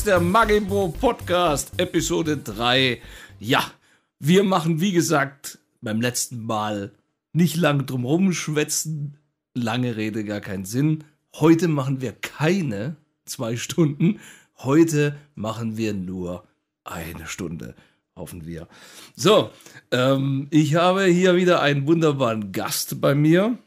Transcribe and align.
Ist 0.00 0.06
der 0.06 0.18
Magibo 0.18 0.88
Podcast, 0.88 1.72
Episode 1.76 2.38
3. 2.38 3.02
Ja, 3.38 3.70
wir 4.18 4.44
machen 4.44 4.80
wie 4.80 4.92
gesagt 4.92 5.58
beim 5.82 6.00
letzten 6.00 6.42
Mal 6.42 6.92
nicht 7.34 7.56
lang 7.56 7.84
drum 7.84 8.06
rumschwätzen. 8.06 9.18
Lange 9.52 9.98
Rede, 9.98 10.24
gar 10.24 10.40
keinen 10.40 10.64
Sinn. 10.64 11.04
Heute 11.34 11.68
machen 11.68 12.00
wir 12.00 12.12
keine 12.12 12.96
zwei 13.26 13.56
Stunden. 13.58 14.20
Heute 14.56 15.18
machen 15.34 15.76
wir 15.76 15.92
nur 15.92 16.44
eine 16.82 17.26
Stunde. 17.26 17.74
Hoffen 18.16 18.46
wir. 18.46 18.68
So, 19.16 19.50
ähm, 19.90 20.46
ich 20.48 20.76
habe 20.76 21.04
hier 21.04 21.36
wieder 21.36 21.60
einen 21.60 21.86
wunderbaren 21.86 22.52
Gast 22.52 23.02
bei 23.02 23.14
mir. 23.14 23.58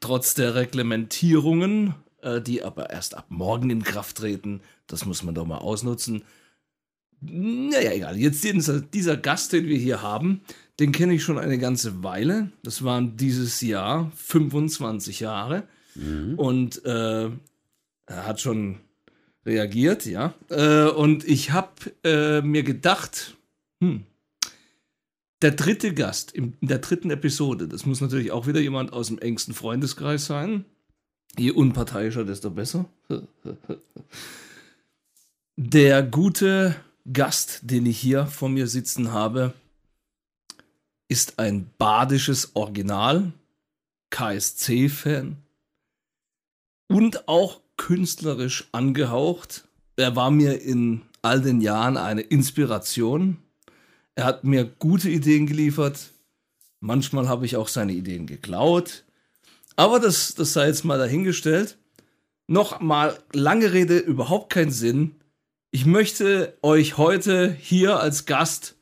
Trotz 0.00 0.32
der 0.32 0.54
Reglementierungen, 0.54 1.94
äh, 2.22 2.40
die 2.40 2.62
aber 2.62 2.88
erst 2.88 3.14
ab 3.14 3.26
morgen 3.28 3.68
in 3.68 3.82
Kraft 3.84 4.16
treten. 4.16 4.62
Das 4.86 5.04
muss 5.04 5.22
man 5.22 5.34
doch 5.34 5.46
mal 5.46 5.58
ausnutzen. 5.58 6.24
Naja, 7.20 7.92
egal. 7.92 8.18
Jetzt 8.18 8.44
dieser, 8.44 8.80
dieser 8.80 9.16
Gast, 9.16 9.52
den 9.52 9.66
wir 9.66 9.78
hier 9.78 10.02
haben, 10.02 10.42
den 10.78 10.92
kenne 10.92 11.14
ich 11.14 11.22
schon 11.22 11.38
eine 11.38 11.58
ganze 11.58 12.02
Weile. 12.02 12.50
Das 12.62 12.84
waren 12.84 13.16
dieses 13.16 13.60
Jahr 13.60 14.12
25 14.16 15.20
Jahre. 15.20 15.66
Mhm. 15.94 16.34
Und 16.38 16.84
äh, 16.84 17.30
er 18.06 18.26
hat 18.26 18.40
schon 18.40 18.80
reagiert, 19.46 20.06
ja. 20.06 20.34
Äh, 20.48 20.88
und 20.88 21.24
ich 21.24 21.52
habe 21.52 21.70
äh, 22.02 22.42
mir 22.42 22.62
gedacht, 22.62 23.36
hm, 23.80 24.04
der 25.42 25.52
dritte 25.52 25.92
Gast 25.94 26.32
in 26.32 26.54
der 26.60 26.78
dritten 26.78 27.10
Episode, 27.10 27.68
das 27.68 27.86
muss 27.86 28.00
natürlich 28.00 28.32
auch 28.32 28.46
wieder 28.46 28.60
jemand 28.60 28.92
aus 28.92 29.08
dem 29.08 29.18
engsten 29.18 29.54
Freundeskreis 29.54 30.26
sein. 30.26 30.64
Je 31.36 31.50
unparteiischer, 31.50 32.24
desto 32.24 32.50
besser. 32.50 32.86
Der 35.56 36.02
gute 36.02 36.74
Gast, 37.12 37.60
den 37.62 37.86
ich 37.86 38.00
hier 38.00 38.26
vor 38.26 38.48
mir 38.48 38.66
sitzen 38.66 39.12
habe, 39.12 39.54
ist 41.06 41.38
ein 41.38 41.70
badisches 41.78 42.56
Original, 42.56 43.32
KSC-Fan 44.10 45.36
und 46.88 47.28
auch 47.28 47.60
künstlerisch 47.76 48.68
angehaucht. 48.72 49.68
Er 49.94 50.16
war 50.16 50.32
mir 50.32 50.60
in 50.60 51.02
all 51.22 51.40
den 51.40 51.60
Jahren 51.60 51.98
eine 51.98 52.22
Inspiration. 52.22 53.36
Er 54.16 54.24
hat 54.24 54.42
mir 54.42 54.64
gute 54.64 55.08
Ideen 55.08 55.46
geliefert. 55.46 56.10
Manchmal 56.80 57.28
habe 57.28 57.46
ich 57.46 57.54
auch 57.54 57.68
seine 57.68 57.92
Ideen 57.92 58.26
geklaut. 58.26 59.04
Aber 59.76 60.00
das, 60.00 60.34
das 60.34 60.52
sei 60.52 60.66
jetzt 60.66 60.84
mal 60.84 60.98
dahingestellt. 60.98 61.78
Noch 62.48 62.80
mal 62.80 63.16
lange 63.32 63.72
Rede, 63.72 63.98
überhaupt 63.98 64.52
keinen 64.52 64.72
Sinn. 64.72 65.14
Ich 65.74 65.86
möchte 65.86 66.56
euch 66.62 66.98
heute 66.98 67.52
hier 67.52 67.98
als 67.98 68.26
Gast 68.26 68.76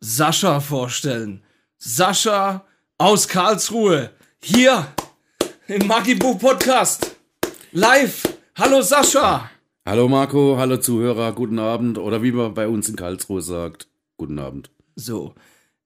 Sascha 0.00 0.60
vorstellen. 0.60 1.42
Sascha 1.76 2.64
aus 2.96 3.28
Karlsruhe. 3.28 4.08
Hier 4.42 4.86
im 5.68 5.86
Magibu 5.86 6.38
Podcast. 6.38 7.16
Live. 7.72 8.22
Hallo 8.56 8.80
Sascha. 8.80 9.50
Hallo 9.84 10.08
Marco, 10.08 10.56
hallo 10.56 10.78
Zuhörer, 10.78 11.34
guten 11.34 11.58
Abend. 11.58 11.98
Oder 11.98 12.22
wie 12.22 12.32
man 12.32 12.54
bei 12.54 12.66
uns 12.66 12.88
in 12.88 12.96
Karlsruhe 12.96 13.42
sagt, 13.42 13.88
guten 14.16 14.38
Abend. 14.38 14.70
So, 14.96 15.34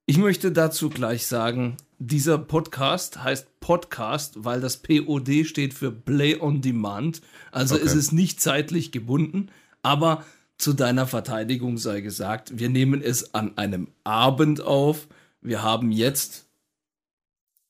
ich 0.07 0.17
möchte 0.17 0.53
dazu 0.53 0.91
gleich 0.91 1.27
sagen, 1.27 1.77
dieser 1.99 2.39
Podcast 2.39 3.25
heißt 3.25 3.59
Podcast, 3.59 4.45
weil 4.45 4.61
das 4.61 4.77
POD 4.77 5.45
steht 5.45 5.75
für 5.75 5.91
Play 5.91 6.41
on 6.41 6.61
Demand. 6.61 7.21
Also 7.51 7.75
okay. 7.75 7.85
ist 7.85 7.97
es 7.97 8.13
nicht 8.13 8.41
zeitlich 8.41 8.93
gebunden, 8.93 9.51
aber 9.83 10.25
zu 10.59 10.73
deiner 10.73 11.07
Verteidigung 11.07 11.79
sei 11.79 12.01
gesagt, 12.01 12.59
wir 12.59 12.69
nehmen 12.69 13.03
es 13.03 13.35
an 13.35 13.57
einem 13.59 13.89
Abend 14.05 14.61
auf. 14.61 15.07
Wir 15.41 15.63
haben 15.63 15.93
jetzt 15.93 16.47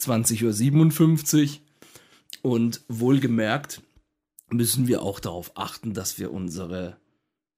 20.57 0.00 1.60
Uhr 2.42 2.52
und 2.52 2.80
wohlgemerkt 2.88 3.82
müssen 4.48 4.86
wir 4.86 5.02
auch 5.02 5.18
darauf 5.18 5.52
achten, 5.56 5.94
dass 5.94 6.18
wir 6.18 6.32
unsere 6.32 6.96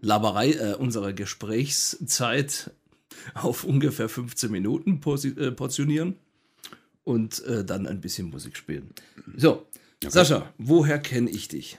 Laberei, 0.00 0.52
äh, 0.52 0.74
unsere 0.74 1.12
Gesprächszeit 1.12 2.70
auf 3.34 3.64
ungefähr 3.64 4.08
15 4.08 4.50
Minuten 4.50 5.00
äh, 5.02 5.50
portionieren 5.52 6.16
und 7.04 7.44
äh, 7.44 7.64
dann 7.64 7.86
ein 7.86 8.00
bisschen 8.00 8.30
Musik 8.30 8.56
spielen. 8.56 8.94
So, 9.36 9.66
okay. 10.02 10.10
Sascha, 10.10 10.52
woher 10.56 10.98
kenne 10.98 11.30
ich 11.30 11.48
dich? 11.48 11.78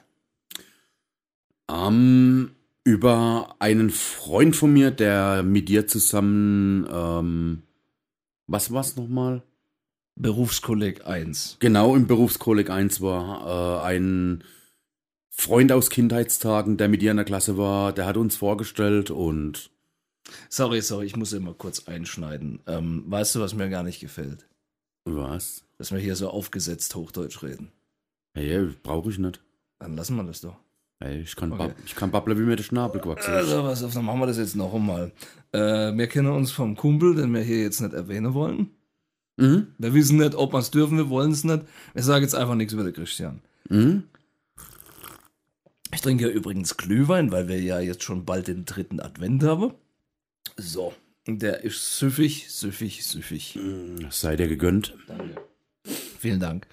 Um, 1.68 2.52
über 2.90 3.56
einen 3.60 3.92
Freund 3.92 4.56
von 4.56 4.74
mir, 4.74 4.90
der 4.90 5.44
mit 5.44 5.70
dir 5.70 5.86
zusammen, 5.86 6.88
ähm, 6.92 7.62
was 8.48 8.74
war 8.74 8.82
es 8.82 8.96
nochmal? 8.96 9.44
Berufskolleg 10.16 11.06
1. 11.06 11.58
Genau, 11.60 11.96
im 11.96 12.08
Berufskolleg 12.08 12.72
1 12.72 13.00
war 13.00 13.84
äh, 13.84 13.88
ein 13.88 14.44
Freund 15.30 15.72
aus 15.72 15.92
Kindheitstagen, 15.92 16.78
der 16.78 16.90
mit 16.90 17.04
dir 17.04 17.12
in 17.12 17.18
der 17.18 17.26
Klasse 17.26 17.58
war, 17.58 17.94
der 17.94 18.08
hat 18.08 18.18
uns 18.18 18.36
vorgestellt 18.36 19.12
und. 19.12 19.70
Sorry, 20.50 20.82
sorry, 20.82 21.06
ich 21.06 21.16
muss 21.16 21.32
immer 21.32 21.54
kurz 21.54 21.88
einschneiden. 21.88 22.60
Ähm, 22.66 23.04
weißt 23.08 23.36
du, 23.36 23.40
was 23.40 23.54
mir 23.54 23.70
gar 23.70 23.84
nicht 23.84 24.00
gefällt? 24.00 24.48
Was? 25.06 25.64
Dass 25.78 25.92
wir 25.92 26.00
hier 26.00 26.16
so 26.16 26.30
aufgesetzt 26.30 26.96
Hochdeutsch 26.96 27.42
reden. 27.44 27.72
Hey, 28.34 28.68
brauche 28.84 29.12
ich 29.12 29.20
nicht. 29.20 29.42
Dann 29.78 29.96
lassen 29.96 30.16
wir 30.16 30.24
das 30.24 30.42
doch. 30.42 30.58
Ich 31.02 31.36
kann, 31.38 31.54
okay. 31.54 31.72
ich 31.86 31.96
kann 31.96 32.12
babbeln, 32.12 32.38
wie 32.38 32.44
mir 32.44 32.58
der 32.58 32.64
Schnabel 32.64 33.00
gewachsen 33.00 33.32
ist. 33.32 33.54
Also, 33.54 33.64
was, 33.64 33.94
dann 33.94 34.04
machen 34.04 34.20
wir 34.20 34.28
das 34.28 34.38
jetzt 34.38 34.58
noch 34.58 34.74
einmal. 34.74 35.14
Äh, 35.54 35.96
wir 35.96 36.08
kennen 36.08 36.28
uns 36.28 36.52
vom 36.52 36.76
Kumpel, 36.76 37.16
den 37.16 37.34
wir 37.34 37.42
hier 37.42 37.62
jetzt 37.62 37.80
nicht 37.80 37.94
erwähnen 37.94 38.34
wollen. 38.34 38.72
Mhm. 39.38 39.68
Wir 39.78 39.94
wissen 39.94 40.18
nicht, 40.18 40.36
ob 40.36 40.54
wir 40.54 40.60
es 40.60 40.72
dürfen, 40.72 40.98
wir 40.98 41.10
wollen 41.10 41.32
es 41.32 41.46
nicht. 41.46 41.64
Ich 41.96 42.04
sage 42.04 42.24
jetzt 42.24 42.36
einfach 42.36 42.56
nichts 42.56 42.74
über 42.74 42.84
den 42.84 42.94
Christian. 42.94 43.42
Mhm. 43.70 44.04
Ich 45.94 46.02
trinke 46.02 46.26
ja 46.28 46.30
übrigens 46.30 46.76
Glühwein, 46.76 47.32
weil 47.32 47.48
wir 47.48 47.62
ja 47.62 47.80
jetzt 47.80 48.04
schon 48.04 48.26
bald 48.26 48.48
den 48.48 48.66
dritten 48.66 49.00
Advent 49.00 49.44
haben. 49.44 49.74
So, 50.58 50.94
der 51.26 51.64
ist 51.64 51.98
süffig, 51.98 52.48
süffig, 52.50 53.06
süffig. 53.06 53.56
Mm, 53.56 54.08
sei 54.10 54.36
dir 54.36 54.48
gegönnt. 54.48 54.96
Danke. 55.08 55.36
Vielen 56.20 56.42
Dank. 56.42 56.68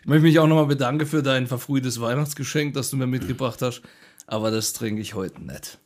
Ich 0.00 0.06
möchte 0.06 0.22
mich 0.22 0.38
auch 0.38 0.46
nochmal 0.46 0.66
bedanken 0.66 1.06
für 1.06 1.22
dein 1.22 1.46
verfrühtes 1.46 2.00
Weihnachtsgeschenk, 2.00 2.72
das 2.72 2.88
du 2.88 2.96
mir 2.96 3.06
mitgebracht 3.06 3.60
hast. 3.60 3.82
Aber 4.26 4.50
das 4.50 4.72
trinke 4.72 5.02
ich 5.02 5.12
heute 5.14 5.42
nicht. 5.42 5.78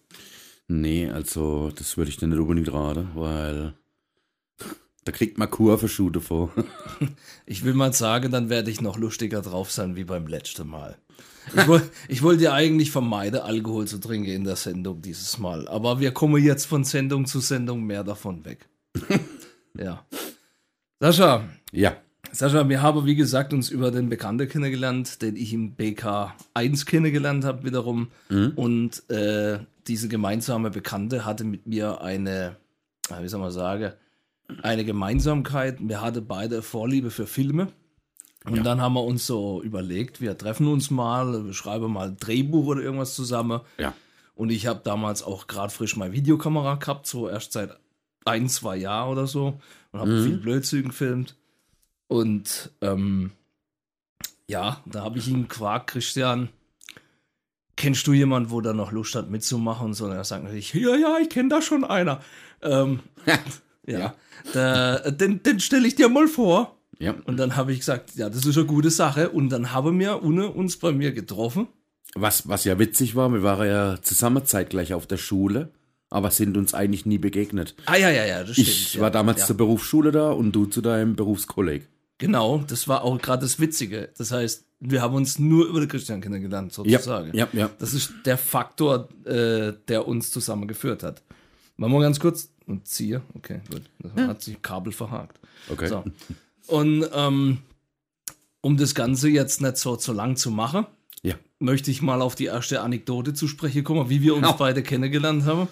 Nee, 0.68 1.10
also 1.10 1.72
das 1.74 1.96
würde 1.96 2.10
ich 2.10 2.18
dir 2.18 2.28
nicht 2.28 2.38
unbedingt 2.38 2.72
raten, 2.72 3.08
weil 3.14 3.74
da 5.04 5.10
kriegt 5.10 5.38
man 5.38 5.50
Kurveschute 5.50 6.20
vor. 6.20 6.52
ich 7.46 7.64
will 7.64 7.74
mal 7.74 7.92
sagen, 7.92 8.30
dann 8.30 8.48
werde 8.48 8.70
ich 8.70 8.80
noch 8.80 8.96
lustiger 8.96 9.42
drauf 9.42 9.72
sein 9.72 9.96
wie 9.96 10.04
beim 10.04 10.28
letzten 10.28 10.68
Mal. 10.68 10.96
Ich, 11.56 11.66
wollte, 11.66 11.90
ich 12.08 12.22
wollte 12.22 12.44
ja 12.44 12.52
eigentlich 12.52 12.92
vermeiden, 12.92 13.40
Alkohol 13.40 13.88
zu 13.88 13.98
trinken 13.98 14.30
in 14.30 14.44
der 14.44 14.54
Sendung 14.54 15.02
dieses 15.02 15.38
Mal. 15.38 15.66
Aber 15.66 15.98
wir 15.98 16.12
kommen 16.12 16.40
jetzt 16.40 16.66
von 16.66 16.84
Sendung 16.84 17.26
zu 17.26 17.40
Sendung 17.40 17.82
mehr 17.82 18.04
davon 18.04 18.44
weg. 18.44 18.68
ja. 19.76 20.06
Sascha. 21.00 21.48
Ja. 21.72 21.96
Sascha, 22.32 22.68
wir 22.68 22.82
haben, 22.82 23.06
wie 23.06 23.16
gesagt, 23.16 23.52
uns 23.52 23.70
über 23.70 23.90
den 23.90 24.08
Bekannten 24.08 24.48
kennengelernt, 24.48 25.20
den 25.22 25.36
ich 25.36 25.52
im 25.52 25.72
BK 25.72 26.34
1 26.54 26.86
kennengelernt 26.86 27.44
habe, 27.44 27.64
wiederum. 27.64 28.08
Mhm. 28.28 28.52
Und 28.54 29.10
äh, 29.10 29.58
diese 29.86 30.08
gemeinsame 30.08 30.70
Bekannte 30.70 31.24
hatte 31.24 31.44
mit 31.44 31.66
mir 31.66 32.00
eine, 32.00 32.56
wie 33.20 33.28
soll 33.28 33.40
man 33.40 33.50
sagen, 33.50 33.92
eine 34.62 34.84
Gemeinsamkeit. 34.84 35.78
Wir 35.80 36.00
hatten 36.00 36.26
beide 36.26 36.62
Vorliebe 36.62 37.10
für 37.10 37.26
Filme. 37.26 37.68
Und 38.44 38.56
ja. 38.56 38.62
dann 38.62 38.80
haben 38.80 38.94
wir 38.94 39.04
uns 39.04 39.26
so 39.26 39.62
überlegt, 39.62 40.20
wir 40.20 40.36
treffen 40.38 40.66
uns 40.66 40.90
mal, 40.90 41.44
wir 41.44 41.52
schreiben 41.52 41.92
mal 41.92 42.08
ein 42.08 42.16
Drehbuch 42.16 42.66
oder 42.66 42.80
irgendwas 42.80 43.14
zusammen. 43.14 43.60
Ja. 43.76 43.92
Und 44.34 44.50
ich 44.50 44.66
habe 44.66 44.80
damals 44.82 45.22
auch 45.22 45.46
gerade 45.46 45.72
frisch 45.72 45.96
meine 45.96 46.14
Videokamera 46.14 46.76
gehabt, 46.76 47.06
so 47.06 47.28
erst 47.28 47.52
seit 47.52 47.78
ein, 48.24 48.48
zwei 48.48 48.76
Jahren 48.76 49.10
oder 49.10 49.26
so. 49.26 49.60
Und 49.92 50.00
habe 50.00 50.10
mhm. 50.10 50.24
viel 50.24 50.36
Blödsinn 50.38 50.84
gefilmt. 50.84 51.36
Und 52.10 52.72
ähm, 52.80 53.30
ja, 54.48 54.82
da 54.84 55.02
habe 55.02 55.18
ich 55.18 55.28
ihn 55.28 55.46
gefragt, 55.46 55.90
Christian, 55.90 56.48
kennst 57.76 58.04
du 58.08 58.12
jemanden, 58.12 58.50
wo 58.50 58.60
da 58.60 58.72
noch 58.72 58.90
Lust 58.90 59.14
hat 59.14 59.30
mitzumachen? 59.30 59.86
Und 59.86 59.94
so, 59.94 60.06
und 60.06 60.10
er 60.10 60.24
sagt 60.24 60.42
natürlich, 60.42 60.74
ja, 60.74 60.96
ja, 60.96 61.18
ich 61.22 61.30
kenne 61.30 61.50
da 61.50 61.62
schon 61.62 61.84
einer. 61.84 62.20
Ähm, 62.62 62.98
ja, 63.26 63.38
ja. 63.86 64.14
Da, 64.52 65.08
den, 65.12 65.44
den 65.44 65.60
stelle 65.60 65.86
ich 65.86 65.94
dir 65.94 66.08
mal 66.08 66.26
vor. 66.26 66.76
Ja. 66.98 67.14
Und 67.26 67.36
dann 67.36 67.54
habe 67.54 67.72
ich 67.72 67.78
gesagt, 67.78 68.16
ja, 68.16 68.28
das 68.28 68.44
ist 68.44 68.58
eine 68.58 68.66
gute 68.66 68.90
Sache. 68.90 69.30
Und 69.30 69.50
dann 69.50 69.72
haben 69.72 69.96
wir 70.00 70.24
ohne 70.24 70.48
uns 70.48 70.78
bei 70.78 70.90
mir 70.90 71.12
getroffen. 71.12 71.68
Was, 72.16 72.48
was 72.48 72.64
ja 72.64 72.80
witzig 72.80 73.14
war, 73.14 73.32
wir 73.32 73.44
waren 73.44 73.68
ja 73.68 74.02
zusammen 74.02 74.44
zeitgleich 74.44 74.94
auf 74.94 75.06
der 75.06 75.16
Schule, 75.16 75.70
aber 76.08 76.32
sind 76.32 76.56
uns 76.56 76.74
eigentlich 76.74 77.06
nie 77.06 77.18
begegnet. 77.18 77.76
Ah 77.86 77.94
ja, 77.94 78.10
ja, 78.10 78.26
ja, 78.26 78.42
das 78.42 78.54
stimmt. 78.54 78.66
Ich 78.66 78.98
war 78.98 79.06
ja, 79.06 79.10
damals 79.10 79.42
ja. 79.42 79.46
zur 79.46 79.58
Berufsschule 79.58 80.10
da 80.10 80.32
und 80.32 80.50
du 80.50 80.66
zu 80.66 80.80
deinem 80.80 81.14
Berufskolleg. 81.14 81.86
Genau, 82.20 82.58
das 82.68 82.86
war 82.86 83.02
auch 83.02 83.18
gerade 83.20 83.42
das 83.42 83.58
Witzige. 83.58 84.10
Das 84.16 84.30
heißt, 84.30 84.64
Wir 84.82 85.02
haben 85.02 85.14
uns 85.14 85.38
nur 85.38 85.66
über 85.66 85.80
den 85.80 85.88
Christian 85.90 86.22
kennengelernt, 86.22 86.72
sozusagen. 86.72 87.36
Ja, 87.36 87.46
ja. 87.52 87.68
Das 87.78 87.92
ist 87.92 88.12
der 88.24 88.38
Faktor, 88.38 89.08
äh, 89.26 89.74
der 89.88 90.08
uns 90.08 90.30
zusammengeführt 90.30 91.02
hat. 91.02 91.22
Machen 91.76 91.92
wir 91.92 92.00
ganz 92.00 92.18
kurz 92.18 92.48
und 92.66 92.86
ziehe. 92.88 93.20
Okay, 93.34 93.60
gut. 93.70 93.82
Das 93.98 94.26
hat 94.26 94.40
sich 94.42 94.62
Kabel 94.62 94.90
verhakt. 94.92 95.38
Okay. 95.68 95.86
So. 95.88 96.04
Und 96.68 97.04
ähm, 97.12 97.58
um 98.62 98.78
das 98.78 98.94
Ganze 98.94 99.28
jetzt 99.28 99.60
nicht 99.60 99.76
so 99.76 99.96
zu 99.96 100.14
lang 100.14 100.36
zu 100.36 100.50
machen, 100.50 100.86
Ja. 101.22 101.34
möchte 101.58 101.90
ich 101.90 102.00
mal 102.00 102.22
auf 102.22 102.34
die 102.34 102.46
erste 102.46 102.80
Anekdote 102.80 103.34
zu 103.34 103.48
sprechen 103.48 103.84
kommen, 103.84 104.08
wie 104.08 104.22
wir 104.22 104.34
uns 104.34 104.46
Ja. 104.46 104.52
beide 104.52 104.82
kennengelernt 104.82 105.44
haben. 105.44 105.68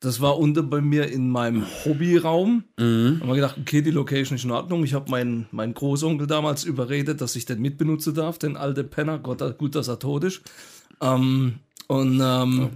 Das 0.00 0.20
war 0.20 0.38
unten 0.38 0.70
bei 0.70 0.80
mir 0.80 1.10
in 1.10 1.28
meinem 1.28 1.64
Hobbyraum. 1.84 2.62
Mhm. 2.78 3.18
Haben 3.20 3.28
wir 3.28 3.34
gedacht, 3.34 3.56
okay, 3.60 3.82
die 3.82 3.90
Location 3.90 4.36
ist 4.36 4.44
in 4.44 4.52
Ordnung. 4.52 4.84
Ich 4.84 4.94
habe 4.94 5.10
meinen 5.10 5.46
meinen 5.50 5.74
Großonkel 5.74 6.26
damals 6.28 6.62
überredet, 6.64 7.20
dass 7.20 7.34
ich 7.34 7.46
den 7.46 7.60
mitbenutzen 7.60 8.14
darf, 8.14 8.38
den 8.38 8.56
alten 8.56 8.88
Penner. 8.88 9.18
Gott, 9.18 9.58
gut, 9.58 9.74
dass 9.74 9.88
er 9.88 9.98
tot 9.98 10.22
ist. 10.24 10.42
Ähm, 11.00 11.56
und 11.88 12.20
ähm, 12.22 12.68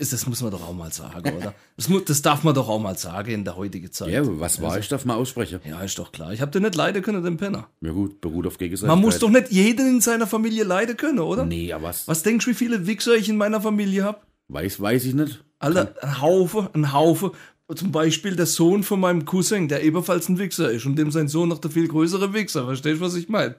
ist- 0.00 0.12
das 0.12 0.26
muss 0.26 0.42
man 0.42 0.50
doch 0.50 0.66
auch 0.68 0.74
mal 0.74 0.92
sagen, 0.92 1.34
oder? 1.36 1.54
Das, 1.76 1.88
mu 1.88 1.98
das 2.00 2.20
darf 2.20 2.44
man 2.44 2.54
doch 2.54 2.68
auch 2.68 2.78
mal 2.80 2.98
sagen 2.98 3.30
in 3.30 3.44
der 3.44 3.56
heutigen 3.56 3.90
Zeit. 3.90 4.10
Ja, 4.10 4.20
was 4.38 4.60
war 4.60 4.78
ich, 4.78 4.86
darf 4.88 5.06
man 5.06 5.16
aussprechen. 5.16 5.60
Ja, 5.66 5.80
ist 5.80 5.98
doch 5.98 6.12
klar. 6.12 6.34
Ich 6.34 6.42
habe 6.42 6.50
den 6.50 6.62
nicht 6.64 6.74
leiden 6.74 7.00
können, 7.02 7.22
den 7.24 7.38
Penner. 7.38 7.68
Ja 7.80 7.92
gut, 7.92 8.20
beruht 8.20 8.46
auf 8.46 8.58
Gegenseitigkeit. 8.58 8.96
Man 8.96 9.00
muss 9.02 9.18
doch 9.18 9.30
nicht 9.30 9.50
jeden 9.50 9.86
in 9.88 10.00
seiner 10.02 10.26
Familie 10.26 10.64
leiden 10.64 10.98
können, 10.98 11.20
oder? 11.20 11.46
Nee, 11.46 11.72
aber 11.72 11.84
was? 11.88 12.06
Was 12.06 12.22
denkst 12.22 12.44
du, 12.44 12.50
wie 12.50 12.54
viele 12.54 12.86
Wichser 12.86 13.14
ich 13.14 13.30
in 13.30 13.38
meiner 13.38 13.62
Familie 13.62 14.04
habe? 14.04 14.18
Weiß, 14.48 14.78
weiß 14.78 15.06
ich 15.06 15.14
nicht. 15.14 15.42
Alter, 15.60 15.94
ein 16.02 16.20
Haufen, 16.20 16.68
ein 16.72 16.92
Haufen. 16.92 17.30
Zum 17.76 17.92
Beispiel 17.92 18.34
der 18.34 18.46
Sohn 18.46 18.82
von 18.82 18.98
meinem 18.98 19.24
Cousin, 19.24 19.68
der 19.68 19.84
ebenfalls 19.84 20.28
ein 20.28 20.38
Wichser 20.40 20.72
ist 20.72 20.86
und 20.86 20.96
dem 20.96 21.12
sein 21.12 21.28
Sohn 21.28 21.48
noch 21.48 21.58
der 21.58 21.70
viel 21.70 21.86
größere 21.86 22.34
Wichser. 22.34 22.64
Verstehst 22.66 23.00
du, 23.00 23.04
was 23.04 23.14
ich 23.14 23.28
meine? 23.28 23.54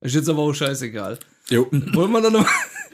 Ist 0.00 0.14
jetzt 0.14 0.28
aber 0.28 0.42
auch 0.42 0.52
scheißegal. 0.52 1.18
Jo. 1.50 1.66
Wollen 1.72 2.12
wir 2.12 2.20
dann 2.20 2.34
noch 2.34 2.48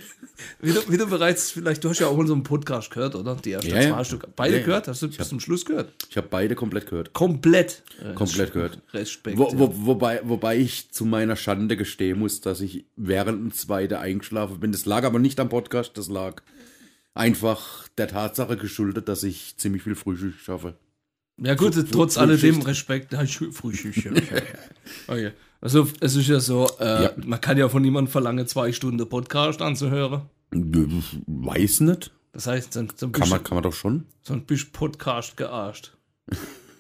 wie, 0.61 0.73
du, 0.73 0.81
wie 0.89 0.97
du 0.97 1.07
bereits, 1.07 1.51
vielleicht, 1.51 1.85
du 1.85 1.91
hast 1.91 1.99
ja 1.99 2.07
auch 2.07 2.17
unseren 2.17 2.43
Podcast 2.43 2.91
gehört, 2.91 3.15
oder? 3.15 3.35
Die 3.35 3.53
ersten 3.53 3.71
Ja, 3.71 3.93
zwei 3.93 4.05
Stück. 4.05 4.27
Beide 4.35 4.59
Ja, 4.59 4.65
gehört? 4.65 4.89
Hast 4.89 5.03
du 5.03 5.09
bis 5.09 5.29
zum 5.29 5.41
Schluss 5.41 5.67
gehört? 5.67 5.93
Ich 6.09 6.17
habe 6.17 6.29
beide 6.31 6.55
komplett 6.55 6.89
gehört. 6.89 7.13
Komplett. 7.13 7.83
Komplett 8.15 8.53
gehört. 8.55 8.79
Respekt. 8.95 9.37
Wo, 9.37 9.51
wo, 9.53 9.71
wobei, 9.87 10.21
wobei 10.25 10.57
ich 10.57 10.91
zu 10.93 11.05
meiner 11.05 11.37
Schande 11.37 11.77
gestehen 11.77 12.19
muss, 12.19 12.41
dass 12.41 12.61
ich 12.63 12.87
während 12.97 13.39
dem 13.41 13.53
zweiten 13.53 13.95
eingeschlafen 13.95 14.61
bin. 14.61 14.73
Das 14.73 14.87
lag 14.87 15.05
aber 15.05 15.19
nicht 15.19 15.41
am 15.41 15.49
Podcast, 15.51 15.99
das 15.99 16.09
lag 16.09 16.43
einfach 17.15 17.89
der 17.99 18.09
Tatsache 18.09 18.57
geschuldet, 18.57 19.09
dass 19.09 19.23
ich 19.23 19.57
ziemlich 19.57 19.83
viel 19.83 19.95
Frühstück 19.95 20.35
schaffe. 20.43 20.75
Ja 21.41 21.55
gut, 21.55 21.75
Früh- 21.75 21.85
trotz 21.85 22.19
alledem 22.19 22.61
Respekt. 22.63 23.13
Ja, 23.13 23.25
Früh- 23.27 23.53
Frühschicht. 23.53 24.05
ja. 24.05 24.13
okay. 25.09 25.33
Also 25.61 25.89
es 26.01 26.17
ist 26.17 26.29
ja 26.29 26.41
so, 26.41 26.69
äh, 26.81 27.05
Ja. 27.05 27.13
man 27.25 27.41
kann 27.41 27.57
ja 27.57 27.69
von 27.69 27.83
niemandem 27.83 28.11
verlangen, 28.11 28.47
zwei 28.47 28.73
Stunden 28.73 29.09
Podcast 29.09 29.63
anzuhören. 29.63 30.23
Weiß 30.51 31.81
nicht. 31.81 32.11
Das 32.33 32.47
heißt, 32.47 32.77
dann, 32.77 32.89
dann, 32.99 33.13
Kann 33.13 33.29
man, 33.29 33.43
kann 33.45 33.55
man 33.57 33.63
doch 33.63 33.73
schon. 33.73 34.07
dann 34.27 34.45
bist 34.45 34.67
du 34.69 34.71
Podcast 34.73 35.37
gearscht. 35.37 35.93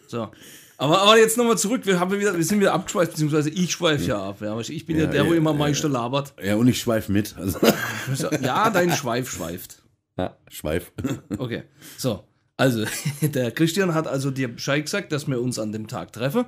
So. 0.08 0.30
Aber, 0.78 1.00
aber 1.02 1.18
jetzt 1.18 1.36
nochmal 1.36 1.58
zurück, 1.58 1.82
wir, 1.84 2.00
haben 2.00 2.10
wieder, 2.18 2.36
wir 2.36 2.44
sind 2.44 2.58
wieder 2.60 2.72
abgeschweift, 2.72 3.12
beziehungsweise 3.12 3.50
ich 3.50 3.70
schweife 3.70 4.04
ja 4.04 4.20
ab. 4.30 4.40
Ja. 4.40 4.58
Ich 4.58 4.86
bin 4.86 4.96
ja, 4.96 5.04
Ja, 5.04 5.10
der, 5.10 5.26
wo 5.26 5.30
ja, 5.32 5.36
immer 5.36 5.52
ja, 5.52 5.56
meisten 5.58 5.92
labert. 5.92 6.34
Ja, 6.42 6.56
und 6.56 6.66
ich 6.68 6.80
schweife 6.80 7.12
mit. 7.12 7.36
Also, 7.36 7.58
Ja, 8.42 8.68
dein 8.70 8.90
Schweif 8.92 9.30
schweift. 9.30 9.81
Ja, 10.18 10.36
schweif. 10.48 10.92
Okay, 11.38 11.62
so. 11.98 12.24
Also, 12.58 12.84
der 13.22 13.50
Christian 13.50 13.94
hat 13.94 14.06
also 14.06 14.30
dir 14.30 14.46
Bescheid 14.48 14.84
gesagt, 14.84 15.10
dass 15.10 15.26
wir 15.26 15.40
uns 15.40 15.58
an 15.58 15.72
dem 15.72 15.88
Tag 15.88 16.12
treffen. 16.12 16.44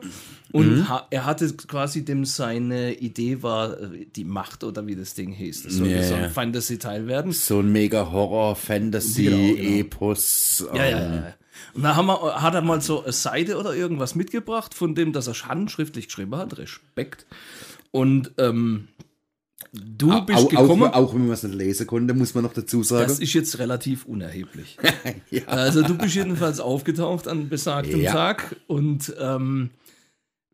Und 0.52 0.76
Mhm. 0.76 0.88
ha 0.88 1.06
er 1.10 1.24
hatte 1.24 1.52
quasi 1.56 2.04
dem 2.04 2.24
seine 2.24 2.92
Idee 2.94 3.42
war, 3.42 3.80
äh, 3.80 4.06
die 4.14 4.24
Macht 4.24 4.62
oder 4.64 4.86
wie 4.86 4.94
das 4.94 5.14
Ding 5.14 5.32
hieß. 5.32 5.64
Das 5.64 5.72
sollte 5.74 5.94
Ja, 5.94 6.02
so 6.02 6.14
ein 6.14 6.22
ja. 6.24 6.28
Fantasy-Teil 6.28 7.06
werden. 7.08 7.32
So 7.32 7.60
ein 7.60 7.72
mega 7.72 8.12
Horror, 8.12 8.54
Fantasy, 8.54 9.24
Genau, 9.24 9.54
genau. 9.54 10.76
Ja, 10.76 10.84
ja, 10.84 10.98
ähm, 10.98 11.14
ja. 11.14 11.34
Und 11.72 11.82
da 11.82 11.96
haben 11.96 12.06
wir, 12.06 12.42
hat 12.42 12.54
er 12.54 12.62
mal 12.62 12.80
so 12.80 13.02
eine 13.02 13.12
Seite 13.12 13.56
oder 13.58 13.74
irgendwas 13.74 14.14
mitgebracht, 14.14 14.74
von 14.74 14.94
dem, 14.94 15.12
dass 15.12 15.26
er 15.26 15.34
handschriftlich 15.48 16.06
geschrieben 16.08 16.36
hat. 16.36 16.58
Respekt. 16.58 17.26
Und 17.90 18.32
ähm, 18.38 18.88
du 19.72 20.20
bist 20.24 20.38
au- 20.38 20.46
gekommen. 20.46 20.84
Auch, 20.84 20.94
auch 21.10 21.14
wenn 21.14 21.22
man 21.22 21.32
es 21.32 21.42
nicht 21.42 21.54
lesen 21.54 21.86
konnte, 21.86 22.14
muss 22.14 22.34
man 22.34 22.44
noch 22.44 22.52
dazu 22.52 22.82
sagen. 22.82 23.08
Das 23.08 23.18
ist 23.18 23.32
jetzt 23.32 23.58
relativ 23.58 24.04
unerheblich. 24.06 24.76
ja. 25.30 25.44
Also 25.46 25.82
du 25.82 25.96
bist 25.96 26.14
jedenfalls 26.14 26.60
aufgetaucht 26.60 27.28
an 27.28 27.48
besagtem 27.48 28.00
Ja. 28.00 28.12
Tag 28.12 28.56
und 28.66 29.14
ähm, 29.20 29.70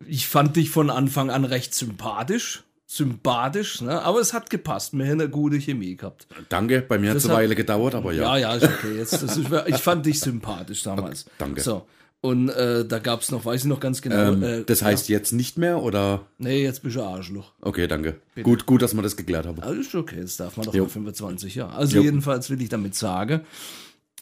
ich 0.07 0.27
fand 0.27 0.55
dich 0.55 0.69
von 0.69 0.89
Anfang 0.89 1.29
an 1.29 1.45
recht 1.45 1.73
sympathisch. 1.73 2.63
Sympathisch, 2.87 3.79
ne? 3.79 4.01
aber 4.01 4.19
es 4.19 4.33
hat 4.33 4.49
gepasst. 4.49 4.91
Wir 4.93 5.05
haben 5.05 5.21
eine 5.21 5.29
gute 5.29 5.57
Chemie 5.61 5.95
gehabt. 5.95 6.27
Danke, 6.49 6.81
bei 6.81 6.97
mir 6.99 7.11
hat 7.11 7.17
es 7.17 7.25
eine 7.25 7.35
Weile 7.35 7.55
gedauert, 7.55 7.95
aber 7.95 8.11
Ja, 8.11 8.35
ja. 8.35 8.53
ja, 8.53 8.55
ist 8.55 8.63
okay. 8.65 8.97
Jetzt, 8.97 9.13
ist, 9.13 9.39
ich 9.67 9.77
fand 9.77 10.05
dich 10.05 10.19
sympathisch 10.19 10.83
damals. 10.83 11.25
danke. 11.37 11.61
So. 11.61 11.85
Und 12.21 12.49
äh, 12.49 12.85
da 12.85 12.99
gab 12.99 13.21
es 13.21 13.31
noch, 13.31 13.45
weiß 13.45 13.61
ich 13.61 13.67
noch 13.67 13.79
ganz 13.79 14.01
genau. 14.03 14.33
Ähm, 14.33 14.43
äh, 14.43 14.63
das 14.63 14.83
heißt 14.83 15.09
jetzt 15.09 15.31
nicht 15.31 15.57
mehr 15.57 15.81
oder? 15.81 16.27
Nee, 16.37 16.61
jetzt 16.61 16.83
bist 16.83 16.95
du 16.95 17.01
Arschloch. 17.01 17.51
Okay, 17.61 17.87
danke. 17.87 18.21
Gut, 18.43 18.67
gut, 18.67 18.83
dass 18.83 18.93
wir 18.93 19.01
das 19.01 19.17
geklärt 19.17 19.47
haben. 19.47 19.59
Also 19.61 19.81
ist 19.81 19.95
okay, 19.95 20.21
das 20.21 20.37
darf 20.37 20.55
man 20.55 20.67
doch 20.67 20.73
Jo. 20.75 20.83
mit 20.83 20.91
25 20.91 21.55
Jahre. 21.55 21.73
Also 21.73 21.97
Jo. 21.97 22.03
jedenfalls 22.03 22.51
will 22.51 22.61
ich 22.61 22.69
damit 22.69 22.93
sagen, 22.93 23.41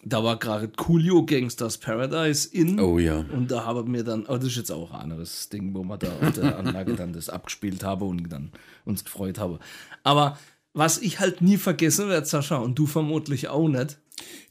da 0.06 0.24
war 0.24 0.40
gerade 0.40 0.69
Coolio 0.69 1.25
Gangsters 1.25 1.78
Paradise 1.78 2.48
in. 2.50 2.80
Oh 2.80 3.00
ja. 3.00 3.25
Und 3.34 3.51
da 3.51 3.66
haben 3.66 3.94
wir 3.94 4.06
dann, 4.06 4.25
aber 4.28 4.40
das 4.40 4.48
ist 4.48 4.56
jetzt 4.56 4.72
auch 4.72 4.94
ein 4.94 5.02
anderes 5.02 5.50
Ding, 5.50 5.74
wo 5.75 5.84
wir 5.84 5.98
da 5.98 6.07
auf 6.22 6.31
der 6.31 6.57
Anlage 6.57 6.95
dann 6.95 7.12
das 7.12 7.28
abgespielt 7.28 7.84
haben 7.84 8.07
und 8.07 8.30
dann 8.31 8.52
uns 8.86 9.04
gefreut 9.04 9.40
haben. 9.40 9.60
Aber 10.04 10.38
was 10.74 10.98
ich 11.00 11.19
halt 11.19 11.42
nie 11.42 11.57
vergessen 11.57 12.10
werde, 12.10 12.25
Sascha, 12.25 12.57
und 12.57 12.77
du 12.77 12.86
vermutlich 12.86 13.48
auch 13.48 13.68
nicht, 13.68 13.98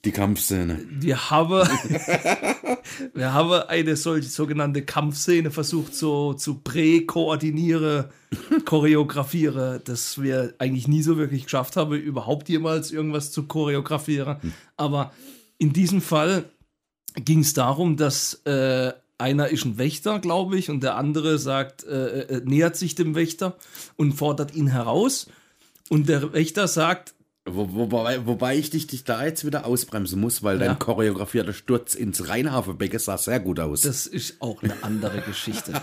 Die 0.05 0.13
Kampfszene. 0.13 0.81
wir 0.91 1.31
haben, 1.31 1.69
wir 3.15 3.33
haben 3.33 3.53
eine 3.69 3.97
solche 3.97 4.29
sogenannte 4.29 4.83
Kampfszene 4.83 5.51
versucht 5.51 5.95
so 5.95 6.35
zu 6.35 6.61
prä-koordinieren, 6.61 8.07
choreografieren, 8.65 9.81
dass 9.85 10.21
wir 10.21 10.55
eigentlich 10.59 10.89
nie 10.89 11.03
so 11.03 11.17
wirklich 11.19 11.45
geschafft 11.45 11.77
haben, 11.77 11.93
überhaupt 11.95 12.49
jemals 12.49 12.91
irgendwas 12.91 13.31
zu 13.31 13.47
choreografieren. 13.47 14.39
Aber 14.77 15.13
in 15.59 15.73
diesem 15.73 16.01
Fall 16.01 16.45
ging 17.17 17.41
es 17.41 17.53
darum, 17.53 17.97
dass 17.97 18.35
äh, 18.45 18.93
einer 19.19 19.49
ist 19.49 19.65
ein 19.65 19.79
Wächter, 19.79 20.21
glaube 20.21 20.57
ich, 20.57 20.71
und 20.71 20.83
der 20.83 20.97
andere 20.97 21.39
sagt, 21.39 21.85
äh, 21.85 22.21
äh, 22.21 22.43
nähert 22.45 22.77
sich 22.77 22.95
dem 22.95 23.15
Wächter 23.15 23.57
und 23.97 24.13
fordert 24.13 24.55
ihn 24.55 24.69
heraus. 24.69 25.29
Und 25.89 26.09
der 26.09 26.33
Wächter 26.33 26.69
sagt, 26.69 27.15
Wo, 27.51 27.67
wobei, 27.73 28.27
wobei 28.27 28.57
ich 28.59 28.69
dich, 28.71 28.87
dich 28.89 29.05
da 29.05 29.25
jetzt 29.25 29.47
wieder 29.47 29.65
ausbremsen 29.65 30.21
muss, 30.21 30.43
weil 30.43 30.61
Ja. 30.61 30.67
dein 30.67 30.79
choreografierter 30.79 31.55
Sturz 31.55 31.95
ins 31.95 32.29
Rheinhafenbecken 32.29 32.99
sah 32.99 33.17
sehr 33.17 33.41
gut 33.41 33.59
aus. 33.59 33.81
Das 33.83 34.07
ist 34.07 34.41
auch 34.43 34.63
eine 34.63 34.75
andere 34.83 35.23
Geschichte. 35.23 35.73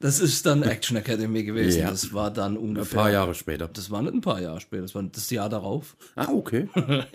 Das 0.00 0.20
ist 0.20 0.46
dann 0.46 0.62
Action 0.62 0.96
Academy 0.96 1.42
gewesen. 1.42 1.80
Ja. 1.80 1.90
Das 1.90 2.12
war 2.12 2.30
dann 2.30 2.52
Ein 2.52 2.58
ungefähr. 2.58 2.98
paar 3.00 3.10
Jahre 3.10 3.34
später. 3.34 3.66
Das 3.66 3.90
war 3.90 4.00
nicht 4.00 4.14
ein 4.14 4.20
paar 4.20 4.40
Jahre 4.40 4.60
später, 4.60 4.82
das 4.82 4.94
war 4.94 5.02
das 5.02 5.28
Jahr 5.30 5.48
darauf. 5.48 5.96
Ah, 6.14 6.28
okay. 6.32 6.68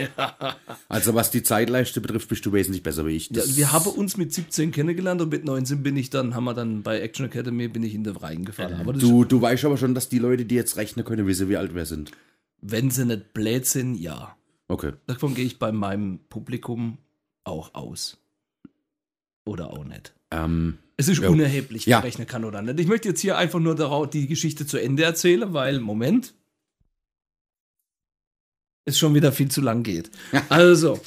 Also 0.90 1.14
was 1.16 1.32
die 1.32 1.44
Zeitleiste 1.44 2.02
betrifft, 2.02 2.30
bist 2.30 2.46
du 2.46 2.52
wesentlich 2.54 2.84
besser 2.84 3.06
wie 3.06 3.16
ich. 3.16 3.30
Ja, 3.32 3.42
wir 3.56 3.72
haben 3.72 3.88
uns 3.90 4.18
mit 4.18 4.34
17 4.34 4.72
kennengelernt 4.72 5.22
und 5.22 5.30
mit 5.30 5.44
19 5.46 5.82
bin 5.82 5.96
ich 5.98 6.10
dann, 6.10 6.36
haben 6.36 6.44
wir 6.44 6.54
dann 6.54 6.84
bei 6.84 7.00
Action 7.00 7.26
Academy 7.26 7.68
bin 7.68 7.84
ich 7.84 7.96
in 7.96 8.04
den 8.04 8.16
Rhein 8.18 8.46
gefallen. 8.46 8.80
Aber 8.80 8.94
du, 8.94 9.24
du 9.24 9.42
weißt 9.42 9.66
aber 9.66 9.78
schon, 9.78 9.96
dass 9.96 10.10
die 10.10 10.20
Leute, 10.20 10.46
die 10.46 10.56
jetzt 10.56 10.76
rechnen 10.78 11.06
können, 11.06 11.26
wissen, 11.26 11.50
wie 11.50 11.58
alt 11.58 11.74
wir 11.74 11.86
sind. 11.86 12.12
wenn 12.62 12.92
sie 12.92 13.06
nicht 13.06 13.34
blöd 13.34 13.66
sind, 13.66 13.96
ja. 13.96 14.36
Okay. 14.68 14.94
Davon 15.08 15.34
gehe 15.36 15.46
ich 15.46 15.58
bei 15.58 15.72
meinem 15.72 16.20
Publikum 16.30 16.98
auch 17.44 17.74
aus. 17.76 18.18
Oder 19.46 19.72
auch 19.72 19.84
nicht. 19.84 20.14
Ähm, 20.32 20.78
Es 20.98 21.08
ist 21.08 21.22
Ja. 21.22 21.30
unerheblich, 21.30 21.86
Ja. 21.86 21.98
wer 21.98 22.04
rechnen 22.06 22.28
kann 22.28 22.46
oder 22.46 22.62
nicht. 22.62 22.80
Ich 22.80 22.88
möchte 22.88 23.10
jetzt 23.10 23.20
hier 23.22 23.38
einfach 23.38 23.60
nur 23.60 23.76
darauf 23.76 24.10
die 24.10 24.28
Geschichte 24.28 24.66
zu 24.68 24.78
Ende 24.78 25.04
erzählen, 25.04 25.54
weil, 25.54 25.80
Moment, 25.80 26.34
es 28.86 28.98
schon 28.98 29.16
wieder 29.16 29.32
viel 29.32 29.50
zu 29.50 29.62
lang 29.62 29.84
geht. 29.84 30.12
Also, 30.50 31.00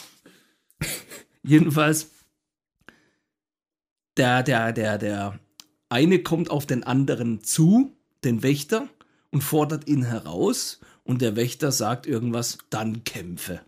jedenfalls, 1.42 2.10
der, 4.16 4.42
der, 4.42 4.72
der, 4.72 4.98
der 4.98 5.38
eine 5.88 6.18
kommt 6.22 6.50
auf 6.50 6.66
den 6.66 6.82
anderen 6.84 7.44
zu, 7.44 7.92
den 8.24 8.42
Wächter, 8.42 8.88
und 9.30 9.42
fordert 9.42 9.86
ihn 9.88 10.04
heraus. 10.04 10.80
Und 11.04 11.20
der 11.20 11.36
Wächter 11.36 11.70
sagt 11.70 12.06
irgendwas, 12.06 12.58
dann 12.70 13.04
kämpfe. 13.04 13.60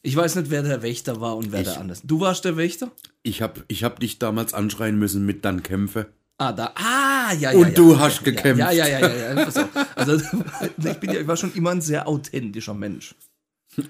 Ich 0.00 0.16
weiß 0.16 0.36
nicht, 0.36 0.50
wer 0.50 0.62
der 0.62 0.82
Wächter 0.82 1.20
war 1.20 1.36
und 1.36 1.52
wer 1.52 1.60
Ich. 1.60 1.68
der 1.68 1.78
andere. 1.80 1.98
Du 2.04 2.20
warst 2.20 2.44
der 2.44 2.56
Wächter? 2.56 2.90
Ich 3.22 3.42
habe 3.42 3.64
ich 3.68 3.84
hab 3.84 4.00
dich 4.00 4.18
damals 4.18 4.54
anschreien 4.54 4.98
müssen 4.98 5.24
mit 5.24 5.44
dann 5.44 5.62
Kämpfe. 5.62 6.12
Ah, 6.38 6.52
da. 6.52 6.72
Ah, 6.74 7.32
ja, 7.34 7.52
ja. 7.52 7.58
Und 7.58 7.68
ja, 7.68 7.74
du 7.74 7.92
ja, 7.92 7.98
hast 8.00 8.18
ja, 8.18 8.24
gekämpft. 8.24 8.58
Ja, 8.58 8.72
ja, 8.72 8.88
ja, 8.88 8.98
ja. 8.98 9.34
ja. 9.34 9.86
Also, 9.94 10.14
ich, 10.78 10.96
bin 10.98 11.10
ja, 11.12 11.20
ich 11.20 11.26
war 11.26 11.36
schon 11.36 11.54
immer 11.54 11.70
ein 11.70 11.80
sehr 11.80 12.08
authentischer 12.08 12.74
Mensch. 12.74 13.14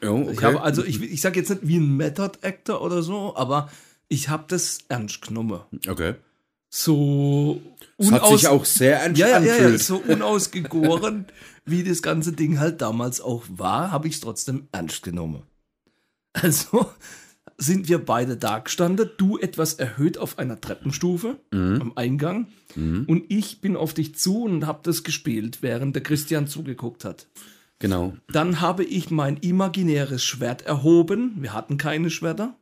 Oh, 0.06 0.28
Ich 0.30 0.42
habe, 0.42 0.60
also, 0.60 0.84
ich, 0.84 1.00
ich 1.02 1.20
sage 1.20 1.40
jetzt 1.40 1.48
nicht 1.48 1.66
wie 1.66 1.78
ein 1.78 1.96
Method 1.96 2.38
Actor 2.42 2.82
oder 2.82 3.02
so, 3.02 3.34
aber 3.36 3.70
ich 4.08 4.28
habe 4.28 4.44
das 4.48 4.80
ernst 4.88 5.26
genommen. 5.26 5.60
okay. 5.88 6.14
so 6.68 7.60
Es 7.96 8.12
hat 8.12 8.26
sich 8.28 8.48
auch 8.48 8.64
sehr 8.64 9.00
ernst 9.00 9.18
ja, 9.18 9.28
ja, 9.28 9.40
ja, 9.40 9.68
ja, 9.70 9.78
so 9.78 9.96
unausgegoren, 9.96 11.26
wie 11.64 11.82
das 11.82 12.02
ganze 12.02 12.32
Ding 12.32 12.60
halt 12.60 12.82
damals 12.82 13.20
auch 13.20 13.44
war, 13.48 13.90
habe 13.90 14.08
ich 14.08 14.14
es 14.14 14.20
trotzdem 14.20 14.68
ernst 14.72 15.02
genommen. 15.02 15.42
Also 16.34 16.86
sind 17.62 17.88
wir 17.88 17.98
beide 17.98 18.36
da 18.36 18.58
gestanden, 18.58 19.10
du 19.16 19.38
etwas 19.38 19.74
erhöht 19.74 20.18
auf 20.18 20.38
einer 20.38 20.60
Treppenstufe 20.60 21.38
am 21.50 21.92
Eingang 21.94 22.48
und 22.74 23.24
ich 23.28 23.60
bin 23.60 23.76
auf 23.76 23.94
dich 23.94 24.16
zu 24.16 24.42
und 24.42 24.66
habe 24.66 24.80
das 24.82 25.04
gespielt, 25.04 25.58
während 25.60 25.94
der 25.94 26.02
Christian 26.02 26.46
zugeguckt 26.46 27.04
hat. 27.04 27.28
Genau. 27.78 28.14
Dann 28.28 28.60
habe 28.60 28.84
ich 28.84 29.10
mein 29.10 29.36
imaginäres 29.38 30.22
Schwert 30.22 30.62
erhoben, 30.62 31.34
wir 31.40 31.52
hatten 31.52 31.78
keine 31.78 32.10
Schwerter, 32.10 32.56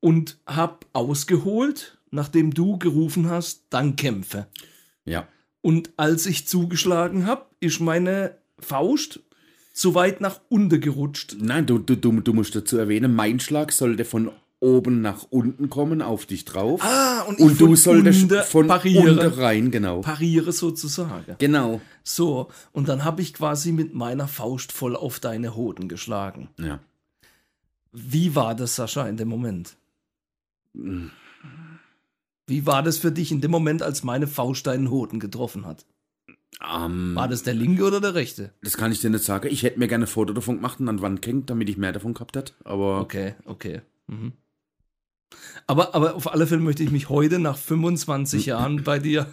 und 0.00 0.38
habe 0.46 0.78
ausgeholt, 0.92 1.98
nachdem 2.10 2.52
du 2.52 2.78
gerufen 2.78 3.28
hast, 3.28 3.64
dann 3.70 3.96
kämpfe. 3.96 4.46
Ja. 5.04 5.26
Und 5.62 5.90
als 5.96 6.26
ich 6.26 6.46
zugeschlagen 6.46 7.26
habe, 7.26 7.46
ist 7.60 7.80
meine 7.80 8.36
Faust 8.58 9.20
so 9.74 9.94
weit 9.94 10.20
nach 10.20 10.40
unten 10.48 10.80
gerutscht. 10.80 11.36
Nein, 11.38 11.66
du, 11.66 11.78
du, 11.78 11.96
du, 11.96 12.20
du 12.20 12.32
musst 12.32 12.54
dazu 12.54 12.78
erwähnen, 12.78 13.14
mein 13.14 13.40
Schlag 13.40 13.72
sollte 13.72 14.04
von 14.04 14.30
oben 14.60 15.02
nach 15.02 15.26
unten 15.28 15.68
kommen, 15.68 16.00
auf 16.00 16.24
dich 16.24 16.44
drauf. 16.46 16.80
Ah, 16.82 17.22
und, 17.22 17.38
und 17.38 17.52
ich 17.52 17.58
du 17.58 17.66
von 17.66 17.76
solltest 17.76 18.32
von 18.46 18.68
pariere, 18.68 19.10
unten 19.10 19.40
rein, 19.40 19.70
genau. 19.70 20.00
pariere 20.00 20.52
sozusagen. 20.52 21.34
Genau. 21.38 21.82
So, 22.04 22.48
und 22.72 22.88
dann 22.88 23.04
habe 23.04 23.20
ich 23.20 23.34
quasi 23.34 23.72
mit 23.72 23.94
meiner 23.94 24.28
Faust 24.28 24.72
voll 24.72 24.96
auf 24.96 25.20
deine 25.20 25.54
Hoden 25.56 25.88
geschlagen. 25.88 26.48
Ja. 26.58 26.78
Wie 27.92 28.34
war 28.34 28.54
das, 28.54 28.76
Sascha, 28.76 29.06
in 29.06 29.16
dem 29.16 29.28
Moment? 29.28 29.76
Wie 32.46 32.66
war 32.66 32.82
das 32.82 32.98
für 32.98 33.12
dich 33.12 33.32
in 33.32 33.40
dem 33.40 33.50
Moment, 33.50 33.82
als 33.82 34.04
meine 34.04 34.28
Faust 34.28 34.66
deinen 34.66 34.88
Hoden 34.90 35.20
getroffen 35.20 35.66
hat? 35.66 35.84
Ähm, 36.62 37.14
War 37.14 37.28
das 37.28 37.42
der 37.42 37.54
linke 37.54 37.84
oder 37.84 38.00
der 38.00 38.14
rechte? 38.14 38.52
das 38.62 38.76
kann 38.76 38.92
ich 38.92 39.00
dir 39.00 39.10
nicht 39.10 39.24
sagen. 39.24 39.48
Ich 39.50 39.62
hätte 39.62 39.78
mir 39.78 39.88
gerne 39.88 40.04
ein 40.04 40.08
Foto 40.08 40.32
davon 40.32 40.56
gemacht 40.56 40.80
und 40.80 40.88
an 40.88 41.02
Wand 41.02 41.22
gehängt, 41.22 41.50
damit 41.50 41.68
ich 41.68 41.76
mehr 41.76 41.92
davon 41.92 42.14
gehabt 42.14 42.36
hätte. 42.36 42.52
Aber 42.64 43.00
Okay, 43.00 43.34
okay. 43.44 43.82
Mhm. 44.06 44.32
Aber, 45.66 45.94
aber 45.94 46.14
auf 46.14 46.32
alle 46.32 46.46
Fälle 46.46 46.60
möchte 46.60 46.82
ich 46.82 46.90
mich 46.90 47.08
heute 47.08 47.38
nach 47.38 47.56
25 47.56 48.46
Jahren 48.46 48.84
bei 48.84 48.98
dir 48.98 49.32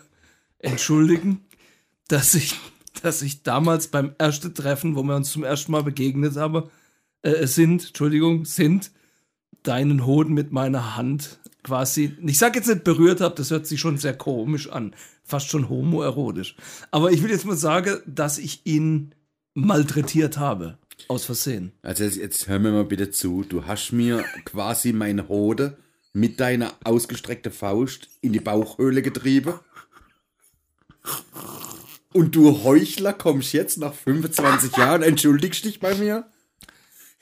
entschuldigen, 0.60 1.42
dass 2.08 2.34
ich, 2.34 2.56
dass 3.04 3.22
ich 3.22 3.44
damals 3.44 3.88
beim 3.88 4.14
ersten 4.18 4.54
Treffen, 4.54 4.96
wo 4.96 5.04
wir 5.04 5.16
uns 5.16 5.32
zum 5.32 5.44
ersten 5.44 5.72
Mal 5.72 5.84
begegnet 5.84 6.36
haben, 6.38 6.70
äh, 7.22 7.46
sind, 7.48 7.88
Entschuldigung, 7.88 8.46
sind, 8.46 8.92
deinen 9.64 10.06
Hoden 10.06 10.34
mit 10.34 10.52
meiner 10.52 10.96
Hand 10.96 11.40
quasi, 11.64 12.16
ich 12.26 12.38
sag 12.38 12.56
jetzt 12.56 12.68
nicht 12.68 12.84
berührt 12.84 13.22
habe, 13.22 13.36
das 13.36 13.52
hört 13.52 13.68
sich 13.68 13.80
schon 13.80 13.98
sehr 13.98 14.18
komisch 14.18 14.70
an, 14.70 14.96
fast 15.24 15.50
schon 15.50 15.70
homoerotisch. 15.70 16.56
Aber 16.92 17.12
ich 17.12 17.24
will 17.24 17.32
jetzt 17.32 17.46
mal 17.46 17.58
sagen, 17.58 18.00
dass 18.06 18.38
ich 18.38 18.62
ihn 18.66 19.14
malträtiert 19.54 20.38
habe, 20.38 20.78
aus 21.08 21.26
Versehen. 21.26 21.72
Also 21.82 22.04
jetzt, 22.04 22.18
jetzt 22.18 22.48
hör 22.48 22.60
mir 22.60 22.72
mal 22.72 22.86
bitte 22.86 23.12
zu. 23.12 23.44
Du 23.44 23.66
hast 23.66 23.92
mir 23.92 24.24
quasi 24.46 24.94
meine 24.94 25.28
Hode 25.28 25.78
mit 26.14 26.40
deiner 26.40 26.74
ausgestreckten 26.84 27.52
Faust 27.52 28.10
in 28.22 28.34
die 28.34 28.40
Bauchhöhle 28.40 29.02
getrieben. 29.02 29.54
Und 32.14 32.36
du 32.36 32.64
Heuchler 32.64 33.14
kommst 33.14 33.54
jetzt 33.54 33.78
nach 33.78 33.94
25 33.94 34.76
Jahren, 34.78 35.02
entschuldigst 35.02 35.64
dich 35.66 35.80
bei 35.80 35.96
mir? 35.96 36.26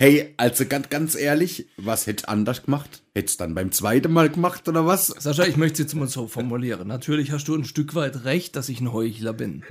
Hey, 0.01 0.33
also 0.37 0.65
ganz, 0.65 0.87
ganz 0.87 1.13
ehrlich, 1.13 1.67
was 1.75 2.07
hättest 2.07 2.29
anders 2.29 2.63
gemacht? 2.63 3.01
Hättest 3.13 3.41
dann 3.41 3.53
beim 3.53 3.73
zweiten 3.73 4.13
Mal 4.13 4.29
gemacht 4.29 4.65
oder 4.69 4.85
was? 4.85 5.07
Sascha, 5.07 5.43
ich 5.43 5.57
möchte 5.57 5.73
es 5.73 5.79
jetzt 5.79 5.95
mal 5.95 6.07
so 6.07 6.29
formulieren. 6.29 6.87
Natürlich 6.87 7.33
hast 7.33 7.49
du 7.49 7.55
ein 7.55 7.65
Stück 7.65 7.95
weit 7.95 8.23
recht, 8.23 8.55
dass 8.55 8.69
ich 8.69 8.79
ein 8.79 8.93
Heuchler 8.93 9.33
bin. 9.33 9.65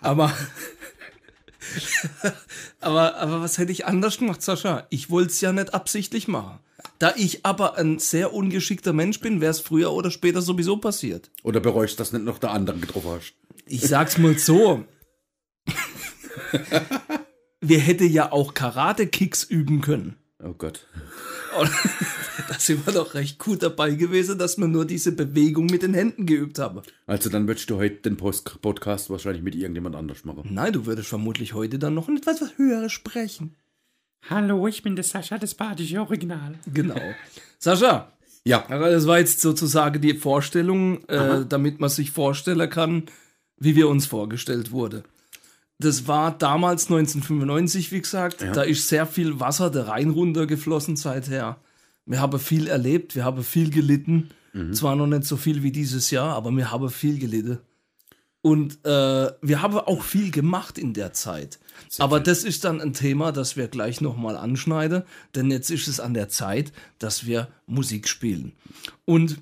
Aber, 0.00 0.32
aber, 2.80 3.18
aber 3.18 3.40
was 3.40 3.58
hätte 3.58 3.70
ich 3.70 3.86
anders 3.86 4.18
gemacht, 4.18 4.42
Sascha? 4.42 4.88
Ich 4.90 5.10
wollte 5.10 5.30
es 5.30 5.40
ja 5.40 5.52
nicht 5.52 5.72
absichtlich 5.72 6.26
machen. 6.26 6.58
Da 6.98 7.14
ich 7.14 7.46
aber 7.46 7.78
ein 7.78 8.00
sehr 8.00 8.34
ungeschickter 8.34 8.92
Mensch 8.92 9.20
bin, 9.20 9.40
wäre 9.40 9.52
es 9.52 9.60
früher 9.60 9.92
oder 9.92 10.10
später 10.10 10.42
sowieso 10.42 10.78
passiert. 10.78 11.30
Oder 11.44 11.60
bereust 11.60 11.94
du, 11.94 11.98
dass 11.98 12.12
nicht 12.12 12.24
noch 12.24 12.40
der 12.40 12.50
andere 12.50 12.78
getroffen 12.78 13.10
hast? 13.12 13.34
Ich 13.64 13.82
sag's 13.82 14.18
mal 14.18 14.36
so. 14.36 14.84
Wir 17.60 17.78
hätten 17.80 18.08
ja 18.10 18.30
auch 18.32 18.54
Karate-Kicks 18.54 19.44
üben 19.44 19.80
können. 19.80 20.16
Oh 20.42 20.52
Gott. 20.56 20.86
Und 21.58 21.70
da 22.48 22.54
sind 22.58 22.86
wir 22.86 22.92
doch 22.92 23.14
recht 23.14 23.38
gut 23.40 23.62
dabei 23.64 23.90
gewesen, 23.92 24.38
dass 24.38 24.58
wir 24.58 24.68
nur 24.68 24.84
diese 24.84 25.10
Bewegung 25.10 25.66
mit 25.66 25.82
den 25.82 25.94
Händen 25.94 26.26
geübt 26.26 26.60
haben. 26.60 26.82
Also 27.06 27.28
dann 27.30 27.48
würdest 27.48 27.68
du 27.70 27.76
heute 27.76 27.96
den 28.02 28.16
Post 28.16 28.60
Podcast 28.62 29.10
wahrscheinlich 29.10 29.42
mit 29.42 29.56
irgendjemand 29.56 29.96
anders 29.96 30.24
machen. 30.24 30.48
Nein, 30.52 30.72
du 30.72 30.86
würdest 30.86 31.08
vermutlich 31.08 31.54
heute 31.54 31.80
dann 31.80 31.94
noch 31.94 32.08
etwas 32.08 32.40
was 32.40 32.56
Höheres 32.58 32.92
sprechen. 32.92 33.56
Hallo, 34.30 34.68
ich 34.68 34.82
bin 34.84 34.94
der 34.94 35.04
Sascha, 35.04 35.38
das 35.38 35.54
badische 35.54 36.00
Original. 36.00 36.54
Genau. 36.72 37.00
Sascha, 37.58 38.12
Ja. 38.44 38.64
aber 38.68 38.90
das 38.90 39.06
war 39.08 39.18
jetzt 39.18 39.40
sozusagen 39.40 40.00
die 40.00 40.14
Vorstellung, 40.14 41.04
äh, 41.08 41.44
damit 41.48 41.80
man 41.80 41.90
sich 41.90 42.12
vorstellen 42.12 42.70
kann, 42.70 43.04
wie 43.58 43.74
wir 43.74 43.88
uns 43.88 44.06
vorgestellt 44.06 44.70
wurde. 44.70 45.02
Das 45.78 46.08
war 46.08 46.36
damals 46.36 46.84
1995, 46.90 47.92
wie 47.92 48.00
gesagt. 48.00 48.42
Da 48.42 48.62
ist 48.62 48.88
sehr 48.88 49.06
viel 49.06 49.38
Wasser 49.38 49.70
der 49.70 49.88
Rhein 49.88 50.10
runtergeflossen 50.10 50.96
seither. 50.96 51.58
Wir 52.04 52.20
haben 52.20 52.38
viel 52.40 52.66
erlebt, 52.66 53.14
wir 53.14 53.24
haben 53.24 53.44
viel 53.44 53.70
gelitten. 53.70 54.30
Zwar 54.72 54.96
noch 54.96 55.06
nicht 55.06 55.24
so 55.24 55.36
viel 55.36 55.62
wie 55.62 55.70
dieses 55.70 56.10
Jahr, 56.10 56.34
aber 56.34 56.50
wir 56.50 56.70
haben 56.70 56.90
viel 56.90 57.18
gelitten. 57.18 57.58
Und 58.40 58.84
äh, 58.84 59.30
wir 59.42 59.62
haben 59.62 59.78
auch 59.78 60.02
viel 60.02 60.30
gemacht 60.30 60.78
in 60.78 60.94
der 60.94 61.12
Zeit. 61.12 61.58
Aber 61.98 62.18
das 62.18 62.44
ist 62.44 62.64
dann 62.64 62.80
ein 62.80 62.92
Thema, 62.92 63.30
das 63.30 63.56
wir 63.56 63.68
gleich 63.68 64.00
nochmal 64.00 64.36
anschneiden, 64.36 65.02
denn 65.34 65.50
jetzt 65.50 65.70
ist 65.70 65.86
es 65.86 66.00
an 66.00 66.14
der 66.14 66.28
Zeit, 66.28 66.72
dass 66.98 67.26
wir 67.26 67.48
Musik 67.66 68.08
spielen. 68.08 68.52
Und 69.04 69.38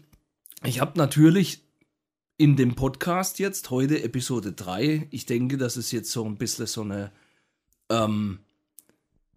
ich 0.65 0.81
habe 0.81 0.99
natürlich 0.99 1.66
in 2.39 2.57
dem 2.57 2.75
Podcast 2.75 3.39
jetzt, 3.39 3.71
heute 3.71 4.03
Episode 4.03 4.53
3, 4.53 5.09
ich 5.11 5.25
denke, 5.27 5.57
dass 5.57 5.77
es 5.77 5.91
jetzt 5.91 6.11
so 6.11 6.25
ein 6.25 6.37
bisschen 6.37 6.67
so 6.67 6.83
eine, 6.83 7.11
ähm, 7.89 8.41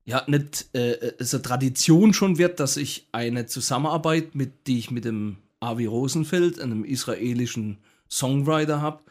ja, 0.03 0.23
nicht 0.27 0.73
äh, 0.75 1.13
so 1.19 1.39
Tradition 1.39 2.13
schon 2.13 2.37
wird, 2.37 2.59
dass 2.59 2.75
ich 2.75 3.07
eine 3.11 3.45
Zusammenarbeit, 3.45 4.35
mit, 4.35 4.67
die 4.67 4.79
ich 4.79 4.91
mit 4.91 5.05
dem 5.05 5.37
Avi 5.61 5.85
Rosenfeld, 5.85 6.59
einem 6.59 6.83
israelischen 6.83 7.77
Songwriter 8.09 8.81
habe, 8.81 9.03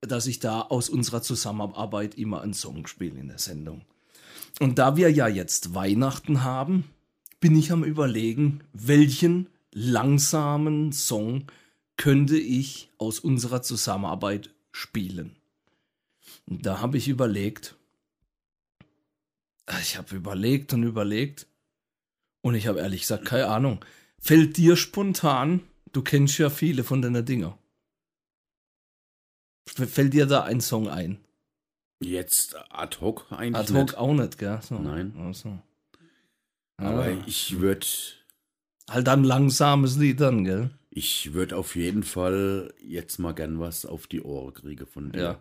dass 0.00 0.26
ich 0.26 0.40
da 0.40 0.62
aus 0.62 0.88
unserer 0.88 1.22
Zusammenarbeit 1.22 2.16
immer 2.16 2.40
einen 2.40 2.54
Song 2.54 2.86
spiele 2.86 3.18
in 3.20 3.28
der 3.28 3.38
Sendung. 3.38 3.82
Und 4.58 4.78
da 4.78 4.96
wir 4.96 5.10
ja 5.10 5.28
jetzt 5.28 5.74
Weihnachten 5.74 6.42
haben, 6.42 6.84
bin 7.40 7.56
ich 7.56 7.70
am 7.70 7.84
überlegen, 7.84 8.64
welchen 8.72 9.48
langsamen 9.72 10.92
Song 10.92 11.44
könnte 11.98 12.38
ich 12.38 12.88
aus 12.96 13.18
unserer 13.18 13.60
Zusammenarbeit 13.60 14.54
spielen. 14.72 15.36
Und 16.46 16.64
da 16.64 16.80
habe 16.80 16.96
ich 16.96 17.08
überlegt, 17.08 17.74
ich 19.82 19.98
habe 19.98 20.16
überlegt 20.16 20.72
und 20.72 20.82
überlegt 20.84 21.46
und 22.40 22.54
ich 22.54 22.66
habe 22.68 22.78
ehrlich 22.78 23.02
gesagt 23.02 23.26
keine 23.26 23.48
Ahnung. 23.48 23.84
Fällt 24.18 24.56
dir 24.56 24.76
spontan, 24.76 25.60
du 25.92 26.00
kennst 26.02 26.38
ja 26.38 26.48
viele 26.48 26.84
von 26.84 27.02
deiner 27.02 27.22
Dinger, 27.22 27.58
fällt 29.66 30.14
dir 30.14 30.26
da 30.26 30.44
ein 30.44 30.60
Song 30.62 30.88
ein? 30.88 31.18
Jetzt 32.00 32.54
ad 32.70 32.98
hoc 33.00 33.26
eigentlich 33.30 33.56
Ad 33.56 33.72
hoc 33.74 33.82
nicht. 33.88 33.98
auch 33.98 34.14
nicht, 34.14 34.38
gell? 34.38 34.60
So. 34.62 34.78
Nein. 34.78 35.12
Ach 35.18 35.34
so. 35.34 35.58
Aber 36.76 37.04
Ah. 37.06 37.24
ich 37.26 37.58
würde 37.58 37.86
Halt 38.88 39.08
ein 39.08 39.24
langsames 39.24 39.96
Lied 39.98 40.20
dann, 40.20 40.44
gell? 40.44 40.70
Ich 40.90 41.34
würd 41.34 41.52
auf 41.52 41.76
jeden 41.76 42.02
Fall 42.02 42.72
jetzt 42.82 43.18
mal 43.18 43.32
gern 43.32 43.60
was 43.60 43.86
auf 43.86 44.06
die 44.06 44.22
Ohren 44.22 44.54
kriegen 44.54 44.86
von 44.86 45.12
dir. 45.12 45.22
Ja. 45.22 45.40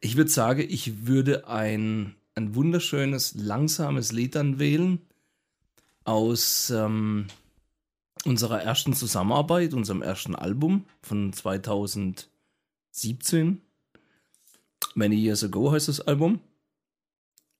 Ich 0.00 0.16
würde 0.16 0.30
sagen, 0.30 0.64
ich 0.68 1.06
würde 1.06 1.48
ein, 1.48 2.14
ein 2.34 2.54
wunderschönes, 2.54 3.34
langsames 3.34 4.12
Lied 4.12 4.34
dann 4.34 4.58
wählen 4.58 5.00
aus 6.04 6.70
ähm, 6.70 7.26
unserer 8.24 8.62
ersten 8.62 8.94
Zusammenarbeit, 8.94 9.74
unserem 9.74 10.02
ersten 10.02 10.34
Album 10.34 10.86
von 11.02 11.32
2017. 11.32 13.60
Many 14.94 15.16
Years 15.16 15.44
Ago 15.44 15.72
heißt 15.72 15.88
das 15.88 16.00
Album. 16.00 16.40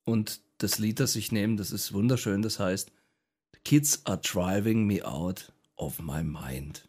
Und 0.04 0.40
das 0.59 0.78
Lied, 0.78 1.00
das 1.00 1.16
ich 1.16 1.33
nehme, 1.33 1.56
das 1.56 1.73
ist 1.73 1.92
wunderschön. 1.92 2.40
Das 2.40 2.59
heißt, 2.59 2.90
The 3.52 3.61
Kids 3.64 4.06
are 4.06 4.18
driving 4.18 4.87
me 4.87 5.04
out 5.04 5.52
of 5.76 6.00
my 6.00 6.23
mind. 6.23 6.88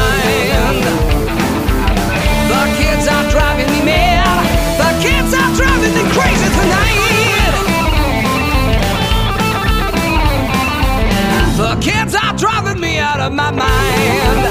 out 13.21 13.27
of 13.27 13.33
my 13.35 13.51
mind. 13.51 14.43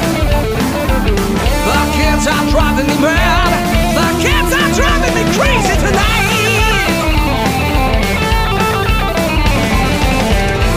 The 1.70 1.80
kids 1.98 2.26
are 2.26 2.50
driving 2.50 2.86
me 2.86 2.96
mad. 3.00 3.50
The 3.98 4.08
kids 4.22 4.52
are 4.60 4.72
driving 4.80 5.14
me 5.14 5.24
crazy 5.36 5.74
tonight. 5.86 6.30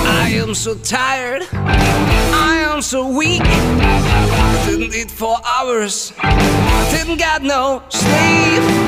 I 0.05 0.29
am 0.41 0.55
so 0.55 0.75
tired. 0.75 1.43
I 1.51 2.65
am 2.67 2.81
so 2.81 3.07
weak. 3.07 3.41
I 3.43 4.63
didn't 4.67 4.95
eat 4.95 5.12
for 5.12 5.38
hours. 5.45 6.13
I 6.19 6.89
Didn't 6.91 7.17
get 7.17 7.43
no 7.43 7.83
sleep. 7.89 8.83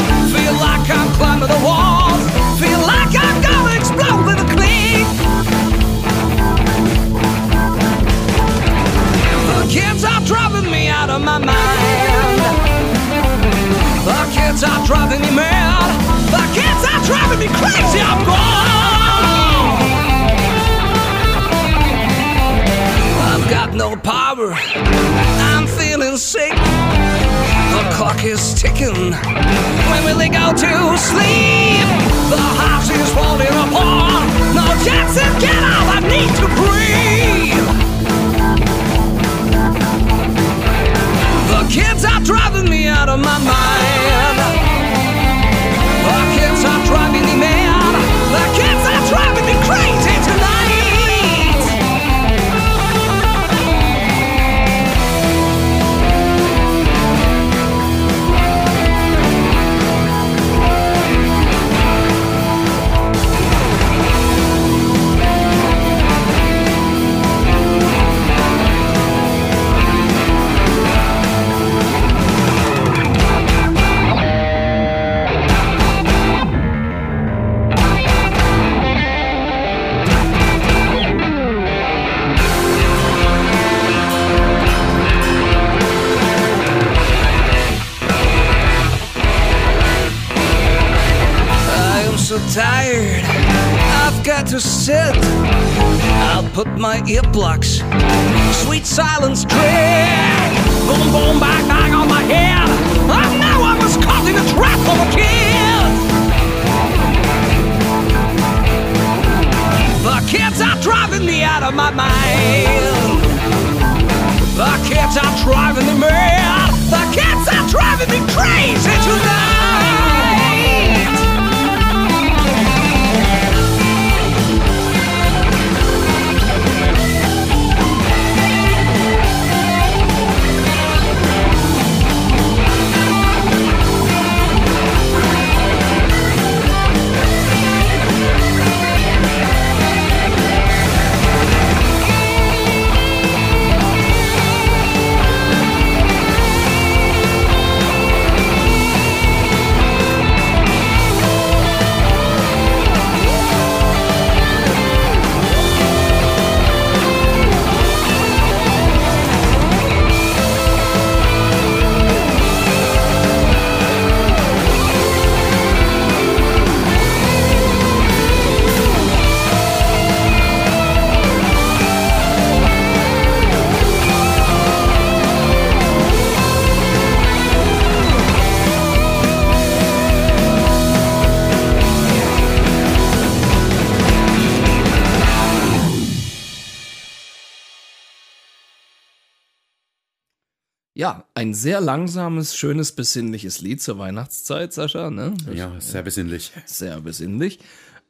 Ein 191.36 191.54
sehr 191.54 191.82
langsames, 191.82 192.56
schönes, 192.56 192.94
besinnliches 192.94 193.62
Lied 193.62 193.82
zur 193.82 193.98
Weihnachtszeit, 194.00 194.74
Sascha. 194.74 195.12
Ne? 195.12 195.34
Ja, 195.54 195.72
sehr 195.80 196.02
besinnlich. 196.02 196.52
Sehr 196.66 197.02
besinnlich. 197.02 197.60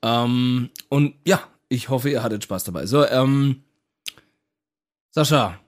Ähm, 0.04 0.70
und 0.90 1.16
ja, 1.26 1.42
ich 1.68 1.90
hoffe, 1.90 2.10
ihr 2.12 2.22
hattet 2.24 2.44
Spaß 2.44 2.64
dabei. 2.66 2.86
So, 2.86 3.06
ähm, 3.06 3.64
Sascha, 5.12 5.60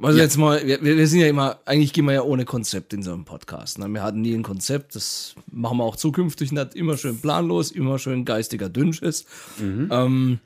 also 0.00 0.16
Ja. 0.18 0.24
jetzt 0.24 0.36
mal, 0.36 0.64
wir, 0.66 0.82
wir 0.82 1.06
sind 1.08 1.20
ja 1.20 1.26
immer, 1.26 1.58
eigentlich 1.66 1.92
gehen 1.92 2.04
wir 2.06 2.12
ja 2.12 2.22
ohne 2.22 2.44
Konzept 2.44 2.92
in 2.92 3.02
so 3.02 3.12
einem 3.12 3.24
Podcast. 3.24 3.78
Ne? 3.78 3.88
Wir 3.88 4.02
hatten 4.02 4.20
nie 4.22 4.34
ein 4.34 4.42
Konzept, 4.42 4.94
das 4.94 5.34
machen 5.50 5.78
wir 5.78 5.84
auch 5.84 5.96
zukünftig 5.96 6.52
nicht. 6.52 6.74
Immer 6.74 6.96
schön 6.96 7.20
planlos, 7.20 7.70
immer 7.70 7.98
schön 7.98 8.24
geistiger 8.24 8.68
Dünnschiss. 8.68 9.26
Ähm, 9.60 10.38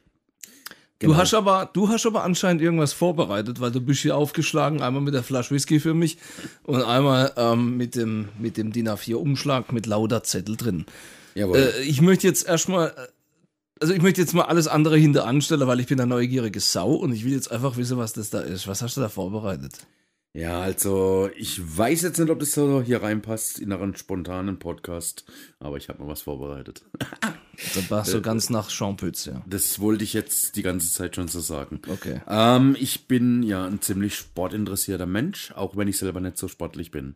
Du 1.03 1.09
Genau. 1.09 1.19
hast 1.21 1.35
aber, 1.35 1.69
du 1.73 1.89
hast 1.89 2.07
aber 2.07 2.23
anscheinend 2.25 2.63
irgendwas 2.63 2.93
vorbereitet, 2.93 3.61
weil 3.61 3.71
du 3.73 3.81
bist 3.81 4.03
hier 4.03 4.17
aufgeschlagen, 4.17 4.81
einmal 4.83 5.03
mit 5.03 5.15
der 5.15 5.23
Flasche 5.23 5.53
Whisky 5.55 5.81
für 5.81 5.95
mich 5.95 6.17
und 6.65 6.83
einmal 6.83 7.33
ähm, 7.37 7.77
mit 7.77 7.97
dem, 7.97 8.29
mit 8.39 8.57
dem 8.57 8.73
DIN 8.73 8.89
A4 8.89 9.15
Umschlag 9.17 9.73
mit 9.73 9.87
lauter 9.87 10.23
Zettel 10.23 10.57
drin. 10.57 10.87
Jawohl. 11.35 11.57
Äh, 11.59 11.83
ich 11.83 12.01
möchte 12.01 12.27
jetzt 12.27 12.47
erstmal, 12.47 12.95
also 13.81 13.93
ich 13.95 14.01
möchte 14.01 14.21
jetzt 14.21 14.33
mal 14.33 14.45
alles 14.45 14.69
andere 14.69 14.97
hinter 14.97 15.27
anstellen, 15.27 15.67
weil 15.67 15.81
ich 15.81 15.87
bin 15.89 15.99
eine 16.01 16.09
neugierige 16.09 16.61
Sau 16.61 16.93
und 16.93 17.13
ich 17.13 17.25
will 17.25 17.33
jetzt 17.33 17.51
einfach 17.51 17.77
wissen, 17.77 17.99
was 17.99 18.13
das 18.13 18.31
da 18.31 18.41
ist. 18.41 18.69
Was 18.69 18.81
hast 18.83 18.97
du 18.97 19.01
da 19.01 19.09
vorbereitet? 19.09 19.79
Ja, 20.35 20.63
also 20.63 21.29
ich 21.37 21.61
weiß 21.61 22.03
jetzt 22.03 22.19
nicht, 22.19 22.31
ob 22.31 22.41
das 22.41 22.53
so 22.53 22.81
hier 22.81 23.03
reinpasst 23.03 23.59
in 23.59 23.71
einen 23.71 23.95
spontanen 23.97 24.59
Podcast, 24.59 25.25
aber 25.59 25.77
ich 25.77 25.91
habe 25.91 26.03
mal 26.03 26.09
was 26.09 26.23
vorbereitet. 26.23 26.83
Da 27.75 27.91
warst 27.91 28.15
du 28.15 28.23
ganz 28.23 28.49
nach 28.49 28.69
Jean 28.69 28.97
Pütz, 28.97 29.27
ja. 29.27 29.43
Das 29.47 29.79
wollte 29.79 30.05
ich 30.05 30.15
jetzt 30.15 30.57
die 30.57 30.63
ganze 30.63 30.91
Zeit 30.91 31.17
schon 31.17 31.29
so 31.29 31.41
sagen. 31.41 31.83
Okay. 31.87 32.23
Ähm, 32.27 32.77
ich 32.81 33.07
bin 33.09 33.43
ja 33.43 33.67
ein 33.67 33.83
ziemlich 33.83 34.17
sportinteressierter 34.17 35.07
Mensch, 35.07 35.53
auch 35.53 35.77
wenn 35.77 35.87
ich 35.87 35.99
selber 35.99 36.21
nicht 36.21 36.39
so 36.39 36.49
sportlich 36.49 36.91
bin. 36.91 37.15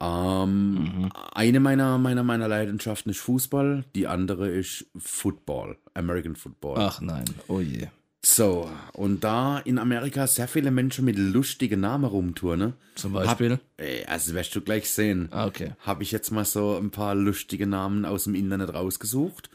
Ähm, 0.00 1.10
Eine 1.32 1.60
meiner, 1.60 1.98
meiner, 1.98 2.24
meiner 2.24 2.48
Leidenschaften 2.48 3.10
ist 3.10 3.20
Fußball, 3.20 3.84
die 3.94 4.08
andere 4.08 4.48
ist 4.48 4.86
Football, 4.96 5.78
American 5.94 6.34
Football. 6.34 6.78
Ach 6.78 7.00
nein, 7.00 7.26
oh 7.46 7.60
je. 7.60 7.86
So, 8.24 8.70
und 8.92 9.24
da 9.24 9.58
in 9.58 9.78
Amerika 9.78 10.28
sehr 10.28 10.46
viele 10.46 10.70
Menschen 10.70 11.04
mit 11.04 11.18
lustigen 11.18 11.80
Namen 11.80 12.04
rumtouren, 12.04 12.58
ne? 12.58 12.72
Zum 12.94 13.12
Beispiel. 13.12 13.58
Ey, 13.78 14.04
also 14.04 14.32
wirst 14.34 14.54
du 14.54 14.60
gleich 14.60 14.88
sehen. 14.90 15.28
Ah, 15.32 15.46
okay. 15.46 15.72
Habe 15.80 16.04
ich 16.04 16.12
jetzt 16.12 16.30
mal 16.30 16.44
so 16.44 16.76
ein 16.76 16.90
paar 16.90 17.16
lustige 17.16 17.66
Namen 17.66 18.04
aus 18.04 18.24
dem 18.24 18.36
Internet 18.36 18.74
rausgesucht 18.74 19.50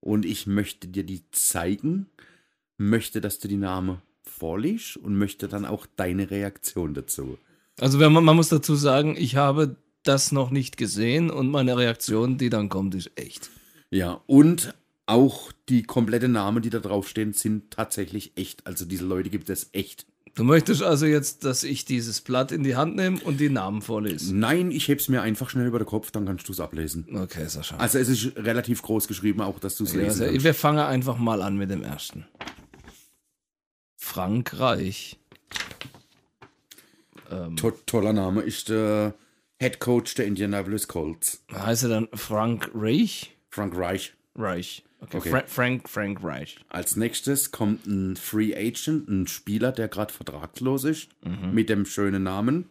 und 0.00 0.26
ich 0.26 0.46
möchte 0.46 0.88
dir 0.88 1.04
die 1.04 1.22
zeigen, 1.30 2.06
möchte, 2.76 3.22
dass 3.22 3.38
du 3.38 3.48
die 3.48 3.56
Namen 3.56 4.02
vorliest 4.22 4.98
und 4.98 5.16
möchte 5.16 5.48
dann 5.48 5.64
auch 5.64 5.86
deine 5.96 6.30
Reaktion 6.30 6.92
dazu. 6.92 7.38
Also 7.78 7.98
man, 7.98 8.24
man 8.24 8.36
muss 8.36 8.50
dazu 8.50 8.74
sagen, 8.74 9.16
ich 9.18 9.36
habe 9.36 9.76
das 10.02 10.30
noch 10.30 10.50
nicht 10.50 10.76
gesehen 10.76 11.30
und 11.30 11.50
meine 11.50 11.76
Reaktion, 11.76 12.36
die 12.36 12.50
dann 12.50 12.68
kommt, 12.68 12.94
ist 12.94 13.12
echt. 13.16 13.50
Ja, 13.90 14.20
und 14.26 14.74
auch 15.10 15.52
die 15.68 15.82
komplette 15.82 16.28
Namen, 16.28 16.62
die 16.62 16.70
da 16.70 16.78
draufstehen, 16.78 17.32
sind 17.32 17.70
tatsächlich 17.72 18.32
echt. 18.36 18.66
Also 18.66 18.84
diese 18.84 19.04
Leute 19.04 19.28
gibt 19.30 19.50
es 19.50 19.68
echt. 19.72 20.06
Du 20.36 20.44
möchtest 20.44 20.82
also 20.82 21.06
jetzt, 21.06 21.44
dass 21.44 21.64
ich 21.64 21.84
dieses 21.84 22.20
Blatt 22.20 22.52
in 22.52 22.62
die 22.62 22.76
Hand 22.76 22.94
nehme 22.94 23.18
und 23.24 23.40
die 23.40 23.48
Namen 23.48 23.82
vorlese? 23.82 24.34
Nein, 24.34 24.70
ich 24.70 24.86
heb's 24.86 25.08
mir 25.08 25.22
einfach 25.22 25.50
schnell 25.50 25.66
über 25.66 25.80
den 25.80 25.86
Kopf, 25.86 26.12
dann 26.12 26.24
kannst 26.24 26.48
du 26.48 26.52
es 26.52 26.60
ablesen. 26.60 27.04
Okay, 27.12 27.46
Sascha. 27.48 27.76
Also 27.78 27.98
es 27.98 28.08
ist 28.08 28.36
relativ 28.36 28.80
groß 28.82 29.08
geschrieben, 29.08 29.40
auch 29.40 29.58
dass 29.58 29.76
du 29.76 29.84
es 29.84 29.92
Ja, 29.92 29.98
lesen 30.02 30.20
also, 30.22 30.24
kannst. 30.26 30.44
wir 30.44 30.54
fangen 30.54 30.78
einfach 30.78 31.18
mal 31.18 31.42
an 31.42 31.56
mit 31.56 31.70
dem 31.70 31.82
ersten. 31.82 32.26
Frankreich. 33.96 35.18
To 37.56 37.70
toller 37.86 38.12
Name 38.12 38.42
ist 38.42 38.68
der 38.70 39.14
Head 39.60 39.78
Coach 39.78 40.14
der 40.14 40.26
Indianapolis 40.26 40.88
Colts, 40.88 41.44
Heißt 41.52 41.82
er 41.84 41.88
dann 41.90 42.08
Frank 42.14 42.70
Reich? 42.74 43.36
Frank 43.50 43.76
Reich. 43.76 44.14
Reich. 44.36 44.84
Okay. 45.00 45.16
Okay. 45.16 45.30
Fra 45.30 45.42
Frank, 45.46 45.88
Frank 45.88 46.22
Reich. 46.22 46.58
Als 46.68 46.96
nächstes 46.96 47.50
kommt 47.50 47.86
ein 47.86 48.16
Free 48.16 48.54
Agent, 48.54 49.08
ein 49.08 49.26
Spieler, 49.26 49.72
der 49.72 49.88
gerade 49.88 50.12
vertragslos 50.12 50.84
ist, 50.84 51.08
mit 51.52 51.68
dem 51.68 51.86
schönen 51.86 52.22
Namen. 52.22 52.66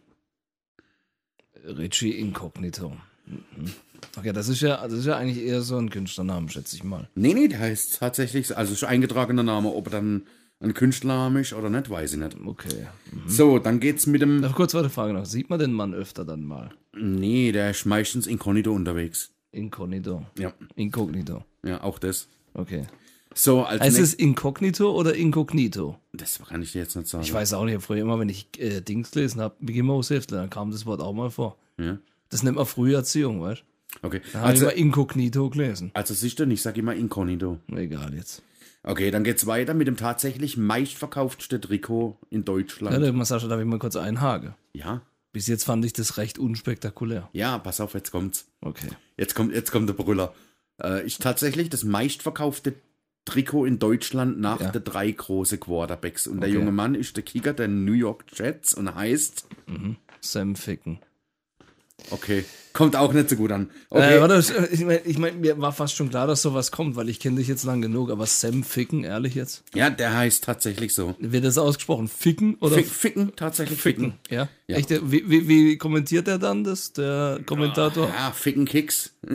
Richie 1.66 2.12
Incognito. 2.12 2.96
Mhm. 3.26 3.74
Okay, 4.18 4.32
das 4.32 4.48
ist 4.50 4.62
ja, 4.62 4.82
das 4.82 4.94
ist 4.94 5.06
ja 5.06 5.18
eigentlich 5.18 5.44
eher 5.46 5.62
so 5.62 5.78
ein 5.78 5.90
Künstlernamen, 5.90 6.50
schätze 6.50 6.76
ich 6.76 6.84
mal. 6.84 7.10
Nee, 7.16 7.34
nee, 7.34 7.48
der 7.48 7.60
heißt 7.60 8.00
tatsächlich, 8.00 8.56
also 8.56 8.74
ist 8.74 8.84
eingetragener 8.84 9.44
Name, 9.44 9.70
ob 9.74 9.88
er 9.88 9.92
dann 9.92 10.24
ein 10.60 10.74
Künstlername 10.74 11.42
ist 11.42 11.54
oder 11.54 11.70
nicht, 11.70 11.90
weiß 11.90 12.14
ich 12.14 12.20
nicht. 12.20 12.38
Okay. 12.46 12.88
So, 13.28 13.60
dann 13.60 13.80
geht's 13.80 14.08
mit 14.08 14.22
dem. 14.22 14.42
Noch 14.42 14.56
kurz 14.56 14.74
weiter 14.74 14.90
Frage 14.90 15.14
noch. 15.14 15.26
Sieht 15.26 15.50
man 15.50 15.60
den 15.60 15.74
Mann 15.74 15.94
öfter 15.94 16.26
dann 16.26 16.44
mal? 16.44 16.72
Nee, 16.94 17.52
der 17.52 17.72
ist 17.72 17.86
meistens 17.86 18.28
inkognito 18.28 18.74
unterwegs. 18.74 19.32
Incognito. 19.52 20.26
Ja, 20.38 20.54
Incognito. 20.76 21.44
Ja, 21.64 21.82
auch 21.84 22.00
das. 22.00 22.28
Okay. 22.54 22.88
So, 23.36 23.64
als 23.64 23.82
Heißt 23.82 24.00
es 24.00 24.14
Incognito 24.16 24.92
oder 24.92 25.14
Incognito? 25.16 25.98
Das 26.14 26.40
kann 26.48 26.62
ich 26.64 26.72
dir 26.72 26.80
jetzt 26.82 26.96
nicht 26.96 27.08
sagen. 27.08 27.24
Ich 27.24 27.32
weiß 27.34 27.54
auch 27.54 27.66
nicht. 27.66 27.82
Früher 27.82 28.00
immer, 28.02 28.20
wenn 28.20 28.28
ich 28.30 28.48
äh, 28.60 28.82
Dings 28.82 29.12
gelesen 29.12 29.40
habe, 29.40 29.56
Mickey 29.60 29.84
Mouse 29.84 30.10
Heftle, 30.10 30.38
dann 30.38 30.50
kam 30.50 30.72
das 30.72 30.86
Wort 30.86 31.00
auch 31.02 31.14
mal 31.14 31.30
vor. 31.30 31.58
Ja. 31.78 32.00
Das 32.30 32.42
nennt 32.44 32.58
man 32.58 32.66
frühe 32.66 32.96
Erziehung, 32.96 33.42
weißt 33.42 33.62
du? 33.62 34.08
Okay, 34.08 34.22
Da 34.34 34.40
habe 34.42 34.54
ich 34.54 34.62
also, 34.62 34.66
immer 34.66 34.76
Inkognito 34.76 35.50
gelesen. 35.50 35.92
also 35.94 36.14
siehst 36.14 36.40
du, 36.40 36.44
ich 36.46 36.62
sag 36.62 36.78
immer 36.78 36.94
inkognito. 36.96 37.60
Egal 37.76 38.14
jetzt. 38.16 38.42
Okay, 38.84 39.12
dann 39.12 39.24
geht's 39.24 39.46
weiter 39.46 39.74
mit 39.74 39.88
dem 39.88 39.98
tatsächlich 39.98 40.58
meistverkauftsten 40.58 41.62
Trikot 41.62 42.18
in 42.30 42.40
Ja, 42.42 42.46
Deutschland. 42.46 43.04
da, 43.20 43.26
Sascha, 43.26 43.48
darf 43.48 43.60
ich 43.60 43.66
mal 43.66 43.80
kurz 43.80 43.96
einhaken? 43.96 44.56
Ja, 44.74 45.02
Bis 45.34 45.48
jetzt 45.48 45.64
fand 45.66 45.86
ich 45.86 45.94
das 45.94 46.18
recht 46.18 46.40
unspektakulär. 46.40 47.30
ja, 47.34 47.58
pass 47.60 47.80
auf, 47.82 47.94
jetzt 47.94 48.12
kommt's. 48.12 48.48
Okay. 48.62 48.88
Jetzt 49.18 49.36
kommt, 49.36 49.54
jetzt 49.54 49.72
kommt 49.72 49.88
der 49.90 49.94
Brüller. 49.94 50.34
Äh, 50.82 51.06
ist 51.06 51.22
tatsächlich 51.22 51.70
das 51.70 51.84
meistverkaufte 51.84 52.74
Trikot 53.26 53.66
in 53.66 53.80
Deutschland 53.80 54.40
nach 54.40 54.60
Ja. 54.60 54.72
der 54.72 54.82
drei 54.82 55.12
große 55.12 55.58
Quarterbacks. 55.58 56.26
Und 56.26 56.42
der 56.42 56.50
Okay. 56.50 56.58
junge 56.58 56.72
Mann 56.72 56.96
ist 56.96 57.16
der 57.16 57.24
Kicker 57.24 57.54
der 57.54 57.68
New 57.68 57.92
York 57.94 58.26
Jets 58.34 58.74
und 58.74 58.94
heißt, 58.96 59.48
Sam 60.22 60.56
Ficken. 60.56 61.00
Okay, 62.12 62.46
kommt 62.74 62.96
auch 62.96 63.12
nicht 63.14 63.30
so 63.30 63.36
gut 63.36 63.52
an. 63.52 63.70
Okay, 63.90 64.18
Äh, 64.18 64.22
warte, 64.22 64.68
ich 64.72 64.80
meine, 64.82 65.00
ich 65.02 65.18
mein, 65.18 65.40
mir 65.42 65.60
war 65.60 65.74
fast 65.74 65.96
schon 65.96 66.10
klar, 66.10 66.28
dass 66.28 66.42
sowas 66.42 66.72
kommt, 66.72 66.96
weil 66.96 67.10
ich 67.10 67.20
kenne 67.20 67.38
dich 67.38 67.48
jetzt 67.48 67.64
lang 67.64 67.82
genug, 67.82 68.10
aber 68.12 68.26
Sam 68.26 68.64
Ficken, 68.64 69.04
ehrlich 69.04 69.36
jetzt? 69.36 69.64
ja, 69.74 69.90
der 69.90 70.16
heißt 70.16 70.44
tatsächlich 70.44 70.94
so. 70.94 71.16
Wird 71.20 71.44
das 71.46 71.58
ausgesprochen? 71.58 72.08
Ficken 72.08 72.56
oder 72.62 72.76
Fick, 72.76 72.88
ficken, 72.88 73.36
tatsächlich 73.36 73.82
ficken. 73.82 74.14
Ja? 74.30 74.48
Ja. 74.68 74.78
Echt? 74.78 74.90
Wie, 74.92 75.30
wie, 75.30 75.48
wie 75.48 75.78
kommentiert 75.78 76.28
er 76.28 76.38
dann 76.40 76.64
das, 76.64 76.94
der 76.94 77.40
Kommentator? 77.46 78.08
Ja, 78.08 78.32
ficken 78.32 78.66
Kicks. 78.66 79.12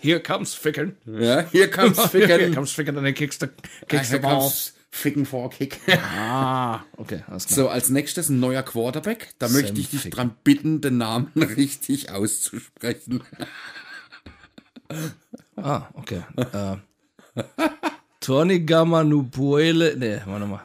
Here 0.00 0.20
comes 0.20 0.54
Ficken. 0.54 0.96
Ja, 1.06 1.46
hier 1.50 1.64
ficken. 2.10 2.54
comes 2.54 2.72
Ficken 2.72 2.96
und 2.96 3.04
dann 3.04 3.14
kickst 3.14 3.42
du, 3.42 3.46
Ja, 3.46 3.52
kickst 3.88 4.10
hier 4.10 4.18
du 4.18 4.26
Ball. 4.26 4.38
kommt's 4.38 4.73
ficken 4.94 5.26
vor 5.26 5.50
Kick. 5.50 5.80
Ah, 5.88 6.84
okay. 6.96 7.22
So, 7.36 7.68
als 7.68 7.90
nächstes 7.90 8.28
ein 8.28 8.40
neuer 8.40 8.62
Quarterback. 8.62 9.34
Da 9.38 9.48
möchte 9.48 9.80
ich 9.80 9.90
dich 9.90 10.02
Ficken. 10.02 10.16
dran 10.16 10.36
bitten, 10.44 10.80
den 10.80 10.98
Namen 10.98 11.32
richtig 11.36 12.10
auszusprechen. 12.10 13.22
Ah, 15.56 15.88
okay. 15.94 16.22
äh, 16.36 16.76
Tony 18.20 18.60
Gamanupuele, 18.60 19.96
nee, 19.96 20.20
warte 20.26 20.46
mal. 20.46 20.62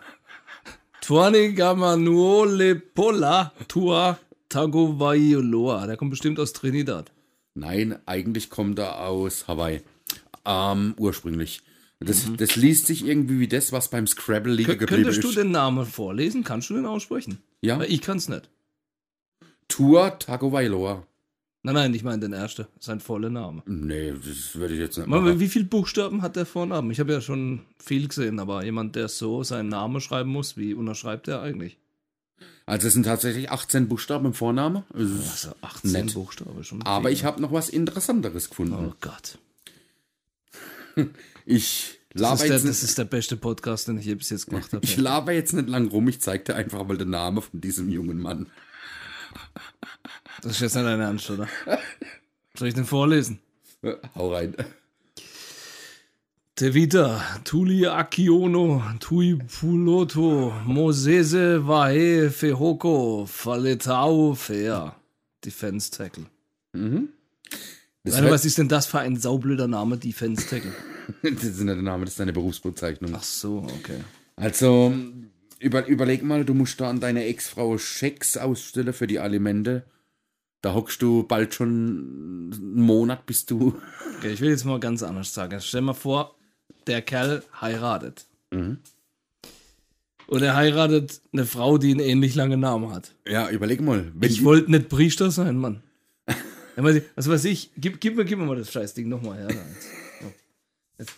Tony 1.01 1.53
Gamanuole 1.53 2.75
Pola 2.75 3.51
Tua 3.67 4.19
Tagovailoa. 4.47 5.87
Der 5.87 5.97
kommt 5.97 6.11
bestimmt 6.11 6.39
aus 6.39 6.53
Trinidad. 6.53 7.11
Nein, 7.55 7.97
eigentlich 8.05 8.49
kommt 8.49 8.77
er 8.79 9.01
aus 9.01 9.47
Hawaii. 9.47 9.81
Ähm, 10.45 10.93
ursprünglich. 10.97 11.61
Das, 12.01 12.25
das 12.37 12.55
liest 12.55 12.87
sich 12.87 13.05
irgendwie 13.05 13.39
wie 13.39 13.47
das, 13.49 13.71
was 13.73 13.89
beim 13.89 14.07
Scrabble 14.07 14.53
liegen 14.53 14.71
Kö- 14.71 14.77
geblieben 14.77 15.03
Könntest 15.03 15.23
du 15.23 15.29
ist. 15.29 15.37
den 15.37 15.51
Namen 15.51 15.85
vorlesen? 15.85 16.43
Kannst 16.45 16.69
du 16.69 16.75
den 16.75 16.85
aussprechen? 16.85 17.39
Ja, 17.61 17.77
Weil 17.79 17.91
ich 17.91 18.01
kann's 18.01 18.29
nicht. 18.29 18.49
Tua 19.67 20.11
Tagovailoa. 20.11 21.05
Nein, 21.61 21.75
nein, 21.75 21.93
ich 21.93 22.03
meine 22.03 22.19
den 22.21 22.31
ersten. 22.31 22.67
Sein 22.79 23.01
voller 23.01 23.29
Name. 23.29 23.63
Nee, 23.65 24.13
das 24.13 24.55
würde 24.55 24.75
ich 24.75 24.79
jetzt 24.79 24.97
nicht 24.97 25.07
machen. 25.07 25.41
Wie 25.41 25.49
viele 25.49 25.65
Buchstaben 25.65 26.21
hat 26.21 26.37
der 26.37 26.45
Vornamen? 26.45 26.89
Ich 26.89 27.01
habe 27.01 27.11
ja 27.11 27.19
schon 27.19 27.63
viel 27.83 28.07
gesehen, 28.07 28.39
aber 28.39 28.63
jemand, 28.63 28.95
der 28.95 29.09
so 29.09 29.43
seinen 29.43 29.67
Namen 29.67 29.99
schreiben 29.99 30.29
muss, 30.29 30.55
wie 30.55 30.73
unterschreibt 30.73 31.27
er 31.27 31.41
eigentlich? 31.41 31.77
Also 32.65 32.87
es 32.87 32.93
sind 32.93 33.03
tatsächlich 33.03 33.51
18 33.51 33.89
Buchstaben 33.89 34.27
im 34.27 34.33
Vornamen. 34.33 34.83
Es 34.93 35.01
ist- 35.11 35.31
Also 35.47 35.55
18 35.61 35.91
Nett. 35.91 36.13
Buchstaben 36.13 36.63
schon. 36.63 36.81
Aber 36.83 37.09
viel. 37.09 37.13
ich 37.17 37.25
habe 37.25 37.41
noch 37.41 37.51
was 37.51 37.67
Interessanteres 37.67 38.49
gefunden. 38.49 38.75
Oh 38.91 38.93
Gott. 39.01 39.37
Ich 41.51 41.99
Das 42.13 42.21
laber, 42.21 42.33
ist, 42.35 42.41
der, 42.41 42.47
jetzt 42.49 42.55
das 42.57 42.63
nicht, 42.81 42.83
ist 42.89 42.97
der 42.97 43.05
beste 43.05 43.35
Podcast, 43.37 43.87
den 43.87 43.97
ich 43.97 44.05
je 44.05 44.15
bis 44.15 44.29
jetzt 44.29 44.47
gemacht 44.47 44.71
habe. 44.71 44.85
ich 44.85 44.97
laber 44.97 45.31
jetzt 45.31 45.53
nicht 45.53 45.67
lang 45.67 45.87
rum. 45.89 46.07
Ich 46.07 46.21
zeig 46.21 46.45
dir 46.45 46.55
einfach 46.55 46.85
mal 46.85 46.97
den 46.97 47.09
Namen 47.09 47.41
von 47.41 47.59
diesem 47.59 47.89
jungen 47.89 48.19
Mann. 48.21 48.47
Das 50.41 50.53
ist 50.53 50.61
jetzt 50.61 50.75
nicht 50.75 50.85
dein 50.85 50.99
Ernst, 50.99 51.29
oder? 51.29 51.47
Soll 52.55 52.67
ich 52.69 52.73
den 52.73 52.85
vorlesen? 52.85 53.39
Hau 54.15 54.33
rein. 54.33 54.55
Tevita, 56.55 57.21
Tuli 57.45 57.87
Akiono, 57.87 58.83
Tui 58.99 59.35
Puloto, 59.35 60.53
Mosese 60.65 61.65
Vahe 61.65 62.29
Fehoko, 62.29 63.25
Faletau 63.25 64.33
Fair. 64.35 64.95
Defense 65.45 65.89
Tackle. 65.89 66.25
Das, 66.73 67.09
Hört- 68.17 68.31
was 68.31 68.45
ist 68.45 68.57
denn 68.57 68.67
das 68.67 68.85
für 68.85 68.99
ein 68.99 69.17
saublöder 69.17 69.67
Name, 69.67 69.97
Defense 69.97 70.47
Tackle? 70.47 70.73
das 71.23 71.43
ist 71.43 71.59
nicht 71.59 71.67
der 71.67 71.75
Name, 71.75 72.05
das 72.05 72.13
ist 72.13 72.19
deine 72.19 72.33
Berufsbezeichnung. 72.33 73.13
Ach 73.15 73.23
so, 73.23 73.67
okay. 73.79 73.99
Also, 74.35 74.93
über, 75.59 75.85
überleg 75.87 76.23
mal, 76.23 76.45
du 76.45 76.53
musst 76.53 76.79
da 76.79 76.89
an 76.89 76.99
deine 76.99 77.25
Ex-Frau 77.25 77.77
Schecks 77.77 78.37
ausstellen 78.37 78.93
für 78.93 79.07
die 79.07 79.19
Alimente. 79.19 79.85
Da 80.61 80.73
hockst 80.73 81.01
du 81.01 81.23
bald 81.23 81.53
schon 81.53 82.51
einen 82.51 82.81
Monat, 82.81 83.25
bis 83.25 83.45
du. 83.45 83.79
okay. 84.17 84.31
Ich 84.31 84.41
will 84.41 84.49
jetzt 84.49 84.65
mal 84.65 84.79
ganz 84.79 85.03
anders 85.03 85.33
sagen. 85.33 85.59
Stell 85.61 85.81
mal 85.81 85.93
vor, 85.93 86.35
der 86.87 87.01
Kerl 87.01 87.43
heiratet. 87.61 88.25
Mhm. 88.51 88.79
Und 90.27 90.43
er 90.43 90.55
heiratet 90.55 91.21
eine 91.33 91.45
Frau, 91.45 91.77
die 91.77 91.91
einen 91.91 92.01
ähnlich 92.01 92.35
langen 92.35 92.59
Namen 92.59 92.93
hat. 92.93 93.15
Ja, 93.27 93.49
überleg 93.49 93.81
mal. 93.81 94.11
Ich 94.21 94.43
wollte 94.43 94.69
nicht 94.69 94.87
Priester 94.89 95.31
sein, 95.31 95.57
Mann. 95.57 95.81
Ja, 96.79 96.85
weiß 96.85 96.95
ich- 96.95 97.03
Was 97.15 97.29
weiß 97.29 97.43
ich, 97.45 97.71
gib, 97.75 97.99
gib, 97.99 98.15
mir, 98.15 98.23
gib 98.23 98.39
mir 98.39 98.45
mal 98.45 98.55
das 98.55 98.71
Scheißding 98.71 99.09
nochmal 99.09 99.37
her. 99.37 99.47
jetzt. 99.49 99.87
Jetzt. 100.97 101.11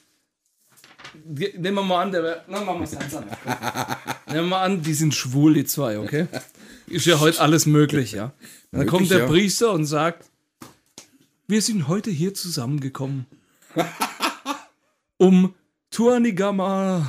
Ge- 1.36 1.54
Nehmen 1.60 1.76
wir 1.78 1.84
mal 1.84 2.02
an, 2.02 2.12
der 2.12 2.44
na, 2.48 2.62
machen 2.62 2.80
wir 2.80 2.86
es 2.86 2.98
ganz 2.98 3.14
anders. 3.14 3.38
Nehmen 4.26 4.40
wir 4.40 4.42
mal 4.44 4.64
an, 4.64 4.82
die 4.82 4.94
sind 4.96 5.14
schwul, 5.14 5.54
die 5.54 5.66
zwei, 5.66 6.00
okay? 6.00 6.26
Ist 6.88 7.06
ja 7.06 7.20
heute 7.20 7.40
alles 7.42 7.68
möglich, 7.68 8.12
ja? 8.14 8.34
Dann 8.72 8.80
Möglich, 8.80 8.90
kommt 8.90 9.12
der 9.12 9.20
ja. 9.20 9.28
Priester 9.28 9.72
und 9.74 9.86
sagt, 9.86 10.32
wir 11.48 11.62
sind 11.62 11.88
heute 11.88 12.10
hier 12.10 12.34
zusammengekommen, 12.34 13.28
um 15.18 15.54
Tuanigama 15.92 17.06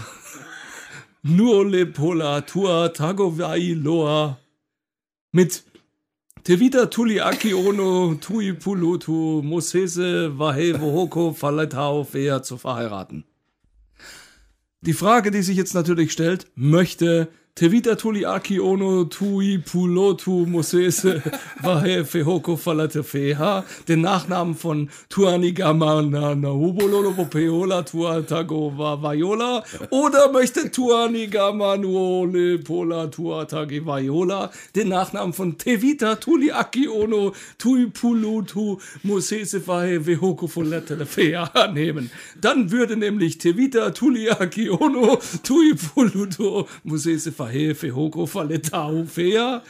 Nuolepola 1.22 2.42
Tua 2.42 2.88
Tagovai 2.90 3.74
Tevita 6.44 6.90
Tuli 6.90 7.20
Aki 7.20 7.54
Ono 7.54 8.14
Tui 8.16 8.52
Pulutu 8.52 9.42
Mosese 9.44 10.36
Wahe 10.36 10.80
Wohoko 10.80 11.32
Faletau 11.32 12.02
Fea 12.02 12.42
zu 12.42 12.56
verheiraten. 12.56 13.22
Die 14.80 14.92
Frage, 14.92 15.30
die 15.30 15.42
sich 15.42 15.56
jetzt 15.56 15.72
natürlich 15.72 16.10
stellt, 16.10 16.46
möchte 16.56 17.28
Tevita 17.54 17.94
Tuliaki 17.94 18.58
ono 18.58 19.04
tui 19.04 19.58
pulotu 19.58 20.46
mosese 20.46 21.20
vahe 21.62 22.02
fehoko 22.02 22.56
falate 22.56 23.02
feha, 23.04 23.62
den 23.84 24.00
Nachnamen 24.00 24.54
von 24.54 24.88
Tuanigama 25.10 26.00
na 26.10 26.34
na 26.34 26.48
hubololo 26.48 27.12
peola 27.30 27.82
tuatago 27.82 28.70
va 28.74 28.96
vaiola, 28.96 29.62
oder 29.90 30.32
möchte 30.32 30.70
Tuanigama 30.70 31.76
nuole 31.76 32.56
pola 32.56 33.08
tuatagi 33.08 33.84
vaiola, 33.84 34.50
den 34.74 34.88
Nachnamen 34.88 35.34
von 35.34 35.58
Tevita 35.58 36.16
Tuliaki 36.16 36.88
ono 36.88 37.34
tui 37.58 37.86
pulotu 37.88 38.80
mosese 39.04 39.60
vahe 39.60 40.00
fehoko 40.00 40.48
falate 40.48 41.04
feha 41.04 41.68
nehmen. 41.74 42.10
Dann 42.40 42.70
würde 42.70 42.96
nämlich 42.96 43.36
Tevita 43.36 43.90
Tuliaki 43.90 44.70
ono 44.70 45.18
tui 45.42 45.74
pulotu 45.74 46.66
mosese 46.82 47.41
vahe 47.42 47.74
fehoko 47.74 48.26
falate 48.26 49.06
fea 49.06 49.62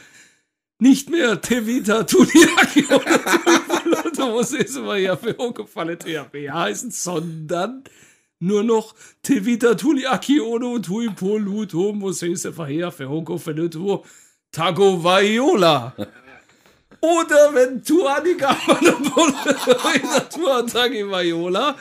nicht 0.79 1.09
mehr 1.09 1.41
Tevita 1.41 2.03
Tuliaki 2.03 2.85
oder 2.85 4.27
Mosese 4.27 4.85
Vahe 4.85 5.17
fehoko 5.17 5.65
falate 5.65 6.25
fea 6.31 6.53
heißen, 6.53 6.91
sondern 6.91 7.83
nur 8.39 8.63
noch 8.63 8.93
Tevita 9.23 9.75
Tuliaki 9.75 10.39
ono 10.41 10.79
tui 10.79 11.09
poluto 11.09 11.93
Mosese 11.93 12.55
Vahe 12.57 12.91
fehoko 12.91 13.37
falate 13.37 14.01
Tago 14.51 15.03
Vaiola. 15.03 15.93
Oder 17.01 17.53
wenn 17.53 17.83
Tuanika 17.83 18.53
Tuatagi 20.29 21.09
Vaiola 21.09 21.75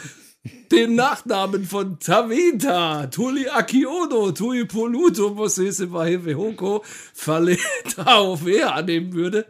den 0.45 0.95
Nachnamen 0.97 1.65
von 1.65 1.99
Tavita, 2.01 3.07
Tuli 3.07 3.49
Akiono, 3.49 4.33
Tui 4.33 4.65
Poluto, 4.65 5.31
Mosese 5.31 5.93
Hoko, 6.37 6.85
auf 8.05 8.47
er 8.47 8.75
annehmen 8.75 9.13
würde, 9.13 9.47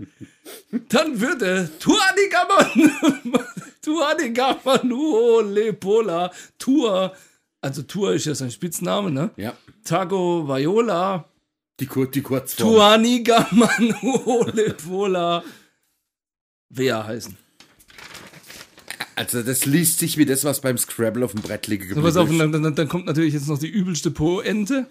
dann 0.89 1.21
würde 1.21 1.71
Tuanigamanu 3.81 5.41
Lepola, 5.53 6.31
Tua, 6.59 7.15
also 7.61 7.83
Tua 7.83 8.13
ist 8.13 8.27
ja 8.27 8.35
sein 8.35 8.51
Spitzname, 8.51 9.11
ne? 9.11 9.31
Ja. 9.37 9.55
Tago 9.85 10.47
Vaiola, 10.47 11.25
Die, 11.81 11.87
Kur 11.87 12.11
die 12.11 12.21
Kurzform. 12.23 12.69
Tuanigamanu 12.69 14.45
Lepola, 14.53 15.43
wer 16.69 17.07
heißen? 17.07 17.42
Also 19.15 19.43
das 19.43 19.67
liest 19.67 19.99
sich 19.99 20.17
wie 20.19 20.27
das, 20.27 20.45
was 20.45 20.61
beim 20.61 20.79
Scrabble 20.79 21.25
auf 21.25 21.33
dem 21.33 21.43
Brett 21.43 21.67
liegt. 21.67 21.95
So, 21.95 22.03
pass 22.03 22.17
auf, 22.17 22.29
dann, 22.29 22.53
dann, 22.53 22.75
dann 22.75 22.89
kommt 22.89 23.07
natürlich 23.07 23.35
jetzt 23.35 23.49
noch 23.49 23.59
die 23.59 23.69
übelste 23.69 24.11
Po-Ente. 24.11 24.87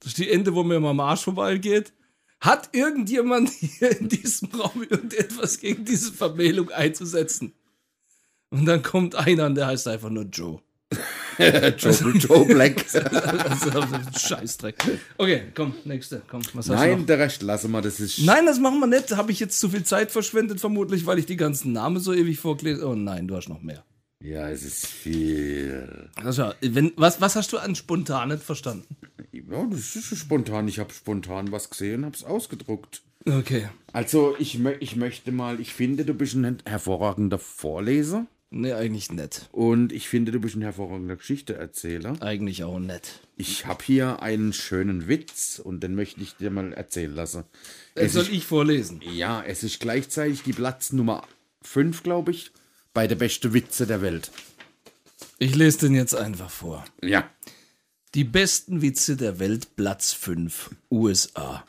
Das 0.00 0.08
ist 0.08 0.18
die 0.18 0.30
Ente, 0.30 0.54
wo 0.54 0.62
mir 0.62 0.80
mal 0.80 0.90
am 0.90 1.00
Arsch 1.00 1.24
vorbeigeht. 1.24 1.92
Hat 2.40 2.70
irgendjemand 2.72 3.50
hier 3.50 3.98
in 3.98 4.08
diesem 4.08 4.50
Raum 4.50 4.82
irgendetwas 4.82 5.60
gegen 5.60 5.84
diese 5.84 6.12
Vermählung 6.12 6.70
einzusetzen? 6.70 7.54
Und 8.50 8.66
dann 8.66 8.82
kommt 8.82 9.14
einer, 9.14 9.46
und 9.46 9.54
der 9.54 9.68
heißt 9.68 9.88
einfach 9.88 10.10
nur 10.10 10.24
Joe. 10.24 10.60
Joe, 11.78 12.12
Joe 12.12 12.44
Black. 12.46 12.84
Also, 12.94 13.70
Scheißdreck. 14.18 14.76
Okay, 15.18 15.42
komm, 15.54 15.74
nächste. 15.84 16.22
Komm, 16.28 16.42
was 16.54 16.68
hast 16.68 16.68
du 16.68 16.72
Nein, 16.74 17.06
der 17.06 17.18
Rest 17.18 17.42
lassen 17.42 17.70
wir. 17.70 17.82
Das 17.82 18.00
ist. 18.00 18.20
Nein, 18.20 18.46
das 18.46 18.58
machen 18.58 18.80
wir 18.80 18.86
nicht. 18.86 19.16
Habe 19.16 19.32
ich 19.32 19.40
jetzt 19.40 19.58
zu 19.58 19.68
viel 19.68 19.84
Zeit 19.84 20.10
verschwendet, 20.10 20.60
vermutlich, 20.60 21.06
weil 21.06 21.18
ich 21.18 21.26
die 21.26 21.36
ganzen 21.36 21.72
Namen 21.72 22.00
so 22.00 22.12
ewig 22.12 22.38
vorgelesen 22.38 22.84
Oh 22.84 22.94
nein, 22.94 23.28
du 23.28 23.36
hast 23.36 23.48
noch 23.48 23.62
mehr. 23.62 23.84
Ja, 24.22 24.48
es 24.48 24.62
ist 24.62 24.86
viel. 24.86 26.08
Sascha, 26.22 26.54
wenn, 26.62 26.92
was, 26.96 27.20
was 27.20 27.36
hast 27.36 27.52
du 27.52 27.58
an 27.58 27.74
spontan 27.74 28.30
nicht 28.30 28.42
verstanden? 28.42 28.96
Ja, 29.32 29.66
das 29.70 29.96
ist 29.96 30.16
spontan. 30.16 30.66
Ich 30.68 30.78
habe 30.78 30.92
spontan 30.92 31.52
was 31.52 31.68
gesehen, 31.68 32.04
habe 32.04 32.16
es 32.16 32.24
ausgedruckt. 32.24 33.02
Okay. 33.26 33.68
Also, 33.92 34.34
ich, 34.38 34.58
ich 34.80 34.96
möchte 34.96 35.32
mal, 35.32 35.60
ich 35.60 35.74
finde, 35.74 36.04
du 36.04 36.14
bist 36.14 36.34
ein 36.34 36.58
hervorragender 36.64 37.38
Vorleser. 37.38 38.26
Nee, 38.56 38.72
eigentlich 38.72 39.10
nicht. 39.10 39.48
Und 39.50 39.92
ich 39.92 40.08
finde, 40.08 40.30
du 40.30 40.38
bist 40.38 40.54
ein 40.54 40.62
hervorragender 40.62 41.16
Geschichteerzähler. 41.16 42.22
Eigentlich 42.22 42.62
auch 42.62 42.78
nicht. 42.78 43.20
Ich 43.36 43.66
habe 43.66 43.82
hier 43.84 44.22
einen 44.22 44.52
schönen 44.52 45.08
Witz 45.08 45.58
und 45.58 45.80
den 45.82 45.96
möchte 45.96 46.20
ich 46.20 46.36
dir 46.36 46.50
mal 46.52 46.72
erzählen 46.72 47.12
lassen. 47.12 47.42
Das 47.96 48.04
Es 48.06 48.12
soll 48.12 48.22
ist, 48.22 48.32
ich 48.32 48.46
vorlesen. 48.46 49.02
ja, 49.02 49.42
es 49.42 49.64
ist 49.64 49.80
gleichzeitig 49.80 50.44
die 50.44 50.52
Platz 50.52 50.92
Nummer 50.92 51.26
5, 51.62 52.04
glaube 52.04 52.30
ich, 52.30 52.52
bei 52.92 53.08
der 53.08 53.16
beste 53.16 53.52
Witze 53.54 53.88
der 53.88 54.02
Welt. 54.02 54.30
Ich 55.38 55.56
lese 55.56 55.78
den 55.78 55.94
jetzt 55.96 56.14
einfach 56.14 56.50
vor. 56.50 56.84
Ja. 57.02 57.28
Die 58.14 58.22
besten 58.22 58.82
Witze 58.82 59.16
der 59.16 59.40
Welt, 59.40 59.74
Platz 59.74 60.12
5, 60.12 60.70
USA. 60.92 61.66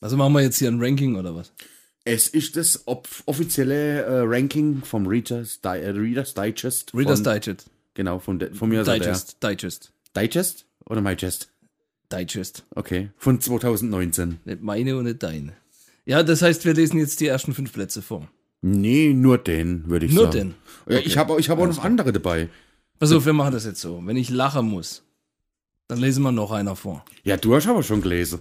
Also 0.00 0.16
machen 0.16 0.32
wir 0.32 0.40
jetzt 0.42 0.58
hier 0.58 0.72
ein 0.72 0.82
Ranking 0.82 1.14
oder 1.14 1.36
was? 1.36 1.52
Es 2.04 2.28
ist 2.28 2.56
das 2.56 2.84
offizielle 2.86 4.02
äh, 4.02 4.20
Ranking 4.24 4.82
vom 4.84 5.06
Readers, 5.06 5.60
Di 5.62 5.68
äh, 5.68 5.90
Readers 5.90 6.34
Digest. 6.34 6.92
Reader's 6.94 7.20
von, 7.22 7.32
Digest. 7.32 7.70
Genau, 7.94 8.18
von, 8.18 8.38
de, 8.38 8.52
von 8.52 8.68
mir 8.68 8.80
aus 8.80 8.86
der- 8.86 8.98
Digest. 8.98 9.38
Digest. 9.42 9.92
Digest 10.16 10.66
oder 10.86 11.00
MyGest? 11.00 11.48
Digest. 12.12 12.64
Okay, 12.74 13.10
von 13.16 13.40
2019. 13.40 14.38
Nicht 14.44 14.62
meine 14.62 14.96
und 14.96 15.04
nicht 15.04 15.22
deine. 15.22 15.54
Ja, 16.04 16.22
das 16.22 16.42
heißt, 16.42 16.64
wir 16.66 16.74
lesen 16.74 16.98
jetzt 17.00 17.20
die 17.20 17.26
ersten 17.26 17.54
fünf 17.54 17.72
Plätze 17.72 18.02
vor. 18.02 18.28
Nee, 18.60 19.12
nur 19.14 19.38
den, 19.38 19.88
würde 19.88 20.06
ich 20.06 20.12
Nur 20.12 20.24
sagen. 20.30 20.54
den? 20.86 20.94
Ja, 20.94 21.00
ich 21.00 21.16
habe 21.16 21.38
ich 21.40 21.48
hab 21.48 21.58
auch 21.58 21.66
noch 21.66 21.82
andere 21.82 22.12
dabei. 22.12 22.48
Pass 22.98 23.12
auf, 23.12 23.24
wir 23.26 23.32
machen 23.32 23.52
das 23.52 23.64
jetzt 23.64 23.80
so. 23.80 24.00
Wenn 24.04 24.16
ich 24.16 24.28
lachen 24.30 24.66
muss, 24.66 25.02
dann 25.88 25.98
lesen 25.98 26.22
wir 26.22 26.32
noch 26.32 26.52
einer 26.52 26.76
vor. 26.76 27.04
Ja, 27.24 27.36
du 27.38 27.54
hast 27.54 27.66
aber 27.66 27.82
schon 27.82 28.02
gelesen. 28.02 28.40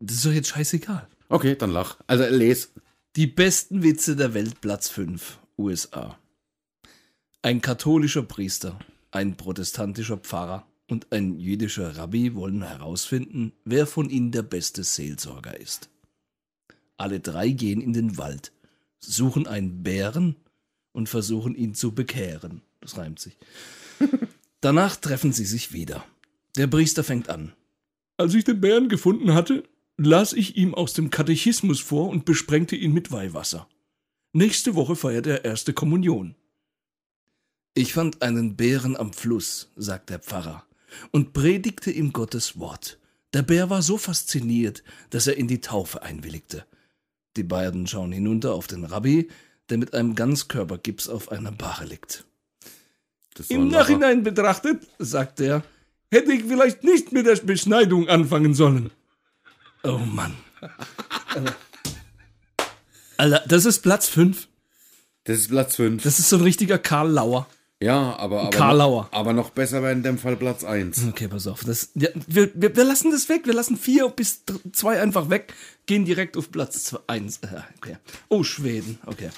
Das 0.00 0.16
ist 0.16 0.24
doch 0.26 0.32
jetzt 0.32 0.48
scheißegal. 0.48 1.06
Okay, 1.28 1.56
dann 1.56 1.70
lach. 1.70 1.96
Also 2.06 2.24
les. 2.24 2.70
Die 3.14 3.26
besten 3.26 3.82
Witze 3.82 4.16
der 4.16 4.32
Welt, 4.32 4.62
Platz 4.62 4.88
5, 4.88 5.38
USA. 5.58 6.18
Ein 7.42 7.60
katholischer 7.60 8.22
Priester, 8.22 8.78
ein 9.10 9.36
protestantischer 9.36 10.16
Pfarrer 10.16 10.66
und 10.88 11.12
ein 11.12 11.38
jüdischer 11.38 11.98
Rabbi 11.98 12.34
wollen 12.34 12.62
herausfinden, 12.62 13.52
wer 13.66 13.86
von 13.86 14.08
ihnen 14.08 14.30
der 14.30 14.40
beste 14.40 14.82
Seelsorger 14.82 15.60
ist. 15.60 15.90
Alle 16.96 17.20
drei 17.20 17.50
gehen 17.50 17.82
in 17.82 17.92
den 17.92 18.16
Wald, 18.16 18.50
suchen 18.98 19.46
einen 19.46 19.82
Bären 19.82 20.36
und 20.92 21.10
versuchen 21.10 21.54
ihn 21.54 21.74
zu 21.74 21.94
bekehren. 21.94 22.62
Das 22.80 22.96
reimt 22.96 23.18
sich. 23.18 23.36
Danach 24.62 24.96
treffen 24.96 25.34
sie 25.34 25.44
sich 25.44 25.74
wieder. 25.74 26.02
Der 26.56 26.66
Priester 26.66 27.04
fängt 27.04 27.28
an. 27.28 27.52
Als 28.16 28.32
ich 28.32 28.44
den 28.44 28.62
Bären 28.62 28.88
gefunden 28.88 29.34
hatte, 29.34 29.64
las 30.06 30.32
ich 30.32 30.56
ihm 30.56 30.74
aus 30.74 30.92
dem 30.92 31.10
Katechismus 31.10 31.80
vor 31.80 32.08
und 32.08 32.24
besprengte 32.24 32.76
ihn 32.76 32.92
mit 32.92 33.12
Weihwasser. 33.12 33.68
Nächste 34.32 34.74
Woche 34.74 34.96
feiert 34.96 35.26
er 35.26 35.44
erste 35.44 35.72
Kommunion. 35.72 36.34
Ich 37.74 37.92
fand 37.92 38.22
einen 38.22 38.56
Bären 38.56 38.96
am 38.96 39.12
Fluss, 39.12 39.70
sagt 39.76 40.10
der 40.10 40.18
Pfarrer, 40.18 40.66
und 41.10 41.32
predigte 41.32 41.90
ihm 41.90 42.12
Gottes 42.12 42.58
Wort. 42.58 42.98
Der 43.32 43.42
Bär 43.42 43.70
war 43.70 43.82
so 43.82 43.96
fasziniert, 43.96 44.82
dass 45.10 45.26
er 45.26 45.36
in 45.36 45.48
die 45.48 45.60
Taufe 45.60 46.02
einwilligte. 46.02 46.66
Die 47.36 47.44
beiden 47.44 47.86
schauen 47.86 48.12
hinunter 48.12 48.52
auf 48.54 48.66
den 48.66 48.84
Rabbi, 48.84 49.30
der 49.70 49.78
mit 49.78 49.94
einem 49.94 50.14
Ganzkörpergips 50.14 51.08
auf 51.08 51.32
einer 51.32 51.52
Bahre 51.52 51.86
liegt. 51.86 52.26
Im. 53.48 53.68
Nachhinein 53.68 54.22
betrachtet, 54.22 54.86
sagt 54.98 55.40
er, 55.40 55.64
hätte 56.10 56.32
ich 56.32 56.44
vielleicht 56.44 56.84
nicht 56.84 57.12
mit 57.12 57.24
der 57.24 57.36
Beschneidung 57.36 58.08
anfangen 58.08 58.52
sollen. 58.52 58.90
Oh 59.84 59.98
Mann. 59.98 60.34
Alter, 61.34 61.54
Alter 63.16 63.42
das 63.48 63.64
ist 63.64 63.80
Platz 63.80 64.08
5. 64.08 64.48
Das 65.24 65.38
ist 65.38 65.48
Platz 65.48 65.76
5. 65.76 66.02
Das 66.02 66.18
ist 66.18 66.28
so 66.28 66.36
ein 66.36 66.42
richtiger 66.42 66.78
Karl 66.78 67.10
Lauer. 67.10 67.46
Ja, 67.80 68.14
aber, 68.16 68.42
aber, 68.42 68.50
Karlauer. 68.50 69.02
Noch, 69.04 69.12
aber 69.12 69.32
noch 69.32 69.50
besser 69.50 69.82
wäre 69.82 69.90
in 69.92 70.04
dem 70.04 70.16
Fall 70.16 70.36
Platz 70.36 70.62
1. 70.62 71.04
Okay, 71.08 71.26
pass 71.26 71.48
auf. 71.48 71.64
Das, 71.64 71.90
ja, 71.96 72.10
wir, 72.28 72.48
wir, 72.54 72.76
wir 72.76 72.84
lassen 72.84 73.10
das 73.10 73.28
weg. 73.28 73.42
Wir 73.44 73.54
lassen 73.54 73.76
vier 73.76 74.08
bis 74.08 74.44
dr- 74.44 74.60
zwei 74.72 75.00
einfach 75.02 75.30
weg. 75.30 75.52
Gehen 75.86 76.04
direkt 76.04 76.36
auf 76.36 76.52
Platz 76.52 76.84
zwei, 76.84 77.00
eins. 77.08 77.38
Äh, 77.38 77.60
okay. 77.78 77.96
Oh, 78.28 78.44
Schweden. 78.44 79.00
Okay. 79.06 79.30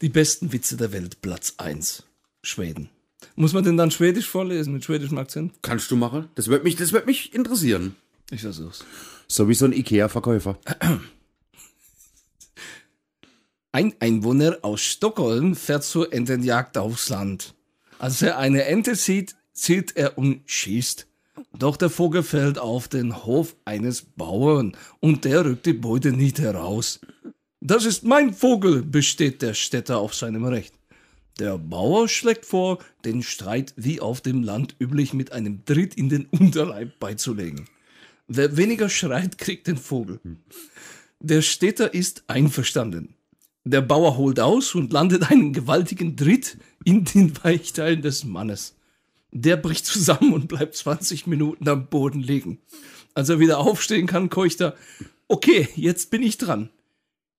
Die 0.00 0.08
besten 0.08 0.52
Witze 0.52 0.76
der 0.76 0.92
Welt, 0.92 1.22
Platz 1.22 1.54
1. 1.58 2.04
Schweden. 2.44 2.88
Muss 3.34 3.52
man 3.52 3.64
denn 3.64 3.76
dann 3.76 3.90
Schwedisch 3.90 4.28
vorlesen 4.28 4.72
mit 4.72 4.84
schwedischem 4.84 5.18
Akzent? 5.18 5.54
Kannst 5.60 5.90
du 5.90 5.96
machen? 5.96 6.28
Das 6.36 6.46
wird 6.48 6.62
mich, 6.62 6.76
das 6.76 6.92
wird 6.92 7.06
mich 7.06 7.34
interessieren. 7.34 7.96
Ich 8.30 8.42
versuch's. 8.42 8.84
So 9.30 9.48
wie 9.48 9.54
so 9.54 9.64
ein 9.64 9.72
Ikea-Verkäufer. 9.72 10.58
Ein 13.72 13.94
Einwohner 14.00 14.58
aus 14.62 14.80
Stockholm 14.80 15.54
fährt 15.54 15.84
zur 15.84 16.12
Entenjagd 16.12 16.76
aufs 16.76 17.10
Land. 17.10 17.54
Als 18.00 18.20
er 18.22 18.38
eine 18.38 18.64
Ente 18.64 18.96
sieht, 18.96 19.36
zielt 19.52 19.96
er 19.96 20.18
und 20.18 20.40
schießt. 20.46 21.06
Doch 21.56 21.76
der 21.76 21.90
Vogel 21.90 22.24
fällt 22.24 22.58
auf 22.58 22.88
den 22.88 23.24
Hof 23.24 23.54
eines 23.64 24.02
Bauern 24.02 24.76
und 24.98 25.24
der 25.24 25.44
rückt 25.44 25.66
die 25.66 25.74
Beute 25.74 26.10
nicht 26.10 26.40
heraus. 26.40 26.98
Das 27.60 27.84
ist 27.84 28.02
mein 28.02 28.34
Vogel, 28.34 28.82
besteht 28.82 29.42
der 29.42 29.54
Städter 29.54 29.98
auf 29.98 30.12
seinem 30.12 30.44
Recht. 30.44 30.74
Der 31.38 31.56
Bauer 31.56 32.08
schlägt 32.08 32.46
vor, 32.46 32.80
den 33.04 33.22
Streit 33.22 33.74
wie 33.76 34.00
auf 34.00 34.22
dem 34.22 34.42
Land 34.42 34.74
üblich 34.80 35.14
mit 35.14 35.30
einem 35.30 35.64
Tritt 35.64 35.94
in 35.94 36.08
den 36.08 36.26
Unterleib 36.26 36.98
beizulegen. 36.98 37.68
Wer 38.32 38.56
weniger 38.56 38.88
schreit, 38.88 39.38
kriegt 39.38 39.66
den 39.66 39.76
Vogel. 39.76 40.20
Der 41.18 41.42
Städter 41.42 41.92
ist 41.92 42.22
einverstanden. 42.28 43.16
Der 43.64 43.80
Bauer 43.80 44.16
holt 44.16 44.38
aus 44.38 44.76
und 44.76 44.92
landet 44.92 45.32
einen 45.32 45.52
gewaltigen 45.52 46.16
Tritt 46.16 46.56
in 46.84 47.04
den 47.04 47.36
Weichteilen 47.42 48.02
des 48.02 48.22
Mannes. 48.22 48.76
Der 49.32 49.56
bricht 49.56 49.84
zusammen 49.84 50.32
und 50.32 50.46
bleibt 50.46 50.76
20 50.76 51.26
Minuten 51.26 51.68
am 51.68 51.88
Boden 51.88 52.20
liegen. 52.20 52.60
Als 53.14 53.30
er 53.30 53.40
wieder 53.40 53.58
aufstehen 53.58 54.06
kann, 54.06 54.30
keucht 54.30 54.60
er, 54.60 54.76
okay, 55.26 55.68
jetzt 55.74 56.12
bin 56.12 56.22
ich 56.22 56.38
dran. 56.38 56.70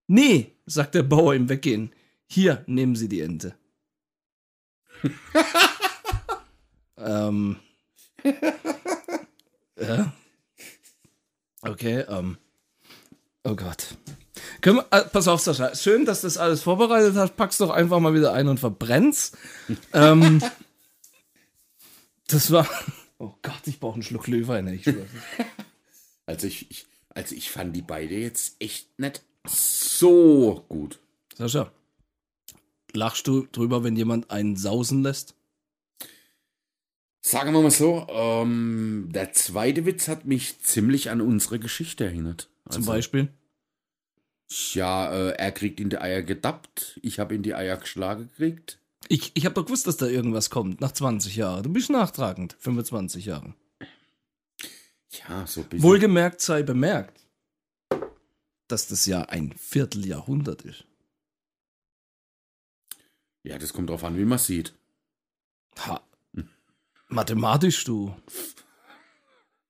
Nee, 0.08 0.58
sagt 0.66 0.94
der 0.96 1.04
Bauer 1.04 1.36
im 1.36 1.48
Weggehen. 1.48 1.94
Hier, 2.28 2.66
nehmen 2.68 2.98
Sie 2.98 3.08
die 3.08 3.22
Ente. 3.22 3.56
ähm. 6.98 7.56
ja. 9.80 10.14
Okay, 11.62 12.00
ähm. 12.08 12.38
Oh 13.44 13.56
Gott. 13.56 13.96
Wir, 14.62 14.86
äh, 14.92 15.02
pass 15.04 15.28
auf, 15.28 15.42
Sascha. 15.42 15.76
Schön, 15.76 16.06
dass 16.06 16.22
du 16.22 16.28
das 16.28 16.38
alles 16.38 16.62
vorbereitet 16.62 17.16
hast. 17.16 17.36
Pack's 17.36 17.58
doch 17.58 17.70
einfach 17.70 18.00
mal 18.00 18.14
wieder 18.14 18.34
ein 18.34 18.48
und 18.48 18.60
verbrenn's. 18.60 19.34
ähm, 19.94 20.42
das 22.28 22.52
war. 22.52 22.68
Oh 23.24 23.36
Gott, 23.44 23.62
ich 23.68 23.80
brauche 23.80 23.94
einen 23.94 24.02
Schluck 24.02 24.24
Glühwein. 24.24 24.68
Ich. 24.68 24.84
Also 26.26 26.48
ich, 26.48 26.72
ich, 26.72 26.86
also 27.10 27.36
ich 27.36 27.52
fand 27.52 27.76
die 27.76 27.82
beide 27.82 28.16
jetzt 28.16 28.56
echt 28.60 28.98
nicht 29.00 29.22
so 29.46 30.66
gut. 30.70 31.00
Sascha, 31.38 31.72
lachst 32.94 33.28
du 33.28 33.48
drüber, 33.52 33.84
wenn 33.84 33.96
jemand 33.96 34.32
einen 34.32 34.56
sausen 34.56 35.04
lässt? 35.04 35.36
Sagen 37.24 37.54
wir 37.54 37.62
mal 37.62 37.70
so, 37.72 38.08
ähm, 38.10 39.10
der 39.14 39.32
zweite 39.34 39.86
Witz 39.86 40.08
hat 40.08 40.26
mich 40.26 40.60
ziemlich 40.62 41.12
an 41.12 41.22
unsere 41.22 41.60
Geschichte 41.60 42.06
erinnert. 42.06 42.50
Zum 42.70 42.82
Also, 42.82 42.92
Beispiel? 42.92 43.30
Ja, 44.74 45.14
äh, 45.14 45.30
er 45.38 45.52
kriegt 45.52 45.80
in 45.80 45.90
die 45.90 46.00
Eier 46.00 46.24
gedappt, 46.24 47.00
ich 47.04 47.20
habe 47.20 47.36
in 47.36 47.44
die 47.44 47.54
Eier 47.54 47.78
geschlagen 47.78 48.30
gekriegt. 48.32 48.80
Ich, 49.08 49.32
ich 49.36 49.46
habe 49.46 49.56
doch 49.56 49.66
gewusst, 49.66 49.88
dass 49.88 49.98
da 49.98 50.08
irgendwas 50.08 50.50
kommt. 50.50 50.82
Nach 50.82 50.92
20 50.92 51.36
Jahren. 51.36 51.64
Du 51.64 51.72
bist 51.72 51.90
nachtragend. 51.90 52.56
25 52.60 53.26
Jahre. 53.26 53.54
Ja, 55.28 55.46
so 55.46 55.62
ein 55.62 55.68
bisschen. 55.68 55.84
Wohlgemerkt 55.84 56.42
sei 56.42 56.64
bemerkt, 56.64 57.26
dass 58.68 58.88
das 58.88 59.06
ja 59.06 59.24
ein 59.24 59.54
Vierteljahrhundert 59.58 60.62
ist. 60.64 60.86
Ja, 63.44 63.58
das 63.58 63.74
kommt 63.74 63.90
drauf 63.90 64.04
an, 64.04 64.18
wie 64.18 64.26
man 64.26 64.38
sieht. 64.40 64.74
Ha. 65.80 66.02
Mathematisch, 67.12 67.84
du. 67.84 68.16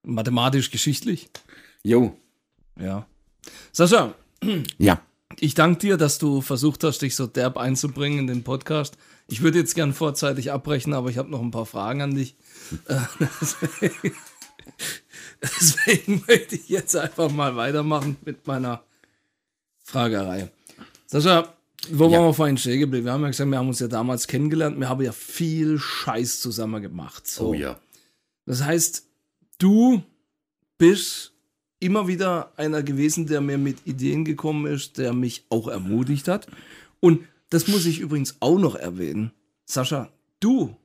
Mathematisch-geschichtlich? 0.03 1.29
Jo. 1.83 2.17
Ja. 2.79 3.05
Sascha, 3.71 4.13
Ja. 4.77 5.01
ich 5.39 5.53
danke 5.55 5.79
dir, 5.79 5.97
dass 5.97 6.17
du 6.17 6.41
versucht 6.41 6.83
hast, 6.83 6.99
dich 7.01 7.15
so 7.15 7.27
derb 7.27 7.57
einzubringen 7.57 8.19
in 8.19 8.27
den 8.27 8.43
Podcast. 8.43 8.97
Ich 9.27 9.41
würde 9.41 9.59
jetzt 9.59 9.75
gern 9.75 9.93
vorzeitig 9.93 10.51
abbrechen, 10.51 10.93
aber 10.93 11.09
ich 11.09 11.17
habe 11.17 11.29
noch 11.29 11.41
ein 11.41 11.51
paar 11.51 11.65
Fragen 11.65 12.01
an 12.01 12.15
dich. 12.15 12.35
Äh, 12.87 12.99
Deswegen, 13.41 14.15
deswegen 15.41 16.23
möchte 16.27 16.55
ich 16.55 16.69
jetzt 16.69 16.95
einfach 16.95 17.31
mal 17.31 17.55
weitermachen 17.55 18.17
mit 18.23 18.45
meiner 18.47 18.83
Fragerei. 19.83 20.51
Sascha, 21.07 21.53
wo 21.89 22.05
Ja. 22.05 22.11
waren 22.19 22.27
wir 22.27 22.33
vorhin 22.33 22.57
stehen 22.57 22.79
geblieben? 22.79 23.05
Wir 23.05 23.13
haben 23.13 23.21
ja 23.23 23.27
gesagt, 23.29 23.49
wir 23.49 23.57
haben 23.57 23.67
uns 23.67 23.79
ja 23.79 23.87
damals 23.87 24.27
kennengelernt. 24.27 24.79
Wir 24.79 24.89
haben 24.89 25.01
ja 25.03 25.11
viel 25.11 25.79
Scheiß 25.79 26.39
zusammen 26.39 26.81
gemacht. 26.81 27.27
So. 27.27 27.49
Oh 27.49 27.53
ja. 27.53 27.79
Das 28.45 28.63
heißt, 28.63 29.07
du 29.57 30.03
bist 30.77 31.33
immer 31.79 32.07
wieder 32.07 32.51
einer 32.57 32.83
gewesen, 32.83 33.25
der 33.27 33.41
mir 33.41 33.57
mit 33.57 33.85
Ideen 33.87 34.25
gekommen 34.25 34.71
ist, 34.71 34.97
der 34.97 35.13
mich 35.13 35.45
auch 35.49 35.67
ermutigt 35.67 36.27
hat. 36.27 36.47
Und 36.99 37.21
das 37.49 37.67
muss 37.67 37.85
ich 37.85 37.99
übrigens 37.99 38.37
auch 38.39 38.59
noch 38.59 38.75
erwähnen. 38.75 39.31
Sascha, 39.65 40.11
du 40.39 40.75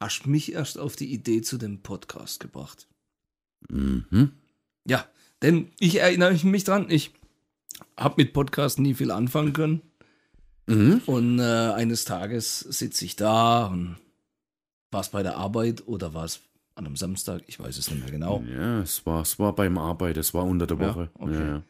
hast 0.00 0.26
mich 0.26 0.52
erst 0.52 0.78
auf 0.78 0.96
die 0.96 1.12
Idee 1.12 1.40
zu 1.42 1.56
dem 1.56 1.80
Podcast 1.82 2.40
gebracht. 2.40 2.86
Mhm. 3.70 4.32
Ja, 4.86 5.06
denn 5.42 5.68
ich 5.78 5.96
erinnere 6.00 6.34
mich 6.44 6.64
dran, 6.64 6.90
ich 6.90 7.12
habe 7.96 8.22
mit 8.22 8.32
Podcast 8.34 8.78
nie 8.78 8.94
viel 8.94 9.10
anfangen 9.10 9.52
können. 9.54 9.80
Mhm. 10.66 11.02
Und 11.06 11.38
äh, 11.38 11.42
eines 11.42 12.04
Tages 12.04 12.60
sitze 12.60 13.04
ich 13.04 13.16
da 13.16 13.66
und 13.66 13.96
war 14.90 15.00
es 15.00 15.08
bei 15.10 15.22
der 15.22 15.36
Arbeit 15.36 15.86
oder 15.86 16.14
war 16.14 16.24
es 16.24 16.40
an 16.74 16.86
einem 16.86 16.96
Samstag? 16.96 17.42
Ich 17.46 17.58
weiß 17.60 17.76
es 17.76 17.90
nicht 17.90 18.00
mehr 18.00 18.10
genau. 18.10 18.42
Ja, 18.48 18.80
es 18.80 19.04
war, 19.06 19.22
es 19.22 19.38
war 19.38 19.54
beim 19.54 19.76
Arbeit, 19.78 20.16
es 20.16 20.32
war 20.34 20.44
unter 20.44 20.66
der 20.66 20.78
Ja, 20.78 20.88
Woche. 20.88 21.10
okay. 21.18 21.34
Ja, 21.34 21.46
ja. 21.46 21.62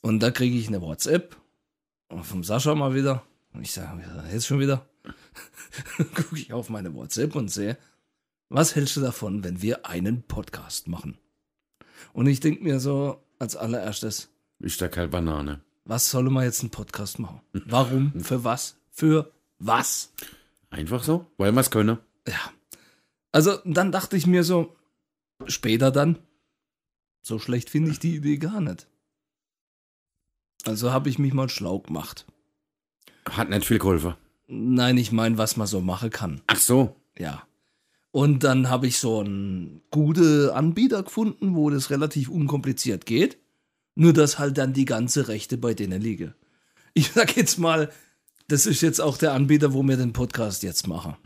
Und 0.00 0.20
da 0.20 0.30
kriege 0.30 0.56
ich 0.56 0.68
eine 0.68 0.80
WhatsApp 0.82 1.36
vom 2.22 2.44
Sascha 2.44 2.74
mal 2.74 2.94
wieder. 2.94 3.22
Und 3.52 3.62
ich 3.62 3.72
sage, 3.72 4.02
jetzt 4.32 4.46
schon 4.46 4.60
wieder. 4.60 4.86
Gucke 6.14 6.36
ich 6.36 6.52
auf 6.52 6.68
meine 6.70 6.94
WhatsApp 6.94 7.34
und 7.34 7.50
sehe, 7.50 7.76
was 8.48 8.74
hältst 8.74 8.96
du 8.96 9.00
davon, 9.00 9.42
wenn 9.44 9.62
wir 9.62 9.86
einen 9.86 10.22
Podcast 10.22 10.88
machen? 10.88 11.16
Und 12.12 12.26
ich 12.26 12.40
denke 12.40 12.62
mir 12.62 12.78
so 12.80 13.22
als 13.38 13.56
allererstes, 13.56 14.28
Ich 14.60 14.76
der 14.78 14.88
keine 14.88 15.08
Banane. 15.08 15.60
Was 15.88 16.10
soll 16.10 16.28
man 16.28 16.44
jetzt 16.44 16.60
einen 16.60 16.70
Podcast 16.70 17.18
machen? 17.18 17.40
Warum? 17.52 18.12
Für 18.20 18.44
was? 18.44 18.76
Für 18.90 19.32
was? 19.58 20.12
Einfach 20.68 21.02
so, 21.02 21.26
weil 21.38 21.50
wir 21.52 21.60
es 21.60 21.70
können. 21.70 21.98
Ja. 22.26 22.52
Also 23.32 23.58
dann 23.64 23.90
dachte 23.90 24.16
ich 24.16 24.26
mir 24.26 24.44
so, 24.44 24.76
später 25.46 25.90
dann, 25.90 26.18
so 27.22 27.38
schlecht 27.38 27.70
finde 27.70 27.90
ich 27.90 27.98
die 27.98 28.16
Idee 28.16 28.36
gar 28.36 28.60
nicht. 28.60 28.86
Also 30.66 30.92
habe 30.92 31.08
ich 31.08 31.18
mich 31.18 31.32
mal 31.32 31.48
schlau 31.48 31.78
gemacht. 31.78 32.26
Hat 33.30 33.48
nicht 33.48 33.66
viel 33.66 33.78
geholfen. 33.78 34.14
Nein, 34.46 34.98
ich 34.98 35.10
meine, 35.10 35.38
was 35.38 35.56
man 35.56 35.66
so 35.66 35.80
machen 35.80 36.10
kann. 36.10 36.42
Ach 36.48 36.56
so. 36.56 36.96
Ja. 37.18 37.44
Und 38.10 38.44
dann 38.44 38.68
habe 38.68 38.86
ich 38.86 38.98
so 38.98 39.20
einen 39.20 39.80
guten 39.90 40.50
Anbieter 40.50 41.02
gefunden, 41.02 41.54
wo 41.54 41.70
das 41.70 41.88
relativ 41.88 42.28
unkompliziert 42.28 43.06
geht. 43.06 43.38
Nur 44.00 44.12
dass 44.12 44.38
halt 44.38 44.56
dann 44.58 44.72
die 44.74 44.84
ganze 44.84 45.26
Rechte 45.26 45.58
bei 45.58 45.74
denen 45.74 46.00
liege. 46.00 46.32
Ich 46.94 47.10
sag 47.10 47.36
jetzt 47.36 47.58
mal, 47.58 47.90
das 48.46 48.64
ist 48.64 48.80
jetzt 48.80 49.00
auch 49.00 49.18
der 49.18 49.32
Anbieter, 49.32 49.72
wo 49.72 49.82
wir 49.82 49.96
den 49.96 50.12
Podcast 50.12 50.62
jetzt 50.62 50.86
machen. 50.86 51.16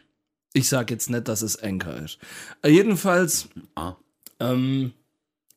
Ich 0.54 0.70
sag 0.70 0.90
jetzt 0.90 1.10
nicht, 1.10 1.28
dass 1.28 1.42
es 1.42 1.62
Anchor 1.62 1.96
ist. 1.96 2.18
Äh, 2.62 2.70
jedenfalls, 2.70 3.48
Ah. 3.74 3.96
ähm, 4.40 4.92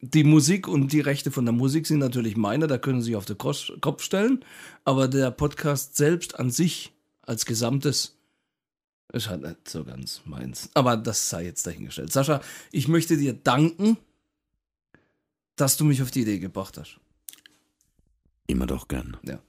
die 0.01 0.25
Musik 0.25 0.67
und 0.67 0.91
die 0.91 0.99
Rechte 0.99 1.31
von 1.31 1.45
der 1.45 1.53
Musik 1.53 1.87
sind 1.87 1.99
natürlich 1.99 2.35
meine, 2.35 2.67
da 2.67 2.77
können 2.77 2.99
Sie 2.99 3.05
sich 3.07 3.15
auf 3.15 3.23
den 3.25 3.37
Kopf 3.37 4.03
stellen. 4.03 4.43
Aber 4.83 5.07
der 5.07 5.31
Podcast 5.31 5.95
selbst 5.95 6.37
an 6.37 6.51
sich 6.51 6.91
als 7.21 7.45
Gesamtes 7.45 8.17
ist 9.13 9.29
halt 9.29 9.41
nicht 9.43 9.69
so 9.69 9.85
ganz 9.85 10.19
meins. 10.25 10.69
Aber 10.73 10.97
das 10.97 11.29
sei 11.29 11.45
jetzt 11.45 11.65
dahingestellt. 11.65 12.11
Sascha, 12.11 12.41
ich 12.73 12.89
möchte 12.89 13.15
dir 13.15 13.31
danken, 13.33 13.95
dass 15.55 15.77
du 15.77 15.85
mich 15.85 16.01
auf 16.01 16.11
die 16.11 16.23
Idee 16.23 16.39
gebracht 16.39 16.77
hast. 16.77 16.99
Immer 18.47 18.65
doch 18.67 18.87
gern. 18.87 19.17
Ja. 19.23 19.39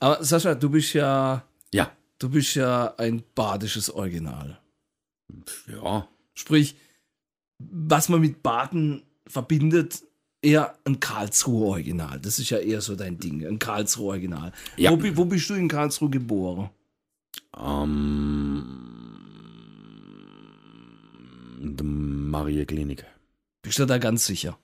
Aber 0.00 0.24
Sascha, 0.24 0.54
du 0.54 0.70
bist 0.70 0.94
ja, 0.94 1.44
Ja. 1.72 1.90
du 2.18 2.28
bist 2.30 2.54
ja 2.54 2.94
ein 2.96 3.22
badisches 3.34 3.90
Original. 3.90 4.58
Ja. 5.68 6.08
Sprich, 6.34 6.76
was 7.58 8.08
man 8.08 8.20
mit 8.20 8.42
Baden 8.42 9.02
verbindet, 9.26 10.02
eher 10.42 10.78
ein 10.84 11.00
Karlsruhe 11.00 11.66
Original. 11.68 12.20
Das 12.20 12.38
ist 12.38 12.50
ja 12.50 12.58
eher 12.58 12.80
so 12.80 12.94
dein 12.96 13.18
Ding, 13.18 13.44
ein 13.46 13.58
Karlsruhe 13.58 14.08
Original. 14.10 14.52
Ja. 14.76 14.90
Wo, 14.92 14.98
wo 15.16 15.24
bist 15.24 15.48
du 15.50 15.54
in 15.54 15.68
Karlsruhe 15.68 16.10
geboren? 16.10 16.70
Ähm. 17.58 18.82
Die 21.58 21.82
Marie-Klinik. 21.84 23.04
Bist 23.62 23.78
du 23.78 23.86
da 23.86 23.98
ganz 23.98 24.26
sicher? 24.26 24.58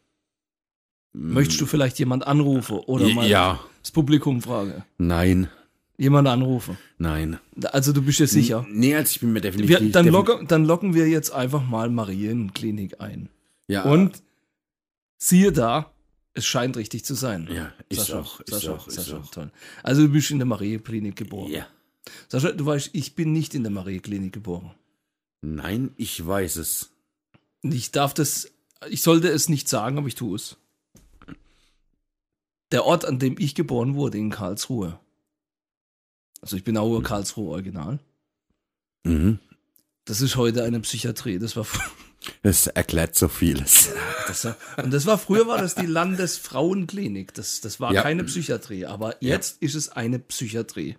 Möchtest 1.15 1.61
du 1.61 1.67
vielleicht 1.67 1.99
jemand 1.99 2.27
anrufen 2.27 2.79
oder 2.79 3.09
mal 3.11 3.29
Ja. 3.29 3.61
das 3.83 3.91
Publikum 3.91 4.41
fragen? 4.43 4.83
Nein. 4.99 5.49
Jemand 5.99 6.27
anrufen. 6.27 6.79
Nein. 6.99 7.39
Also 7.71 7.93
du 7.93 8.03
bist 8.03 8.19
dir 8.19 8.27
sicher. 8.27 8.67
Nee, 8.71 8.95
also 8.97 9.11
ich 9.11 9.21
bin 9.21 9.33
mir 9.33 9.41
definitiv. 9.43 9.81
Wir, 9.81 9.93
dann, 9.93 10.07
locken, 10.09 10.47
dann 10.49 10.65
locken 10.65 10.95
wir 10.95 11.07
jetzt 11.09 11.31
einfach 11.31 11.63
mal 11.65 11.91
Marienklinik 11.91 13.01
ein. 13.01 13.29
Ja. 13.69 13.83
Und 13.83 14.23
siehe 15.19 15.53
da, 15.53 15.93
es 16.35 16.47
scheint 16.47 16.77
richtig 16.79 17.05
zu 17.05 17.15
sein. 17.15 17.47
Ja, 17.53 17.73
ist 17.91 18.07
Sascha, 18.07 18.21
auch, 18.21 18.41
ist 18.41 18.51
Sascha, 18.51 18.73
auch, 18.73 18.87
ist 18.89 18.95
Sascha, 18.95 19.19
auch. 19.19 19.31
toll. 19.31 19.51
Also 19.83 20.03
du 20.03 20.09
bist 20.09 20.31
in 20.31 20.39
der 20.39 20.47
Marieklinik 20.47 21.15
geboren. 21.15 21.51
Ja. 21.53 21.67
Sascha, 22.29 22.53
du 22.53 22.65
weißt, 22.65 22.91
ich 22.95 23.15
bin 23.15 23.33
nicht 23.33 23.55
in 23.55 23.63
der 23.63 23.71
Marieklinik 23.73 24.33
geboren. 24.33 24.71
Nein, 25.43 25.91
ich 25.97 26.27
weiß 26.27 26.57
es. 26.57 26.91
Ich 27.63 27.93
darf 27.93 28.15
das, 28.15 28.51
ich 28.89 29.03
sollte 29.03 29.29
es 29.29 29.49
nicht 29.51 29.69
sagen, 29.69 29.99
aber 29.99 30.09
ich 30.09 30.15
tue 30.15 30.37
es. 30.37 30.57
Der 32.73 32.85
Ort, 32.85 33.05
an 33.05 33.19
dem 33.19 33.37
ich 33.39 33.55
geboren 33.55 33.95
wurde, 33.95 34.19
in 34.19 34.31
Karlsruhe. 34.31 34.99
Also 36.41 36.57
ich 36.57 36.65
bin 36.65 36.77
auch 36.77 36.91
Hm. 36.91 36.97
ein 36.99 37.03
Karlsruhe 37.05 37.51
Original. 37.51 37.99
Mhm. 39.05 39.39
Das 40.05 40.21
ist 40.21 40.37
heute 40.37 40.65
eine 40.65 40.81
Psychiatrie. 40.81 41.39
Das 41.39 41.55
war, 41.57 41.67
Das 42.43 42.67
erklärt 42.69 43.15
so 43.17 43.29
vieles. 43.29 43.91
das 44.29 44.45
war 44.45 44.57
und 44.83 44.93
das 44.93 45.07
war 45.07 45.19
früher 45.19 45.47
war 45.49 45.59
das 45.59 45.75
die 45.75 45.87
Landesfrauenklinik. 45.87 47.35
Das, 47.35 47.61
das 47.61 47.81
war 47.81 47.93
Ja. 47.93 48.03
keine 48.03 48.25
Psychiatrie, 48.25 48.87
aber 48.87 49.17
jetzt 49.21 49.61
ist 49.63 49.75
es 49.75 49.89
eine 49.91 50.19
Psychiatrie. 50.19 50.97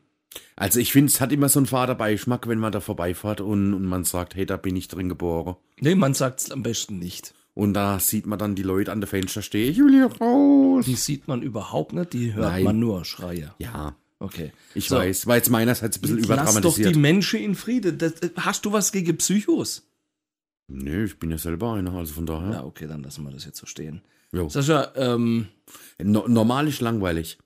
Also 0.55 0.79
ich 0.79 0.91
finde, 0.91 1.11
es 1.11 1.21
hat 1.21 1.31
immer 1.31 1.47
so 1.47 1.59
einen 1.59 1.65
Vaterbeischmack, 1.67 2.47
wenn 2.47 2.59
man 2.59 2.71
da 2.71 2.81
vorbeifährt 2.81 3.39
und, 3.39 3.73
und 3.73 3.85
man 3.85 4.03
sagt, 4.03 4.35
hey, 4.35 4.45
da 4.45 4.57
bin 4.57 4.75
ich 4.75 4.87
drin 4.87 5.07
geboren. 5.09 5.55
Nee, 5.79 5.95
man 5.95 6.13
sagt 6.13 6.39
es 6.41 6.51
am 6.51 6.63
besten 6.63 6.99
nicht. 6.99 7.33
Und 7.55 7.73
da 7.75 7.99
sieht 7.99 8.25
man 8.25 8.39
dann 8.39 8.55
die 8.55 8.63
Leute 8.63 8.91
an 8.91 8.99
der 8.99 9.07
Fenster 9.07 9.41
stehen, 9.43 9.71
ich 9.71 9.77
will 9.77 9.91
hier 9.91 10.07
raus. 10.19 10.85
Die 10.85 10.95
sieht 10.95 11.27
man 11.27 11.41
überhaupt 11.43 11.93
nicht, 11.93 12.13
die 12.13 12.33
hört 12.33 12.51
Nein. 12.51 12.63
man 12.63 12.79
nur 12.79 13.05
Schreie. 13.05 13.53
Ja, 13.59 13.95
Okay. 14.19 14.51
ich 14.73 14.87
So. 14.87 14.95
weiß. 14.95 15.27
War 15.27 15.35
jetzt 15.35 15.49
meinerseits 15.49 15.97
ein 15.97 16.01
bisschen 16.01 16.17
Lass 16.19 16.27
doch 16.27 16.35
die 16.35 16.81
überdramatisiert. 16.81 16.95
Menschen 16.95 17.39
in 17.41 17.55
Friede. 17.55 17.93
Das, 17.93 18.13
hast 18.37 18.65
du 18.65 18.71
was 18.71 18.91
gegen 18.91 19.17
Psychos? 19.17 19.83
Nö, 20.69 21.03
ich 21.05 21.19
bin 21.19 21.29
ja 21.29 21.37
selber 21.37 21.73
einer, 21.73 21.91
also 21.93 22.13
von 22.13 22.25
daher. 22.25 22.51
Ja, 22.53 22.63
okay, 22.63 22.87
dann 22.87 23.03
lassen 23.03 23.23
wir 23.25 23.31
das 23.31 23.43
jetzt 23.45 23.57
so 23.59 23.65
stehen. 23.65 24.01
Jo. 24.31 24.47
Sascha, 24.49 24.93
ähm, 24.95 25.47
No, 26.01 26.27
normal 26.27 26.67
ist 26.69 26.79
langweilig. 26.81 27.37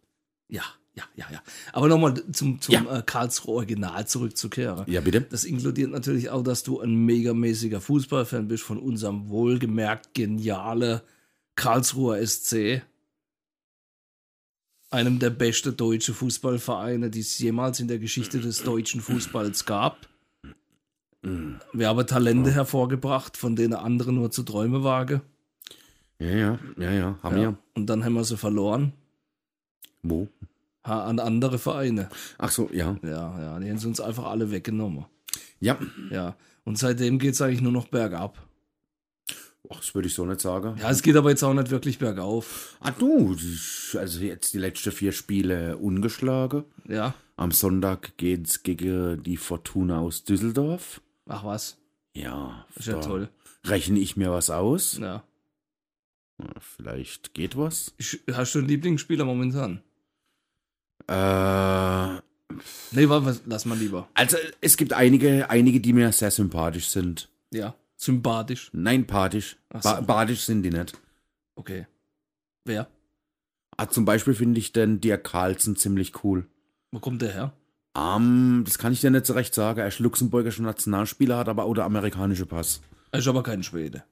ja, 0.49 0.61
ja, 0.97 1.03
ja, 1.15 1.27
ja. 1.31 1.43
Aber 1.73 1.87
nochmal 1.87 2.15
zum, 2.31 2.59
zum 2.59 2.73
Ja. 2.73 2.97
äh, 2.97 3.03
Karlsruhe 3.05 3.55
Original 3.55 4.07
zurückzukehren. 4.07 4.83
Ja, 4.87 5.01
bitte? 5.01 5.21
Das 5.21 5.43
inkludiert 5.43 5.91
natürlich 5.91 6.29
auch, 6.31 6.41
dass 6.41 6.63
du 6.63 6.81
ein 6.81 6.93
megamäßiger 7.05 7.79
Fußballfan 7.79 8.47
bist 8.47 8.63
von 8.63 8.79
unserem 8.79 9.29
wohlgemerkt 9.29 10.15
geniale 10.15 11.03
Karlsruher 11.55 12.25
SC. 12.25 12.81
Einem 14.89 15.19
der 15.19 15.29
besten 15.29 15.75
deutschen 15.77 16.15
Fußballvereine, 16.15 17.09
die 17.11 17.19
es 17.19 17.37
jemals 17.37 17.79
in 17.79 17.87
der 17.87 17.99
Geschichte 17.99 18.39
des 18.39 18.63
deutschen 18.63 19.01
Fußballs 19.01 19.65
gab. 19.65 20.07
Wir 21.73 21.87
haben 21.89 22.07
Talente 22.07 22.51
hervorgebracht, 22.51 23.35
von 23.37 23.55
denen 23.55 23.73
andere 23.73 24.13
nur 24.13 24.31
zu 24.31 24.43
träumen 24.43 24.83
wagen. 24.83 25.21
Ja, 26.19 26.29
ja, 26.29 26.59
ja, 26.77 26.91
ja, 26.91 27.19
haben 27.21 27.35
wir. 27.35 27.57
Und 27.75 27.87
dann 27.87 28.03
haben 28.03 28.13
wir 28.13 28.23
sie 28.23 28.37
verloren 28.37 28.93
Wo? 30.01 30.27
An 30.87 31.19
andere 31.19 31.57
Vereine. 31.59 32.09
Ach 32.37 32.51
so, 32.51 32.69
ja. 32.71 32.97
Ja, 33.03 33.39
ja, 33.39 33.59
die 33.59 33.69
haben 33.69 33.77
sie 33.77 33.87
uns 33.87 33.99
einfach 33.99 34.25
alle 34.25 34.51
weggenommen. 34.51 35.05
Ja, 35.59 35.77
Ja. 36.11 36.35
Und 36.63 36.77
seitdem 36.77 37.17
geht 37.17 37.33
es 37.33 37.41
eigentlich 37.41 37.61
nur 37.61 37.71
noch 37.71 37.87
bergab. 37.87 38.45
Ach, 39.69 39.77
das 39.77 39.95
würde 39.95 40.07
ich 40.09 40.13
so 40.13 40.25
nicht 40.25 40.41
sagen. 40.41 40.77
Ja, 40.81 40.89
es 40.89 41.01
geht 41.01 41.15
aber 41.15 41.29
jetzt 41.29 41.43
auch 41.43 41.53
nicht 41.53 41.69
wirklich 41.69 41.97
bergauf. 41.97 42.75
Ah, 42.81 42.91
du, 42.91 43.35
also 43.97 44.19
jetzt 44.19 44.53
die 44.53 44.57
letzten 44.57 44.91
vier 44.91 45.13
Spiele 45.13 45.77
ungeschlagen. 45.77 46.65
Ja. 46.87 47.13
Am 47.37 47.51
Sonntag 47.51 48.17
geht's 48.17 48.63
gegen 48.63 49.23
die 49.23 49.37
Fortuna 49.37 49.99
aus 49.99 50.23
Düsseldorf. 50.23 51.01
Ach 51.27 51.43
was. 51.45 51.77
Ja, 52.13 52.65
ist 52.75 52.87
ja 52.87 52.99
toll. 52.99 53.29
Rechne 53.65 53.99
ich 53.99 54.17
mir 54.17 54.31
was 54.31 54.49
aus? 54.49 54.97
Ja. 54.97 55.23
Vielleicht 56.59 57.33
geht 57.33 57.57
was. 57.57 57.93
Hast 58.33 58.55
du 58.55 58.59
einen 58.59 58.67
Lieblingsspieler 58.67 59.25
momentan? 59.25 59.81
Äh, 61.07 62.21
Nee, 62.91 63.09
wa- 63.09 63.23
was, 63.25 63.41
lass 63.45 63.65
mal 63.65 63.77
lieber. 63.77 64.07
also 64.13 64.37
es 64.61 64.77
gibt 64.77 64.93
einige, 64.93 65.49
einige, 65.49 65.79
die 65.81 65.93
mir 65.93 66.11
sehr 66.11 66.31
sympathisch 66.31 66.87
sind. 66.89 67.29
Ja. 67.51 67.75
Sympathisch. 67.97 68.69
Nein, 68.73 69.05
pathisch. 69.05 69.57
Ach 69.69 69.83
so. 69.83 69.89
Ba 69.89 70.01
badisch 70.01 70.41
sind 70.43 70.63
die 70.63 70.69
nicht. 70.71 70.93
Okay. 71.55 71.87
Wer? 72.65 72.87
Ah, 73.75 73.87
zum 73.87 74.05
Beispiel 74.05 74.33
finde 74.33 74.59
ich 74.59 74.71
den 74.71 75.01
Dirk 75.01 75.23
Carlsen 75.25 75.75
ziemlich 75.75 76.23
cool. 76.23 76.47
Wo 76.91 76.99
kommt 76.99 77.21
der 77.21 77.33
her? 77.33 77.53
Ähm, 77.95 78.63
das 78.65 78.77
kann 78.77 78.93
ich 78.93 79.01
dir 79.01 79.11
nicht 79.11 79.25
so 79.25 79.33
recht 79.33 79.53
sagen. 79.53 79.79
Er 79.79 79.87
ist 79.87 79.99
Luxemburgischer 79.99 80.63
Nationalspieler, 80.63 81.37
hat 81.37 81.49
aber 81.49 81.65
auch 81.65 81.73
der 81.73 81.83
amerikanische 81.85 82.45
Pass. 82.45 82.81
Er 83.11 83.19
ist 83.19 83.27
aber 83.27 83.43
kein 83.43 83.63
Schwede. 83.63 84.03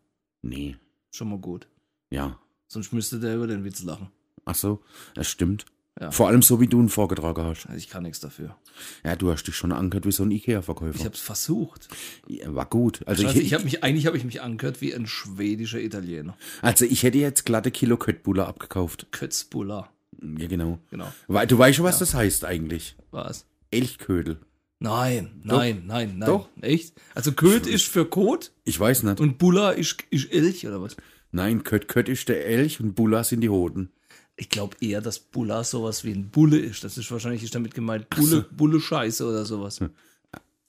Nee. 0.42 0.76
Schon 1.12 1.30
mal 1.30 1.40
gut. 1.40 1.68
Ja. 2.10 2.40
Sonst 2.68 2.92
müsste 2.94 3.20
der 3.20 3.36
über 3.36 3.48
den 3.48 3.64
Witz 3.64 3.82
lachen. 3.84 4.10
Ach 4.44 4.56
so, 4.56 4.84
das 5.14 5.28
stimmt. 5.28 5.66
Ja. 6.00 6.12
Vor 6.12 6.28
allem 6.28 6.42
so, 6.42 6.60
wie 6.60 6.68
du 6.68 6.82
ihn 6.82 6.90
vorgetragen 6.90 7.44
hast. 7.46 7.68
Also 7.68 7.78
ich 7.78 7.88
kann 7.90 8.04
nichts 8.04 8.20
dafür. 8.20 8.58
Ja, 9.06 9.16
du 9.16 9.32
hast 9.32 9.46
dich 9.46 9.56
schon 9.56 9.72
angehört 9.72 10.06
wie 10.06 10.12
so 10.12 10.24
ein 10.24 10.32
Ikea-Verkäufer. 10.32 11.00
Ich 11.00 11.06
hab's 11.06 11.22
versucht. 11.22 11.88
Ja, 12.28 12.54
war 12.54 12.66
gut. 12.66 13.02
Also 13.08 13.24
Scheiße, 13.24 13.40
ich, 13.40 13.46
ich 13.46 13.54
habe 13.54 13.64
mich, 13.64 13.82
eigentlich 13.84 14.06
habe 14.06 14.18
ich 14.18 14.26
mich 14.26 14.42
angehört 14.42 14.82
wie 14.82 14.94
ein 14.94 15.08
schwedischer 15.08 15.80
Italiener. 15.80 16.36
also 16.62 16.84
ich 16.84 17.04
hätte 17.04 17.18
jetzt 17.18 17.46
glatte 17.46 17.72
Kilo 17.72 17.96
Köttbullar 17.96 18.48
abgekauft. 18.48 19.08
Kötzbuller. 19.12 19.90
Ja, 20.22 20.48
genau. 20.48 20.80
Genau. 20.92 21.08
Du 21.48 21.58
weißt 21.58 21.78
schon, 21.78 21.86
was 21.86 22.00
das 22.00 22.14
heißt 22.14 22.44
eigentlich. 22.44 22.98
Was? 23.12 23.46
Elchködel. 23.72 24.40
Nein, 24.80 25.40
nein, 25.44 25.84
nein, 25.88 26.18
nein. 26.18 26.28
Doch. 26.28 26.50
Echt? 26.62 26.94
Also 27.14 27.32
Köt 27.32 27.66
ist 27.68 27.88
für 27.88 28.06
Kot 28.06 28.52
Ich 28.66 28.78
weiß 28.78 29.04
nicht. 29.04 29.22
und 29.22 29.38
Bulla 29.38 29.72
ist, 29.72 30.04
ist 30.10 30.32
Elch 30.32 30.68
oder 30.68 30.82
was? 30.82 30.98
Nein, 31.32 31.64
Kött, 31.64 31.88
Kött 31.88 32.10
ist 32.10 32.28
der 32.30 32.46
Elch 32.46 32.82
und 32.82 32.96
Bulla 32.96 33.24
sind 33.24 33.42
die 33.42 33.50
Hoden. 33.50 33.92
Ich 34.38 34.50
glaube 34.50 34.76
eher, 34.82 35.00
dass 35.02 35.20
Bulla 35.20 35.64
sowas 35.64 36.04
wie 36.04 36.12
ein 36.12 36.30
Bulle 36.30 36.58
ist. 36.58 36.84
Das 36.84 36.98
ist 36.98 37.10
wahrscheinlich 37.10 37.44
ist 37.44 37.56
damit 37.56 37.74
gemeint 37.74 38.10
Bulle, 38.10 38.46
Bulle 38.52 38.82
Scheiße 38.82 39.26
oder 39.26 39.46
sowas. 39.46 39.80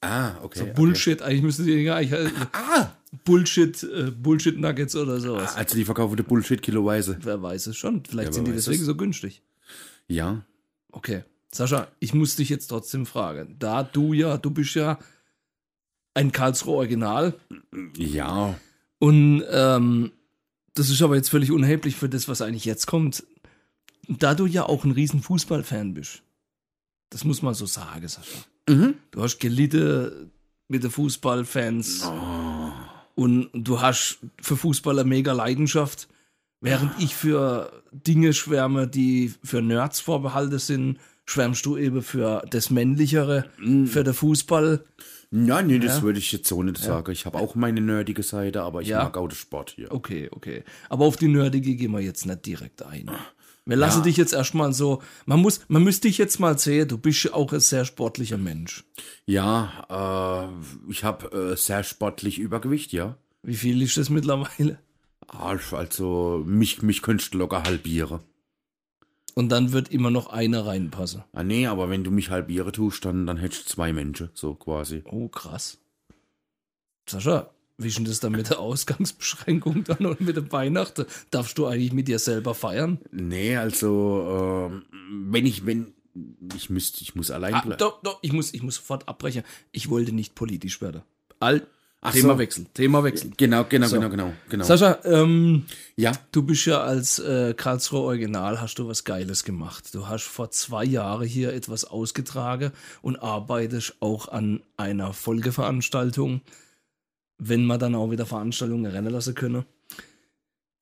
Ah, 0.01 0.35
okay. 0.43 0.59
So 0.61 0.67
Bullshit, 0.67 1.21
eigentlich 1.23 1.43
müsste 1.43 1.65
die 1.65 1.73
ja, 1.73 2.01
ich, 2.01 2.13
Ah, 2.53 2.93
Bullshit, 3.25 3.83
äh, 3.83 4.11
Bullshit 4.13 4.59
Nuggets 4.61 4.95
oder 4.95 5.19
sowas. 5.19 5.57
also 5.57 5.75
die 5.75 5.85
verkaufen 5.85 6.17
die 6.17 6.23
Bullshit 6.23 6.63
kiloweise. 6.63 7.19
Wer 7.23 7.43
weiß 7.43 7.67
es 7.69 7.77
schon. 7.77 8.05
Vielleicht 8.05 8.29
Ja, 8.29 8.33
sind 8.35 8.47
die 8.47 8.53
deswegen 8.53 8.81
es? 8.81 8.87
so 8.87 8.95
günstig. 8.95 9.43
Ja. 10.07 10.45
Okay. 10.93 11.25
Sascha, 11.53 11.89
ich 11.99 12.13
muss 12.15 12.37
dich 12.37 12.51
jetzt 12.51 12.69
trotzdem 12.69 13.07
fragen. 13.07 13.57
Da 13.59 13.83
du 13.83 14.13
ja, 14.13 14.37
du 14.37 14.51
bist 14.51 14.75
ja 14.75 14.99
ein 16.15 16.31
Karlsruhe 16.31 16.77
Original 16.77 17.35
Ja. 17.97 18.55
und 18.99 19.43
ähm, 19.51 20.13
das 20.75 20.91
ist 20.91 21.01
aber 21.03 21.17
jetzt 21.17 21.31
völlig 21.31 21.51
unerheblich 21.51 21.97
für 21.97 22.09
das, 22.09 22.29
was 22.29 22.43
eigentlich 22.43 22.67
jetzt 22.67 22.87
kommt. 22.87 23.25
Da 24.09 24.35
du 24.35 24.47
ja 24.47 24.65
auch 24.67 24.85
ein 24.85 24.93
riesen 24.93 25.21
Fußballfan 25.23 25.95
bist, 25.95 26.23
das 27.11 27.25
muss 27.25 27.43
man 27.43 27.55
so 27.55 27.67
sagen, 27.67 28.07
Sascha. 28.09 28.39
Mhm. 28.69 28.95
Du 29.11 29.23
hast 29.23 29.39
gelitten 29.39 30.31
mit 30.69 30.83
den 30.83 30.91
Fußballfans 30.91 32.05
Oh. 32.05 32.73
und 33.15 33.49
du 33.55 33.81
hast 33.81 34.19
für 34.41 34.57
Fußball 34.57 34.99
eine 34.99 35.09
mega 35.09 35.33
Leidenschaft, 35.33 36.09
während 36.61 36.93
ich 37.01 37.15
für 37.15 37.83
Dinge 37.93 38.33
schwärme, 38.33 38.89
die 38.89 39.33
für 39.45 39.63
Nerds 39.63 40.01
vorbehalten 40.01 40.59
sind, 40.59 40.99
schwärmst 41.25 41.65
du 41.67 41.77
eben 41.77 42.03
für 42.03 42.45
das 42.51 42.71
Männlichere, 42.71 43.47
für 43.87 44.05
den 44.05 44.15
Fußball. 44.15 44.85
Ja, 45.33 45.61
nee, 45.63 45.81
das 45.81 45.99
Ja. 45.99 46.03
würde 46.03 46.21
ich 46.21 46.31
jetzt 46.31 46.49
so 46.49 46.63
nicht 46.63 46.79
sagen. 46.79 47.11
Ich 47.11 47.27
habe 47.27 47.39
auch 47.39 47.57
meine 47.57 47.81
nerdige 47.81 48.23
Seite, 48.23 48.63
aber 48.63 48.83
ich 48.83 48.89
Ja. 48.89 49.03
mag 49.03 49.17
auch 49.17 49.27
den 49.29 49.35
Sport 49.37 49.71
hier. 49.71 49.91
Okay, 49.93 50.29
okay. 50.31 50.63
Aber 50.89 51.05
auf 51.05 51.17
die 51.17 51.27
Nerdige 51.29 51.75
gehen 51.75 51.91
wir 51.93 52.01
jetzt 52.01 52.27
nicht 52.27 52.47
direkt 52.47 52.83
ein. 52.85 53.11
Wir 53.69 53.77
lassen 53.77 53.99
Ja. 53.99 54.05
dich 54.05 54.17
jetzt 54.17 54.33
erstmal 54.33 54.73
so, 54.73 55.03
man 55.27 55.41
muss, 55.41 55.61
man 55.69 55.83
müsste 55.83 56.07
dich 56.09 56.19
jetzt 56.19 56.39
mal 56.39 56.57
sehen, 56.57 56.87
du 56.89 56.99
bist 56.99 57.25
ja 57.25 57.35
auch 57.35 57.53
ein 57.53 57.59
sehr 57.61 57.85
sportlicher 57.85 58.39
Mensch. 58.39 58.85
Ja, 59.27 60.49
äh, 60.49 60.91
ich 60.91 61.03
habe 61.03 61.53
äh, 61.53 61.57
sehr 61.57 61.83
sportlich 61.83 62.39
Übergewicht, 62.39 62.93
ja. 62.93 63.17
Wie 63.43 63.57
viel 63.57 63.83
ist 63.83 63.97
das 63.97 64.09
mittlerweile? 64.09 64.79
Ah, 65.27 65.57
Also, 65.73 66.43
mich, 66.47 66.83
mich 66.83 67.03
könntest 67.03 67.35
du 67.35 67.39
locker 67.39 67.65
halbieren. 67.65 68.21
Und 69.35 69.51
dann 69.51 69.73
wird 69.73 69.91
immer 69.91 70.11
noch 70.11 70.29
einer 70.29 70.65
reinpassen. 70.65 71.25
Ah, 71.33 71.43
nee, 71.43 71.67
aber 71.67 71.91
wenn 71.91 72.05
du 72.05 72.11
mich 72.13 72.31
halbieren 72.31 72.73
tust, 72.73 73.05
dann, 73.05 73.27
dann 73.27 73.37
hättest 73.37 73.67
du 73.69 73.75
zwei 73.75 73.93
Menschen, 73.93 74.31
so 74.33 74.55
quasi. 74.55 75.03
Oh, 75.05 75.29
krass. 75.29 75.79
Sascha, 77.09 77.51
wie 77.79 77.89
ist 77.89 77.99
denn 77.99 78.05
das 78.07 78.21
dann 78.21 78.33
mit 78.33 78.49
der 78.51 78.59
Ausgangsbeschränkung 78.59 79.85
dann 79.85 80.07
und 80.07 80.21
mit 80.21 80.37
dem 80.37 80.51
Weihnachten? 80.53 81.05
Darfst 81.31 81.59
du 81.59 81.67
eigentlich 81.67 81.93
mit 81.93 82.09
dir 82.09 82.19
selber 82.19 82.55
feiern? 82.55 82.99
Nee, 83.13 83.57
also, 83.57 84.71
ähm, 84.73 84.83
wenn 85.33 85.45
ich, 85.47 85.67
wenn, 85.67 85.93
ich 86.57 86.71
müsste, 86.71 87.03
ich 87.03 87.15
muss 87.15 87.31
allein 87.31 87.55
Ah, 87.55 87.61
bleiben. 87.61 87.79
doch, 87.79 88.01
doch, 88.03 88.19
ich 88.23 88.33
muss, 88.33 88.55
ich 88.55 88.63
muss 88.63 88.77
sofort 88.77 89.09
abbrechen. 89.09 89.43
Ich 89.73 89.91
wollte 89.91 90.13
nicht 90.13 90.35
politisch 90.35 90.81
werden. 90.81 91.03
All, 91.41 91.67
Ach 92.01 92.13
Thema 92.13 92.35
so. 92.35 92.39
wechseln, 92.39 92.67
Thema 92.73 93.03
wechseln. 93.05 93.35
Genau, 93.37 93.65
genau, 93.69 93.87
So. 93.89 93.97
genau, 93.97 94.11
genau, 94.11 94.33
genau. 94.49 94.65
Sascha, 94.65 94.99
ähm, 95.05 95.65
ja, 95.97 96.13
du 96.31 96.43
bist 96.43 96.65
ja 96.67 96.81
als 96.83 97.19
äh, 97.19 97.53
Karlsruhe 97.55 98.01
Original, 98.03 98.61
hast 98.61 98.79
du 98.79 98.87
was 98.87 99.05
Geiles 99.05 99.45
gemacht. 99.45 99.93
Du 99.95 100.07
hast 100.07 100.23
vor 100.25 100.51
zwei 100.51 100.85
Jahren 100.85 101.27
hier 101.27 101.53
etwas 101.53 101.85
ausgetragen 101.85 102.71
und 103.03 103.17
arbeitest 103.17 103.97
auch 104.01 104.29
an 104.29 104.61
einer 104.77 105.13
Folgeveranstaltung, 105.15 106.43
wenn 107.39 107.65
man 107.65 107.79
dann 107.79 107.95
auch 107.95 108.11
wieder 108.11 108.27
Veranstaltungen 108.27 108.87
rennen 108.87 109.13
lassen 109.13 109.35
können. 109.35 109.65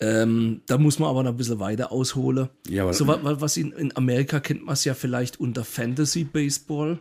Ähm, 0.01 0.63
da 0.67 0.77
muss 0.77 0.99
man 0.99 1.09
aber 1.09 1.23
noch 1.23 1.31
ein 1.31 1.37
bisschen 1.37 1.61
weiter 1.61 1.93
ausholen. 1.93 2.49
ja, 2.69 2.93
So, 2.93 3.07
wa- 3.07 3.23
wa- 3.23 3.41
was 3.41 3.57
in, 3.57 3.73
in 3.73 3.97
Amerika 3.97 4.41
kennt 4.41 4.65
man 4.65 4.73
es 4.75 4.85
ja 4.85 4.95
vielleicht 4.95 5.39
unter 5.41 5.65
Fantasy 5.65 6.25
Baseball. 6.25 6.99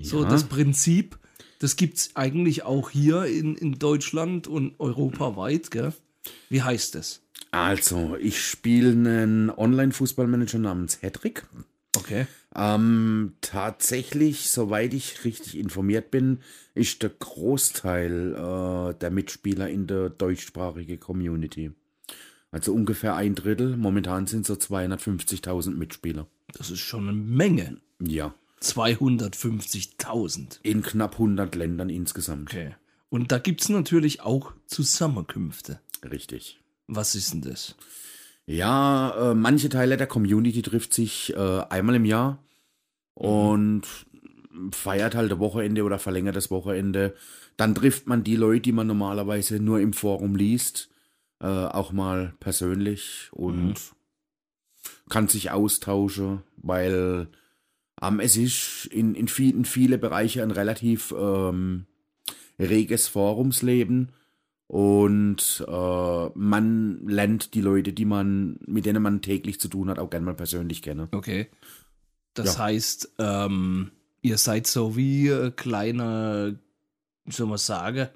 So 0.00 0.22
Ja. 0.22 0.28
das 0.28 0.44
Prinzip, 0.44 1.18
das 1.58 1.76
gibt 1.76 1.98
es 1.98 2.10
eigentlich 2.14 2.62
auch 2.64 2.90
hier 2.90 3.24
in, 3.24 3.56
in 3.56 3.78
Deutschland 3.78 4.46
und 4.46 4.78
europaweit, 4.78 5.70
gell? 5.70 5.92
Wie 6.48 6.62
heißt 6.62 6.94
das? 6.94 7.20
Also, 7.50 8.16
ich 8.18 8.40
spiele 8.40 8.90
einen 8.90 9.50
Online-Fußballmanager 9.50 10.58
namens 10.58 11.02
Hedrick. 11.02 11.44
Okay. 11.96 12.26
Ähm, 12.54 13.34
tatsächlich, 13.40 14.50
soweit 14.50 14.94
ich 14.94 15.24
richtig 15.24 15.58
informiert 15.58 16.10
bin, 16.10 16.40
ist 16.74 17.02
der 17.02 17.10
Großteil 17.10 18.34
äh, 18.34 18.98
der 18.98 19.10
Mitspieler 19.10 19.68
in 19.68 19.86
der 19.86 20.10
deutschsprachigen 20.10 21.00
Community. 21.00 21.72
Also 22.50 22.74
ungefähr 22.74 23.16
ein 23.16 23.34
Drittel. 23.34 23.76
Momentan 23.76 24.26
sind 24.26 24.46
so 24.46 24.54
250.000 24.54 25.70
Mitspieler. 25.70 26.26
Das 26.54 26.70
ist 26.70 26.80
schon 26.80 27.08
eine 27.08 27.16
Menge. 27.16 27.78
Ja. 28.00 28.34
250.000. 28.60 30.60
In 30.62 30.82
knapp 30.82 31.14
100 31.14 31.54
Ländern 31.54 31.88
insgesamt. 31.88 32.50
Okay. 32.50 32.74
Und 33.08 33.32
da 33.32 33.38
gibt 33.38 33.62
es 33.62 33.68
natürlich 33.68 34.20
auch 34.20 34.52
Zusammenkünfte. 34.66 35.80
Richtig. 36.10 36.60
Was 36.86 37.14
ist 37.14 37.32
denn 37.32 37.42
das? 37.42 37.76
Ja, 38.46 39.30
äh, 39.30 39.34
manche 39.34 39.68
Teile 39.68 39.96
der 39.96 40.06
Community 40.06 40.62
trifft 40.62 40.92
sich 40.94 41.34
äh, 41.34 41.60
einmal 41.68 41.94
im 41.94 42.04
Jahr 42.04 42.42
und 43.14 43.82
feiert 44.72 45.14
halt 45.14 45.32
ein 45.32 45.38
Wochenende 45.38 45.84
oder 45.84 45.98
verlängert 45.98 46.36
das 46.36 46.50
Wochenende. 46.50 47.14
Dann 47.56 47.74
trifft 47.74 48.06
man 48.06 48.24
die 48.24 48.36
Leute, 48.36 48.62
die 48.62 48.72
man 48.72 48.86
normalerweise 48.86 49.60
nur 49.60 49.80
im 49.80 49.92
Forum 49.92 50.34
liest, 50.34 50.90
äh, 51.40 51.46
auch 51.46 51.92
mal 51.92 52.34
persönlich 52.40 53.28
und 53.32 53.74
kann 55.08 55.28
sich 55.28 55.50
austauschen, 55.50 56.42
weil 56.56 57.28
ähm, 58.02 58.20
es 58.20 58.36
ist 58.36 58.86
in, 58.86 59.14
in, 59.14 59.28
viel, 59.28 59.54
in 59.54 59.64
viele 59.64 59.98
Bereiche 59.98 60.42
ein 60.42 60.50
relativ 60.50 61.14
ähm, 61.16 61.86
reges 62.58 63.08
Forumsleben 63.08 64.12
und 64.66 65.64
äh, 65.68 66.26
man 66.34 67.06
lernt 67.06 67.54
die 67.54 67.60
Leute, 67.60 67.92
die 67.92 68.04
man, 68.06 68.58
mit 68.66 68.86
denen 68.86 69.02
man 69.02 69.20
täglich 69.20 69.60
zu 69.60 69.68
tun 69.68 69.88
hat, 69.90 69.98
auch 69.98 70.10
gerne 70.10 70.24
mal 70.26 70.34
persönlich 70.34 70.80
kennen. 70.82 71.08
Okay. 71.12 71.48
Das 72.34 72.54
Ja. 72.56 72.64
heißt, 72.64 73.12
ähm, 73.18 73.90
ihr 74.22 74.38
seid 74.38 74.66
so 74.66 74.96
wie 74.96 75.30
ein 75.30 75.54
kleiner, 75.56 76.54
wie 77.26 77.32
soll 77.32 77.46
man 77.48 77.58
sagen, 77.58 78.08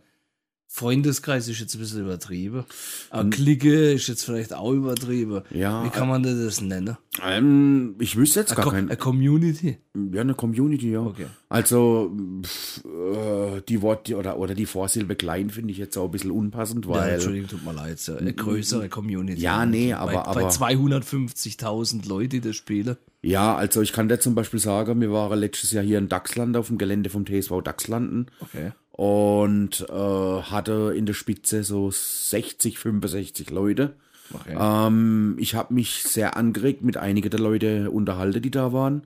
Freundeskreis 0.68 1.48
ist 1.48 1.60
jetzt 1.60 1.74
ein 1.74 1.78
bisschen 1.78 2.00
übertrieben. 2.02 2.64
Aber 3.10 3.30
Clique 3.30 3.92
ist 3.92 4.08
jetzt 4.08 4.24
vielleicht 4.24 4.52
auch 4.52 4.72
übertrieben. 4.72 5.42
Ja, 5.50 5.84
Wie 5.84 5.90
kann 5.90 6.08
man 6.08 6.22
denn 6.22 6.44
das 6.44 6.60
nennen? 6.60 6.96
Ähm, 7.22 7.94
ich 7.98 8.16
wüsste 8.16 8.40
jetzt 8.40 8.50
Eine, 8.50 8.56
gar 8.56 8.64
Co 8.64 8.70
kein. 8.72 8.86
eine 8.88 8.96
Community. 8.96 9.78
Ja, 10.12 10.22
eine 10.22 10.34
Community, 10.34 10.90
ja. 10.90 11.00
Okay. 11.00 11.26
Also 11.48 12.12
pff, 12.42 12.84
äh, 12.84 13.62
die 13.68 13.80
Wort 13.80 14.10
oder 14.12 14.36
oder 14.38 14.54
die 14.54 14.66
Vorsilbe 14.66 15.14
klein 15.14 15.50
finde 15.50 15.70
ich 15.70 15.78
jetzt 15.78 15.96
auch 15.96 16.06
ein 16.06 16.10
bisschen 16.10 16.32
unpassend, 16.32 16.86
Ja, 16.86 16.90
weil 16.92 17.14
Entschuldigung, 17.14 17.48
tut 17.48 17.64
mir 17.64 17.72
leid. 17.72 18.00
so 18.00 18.16
Eine 18.16 18.32
größere 18.32 18.88
Community. 18.88 19.40
Ja, 19.40 19.64
nee, 19.64 19.92
bei, 19.92 19.96
aber- 19.98 20.12
Bei 20.34 20.42
aber- 20.42 20.48
250.000 20.48 22.08
Leute, 22.08 22.28
die 22.28 22.40
das 22.40 22.56
spielen. 22.56 22.96
ja, 23.22 23.54
also 23.54 23.80
ich 23.80 23.92
kann 23.92 24.08
dir 24.08 24.18
zum 24.18 24.34
Beispiel 24.34 24.60
sagen, 24.60 25.00
wir 25.00 25.12
waren 25.12 25.38
letztes 25.38 25.70
Jahr 25.72 25.84
hier 25.84 25.98
in 25.98 26.08
Dachsland 26.08 26.56
auf 26.56 26.66
dem 26.68 26.78
Gelände 26.78 27.10
vom 27.10 27.24
TSV 27.24 27.60
Dachslanden 27.62 28.26
Okay. 28.40 28.72
und 28.92 29.86
äh, 29.88 29.92
hatte 29.92 30.94
in 30.96 31.06
der 31.06 31.14
Spitze 31.14 31.62
so 31.62 31.90
60, 31.92 32.78
65 32.78 33.50
Leute. 33.50 33.94
okay. 34.34 34.56
Ähm, 34.58 35.36
ich 35.38 35.54
habe 35.54 35.74
mich 35.74 36.02
sehr 36.02 36.36
angeregt 36.36 36.82
mit 36.82 36.96
einigen 36.96 37.30
der 37.30 37.40
Leute 37.40 37.90
unterhalten, 37.92 38.42
die 38.42 38.50
da 38.50 38.72
waren. 38.72 39.02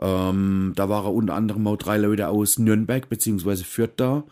Ähm, 0.00 0.72
da 0.74 0.88
waren 0.88 1.14
unter 1.14 1.34
anderem 1.34 1.66
auch 1.66 1.76
drei 1.76 1.98
Leute 1.98 2.28
aus 2.28 2.58
Nürnberg 2.58 3.08
bzw. 3.08 3.56
Fürth 3.56 3.92
da. 3.96 4.24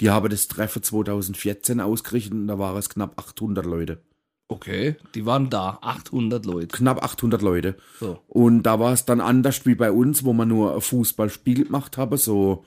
Die 0.00 0.10
haben 0.10 0.28
das 0.30 0.46
Treffen 0.48 0.82
2014 0.82 1.80
ausgerichtet 1.80 2.32
und 2.32 2.46
da 2.46 2.58
waren 2.58 2.76
es 2.78 2.88
knapp 2.88 3.18
800 3.18 3.66
Leute. 3.66 4.00
okay. 4.46 4.96
Die 5.14 5.26
waren 5.26 5.50
da. 5.50 5.78
800 5.82 6.46
Leute. 6.46 6.68
Knapp 6.68 7.02
800 7.02 7.42
Leute. 7.42 7.76
So. 7.98 8.20
Und 8.28 8.62
da 8.62 8.78
war 8.78 8.92
es 8.92 9.04
dann 9.04 9.20
anders 9.20 9.66
wie 9.66 9.74
bei 9.74 9.90
uns, 9.90 10.24
wo 10.24 10.32
man 10.32 10.48
nur 10.48 10.74
ein 10.74 10.80
Fußballspiel 10.80 11.64
gemacht 11.64 11.96
habe, 11.98 12.16
so, 12.16 12.64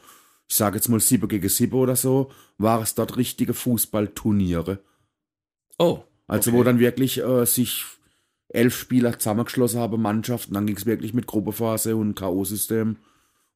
ich 0.49 0.55
sage 0.57 0.75
jetzt 0.75 0.89
mal 0.89 0.99
7 0.99 1.27
gegen 1.29 1.47
7 1.49 1.73
oder 1.73 1.95
so, 1.95 2.29
war 2.57 2.81
es 2.81 2.93
dort 2.95 3.15
richtige 3.17 3.53
Fußballturniere. 3.53 4.79
Oh. 5.79 5.99
Also 6.27 6.51
Okay. 6.51 6.59
wo 6.59 6.63
dann 6.63 6.79
wirklich 6.79 7.17
äh, 7.23 7.45
sich 7.45 7.85
elf 8.53 8.75
Spieler 8.75 9.17
zusammengeschlossen 9.17 9.79
haben, 9.79 10.01
Mannschaften, 10.01 10.53
dann 10.53 10.65
ging 10.65 10.77
es 10.77 10.85
wirklich 10.85 11.13
mit 11.13 11.27
Gruppephase 11.27 11.95
und 11.95 12.15
K.O.-System. 12.15 12.95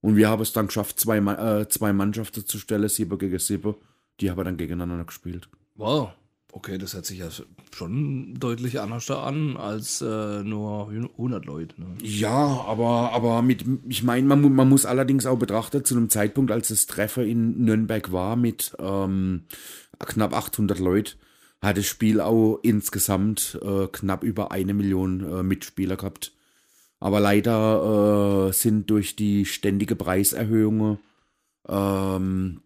Und 0.02 0.16
wir 0.16 0.30
haben 0.30 0.42
es 0.42 0.54
dann 0.54 0.68
geschafft, 0.68 1.00
zwei, 1.00 1.18
äh, 1.18 1.68
zwei 1.68 1.92
Mannschaften 1.92 2.46
zu 2.46 2.60
stellen, 2.60 2.88
sieben 2.90 3.18
gegen 3.18 3.40
sieben. 3.40 3.76
Die 4.20 4.30
haben 4.30 4.44
dann 4.44 4.58
gegeneinander 4.58 5.06
gespielt. 5.06 5.50
Wow. 5.76 6.12
Okay, 6.56 6.78
das 6.78 6.94
hört 6.94 7.06
sich 7.06 7.20
ja 7.20 7.28
schon 7.76 8.36
deutlich 8.36 8.80
anders 8.80 9.12
an 9.12 9.58
als 9.58 10.00
äh, 10.00 10.42
nur 10.42 10.90
100 10.90 11.46
Leute. 11.46 11.82
Ne? 11.82 11.98
Ja, 12.02 12.64
aber, 12.66 13.12
aber 13.12 13.42
mit, 13.42 13.66
ich 13.90 14.04
meine, 14.04 14.26
man, 14.26 14.54
man 14.54 14.70
muss 14.70 14.86
allerdings 14.86 15.26
auch 15.26 15.38
betrachten, 15.38 15.84
zu 15.84 15.98
einem 15.98 16.10
Zeitpunkt, 16.10 16.52
als 16.52 16.70
das 16.70 16.86
Treffen 16.86 17.28
in 17.28 17.66
Nürnberg 17.66 18.14
war 18.14 18.38
mit 18.38 18.74
ähm, 18.80 19.44
knapp 20.00 20.34
800 20.34 20.80
Leuten, 20.80 21.18
hat 21.62 21.78
das 21.78 21.86
Spiel 21.86 22.22
auch 22.22 22.60
insgesamt 22.64 23.60
äh, 23.62 23.88
knapp 23.88 24.24
über 24.24 24.52
eine 24.52 24.74
Million 24.74 25.22
äh, 25.22 25.44
Mitspieler 25.44 25.98
gehabt. 25.98 26.34
Aber 27.00 27.20
leider 27.20 28.48
äh, 28.50 28.54
sind 28.54 28.90
durch 28.90 29.16
die 29.16 29.46
ständige 29.46 29.96
Preiserhöhungen 29.96 31.00
ähm, 31.68 32.62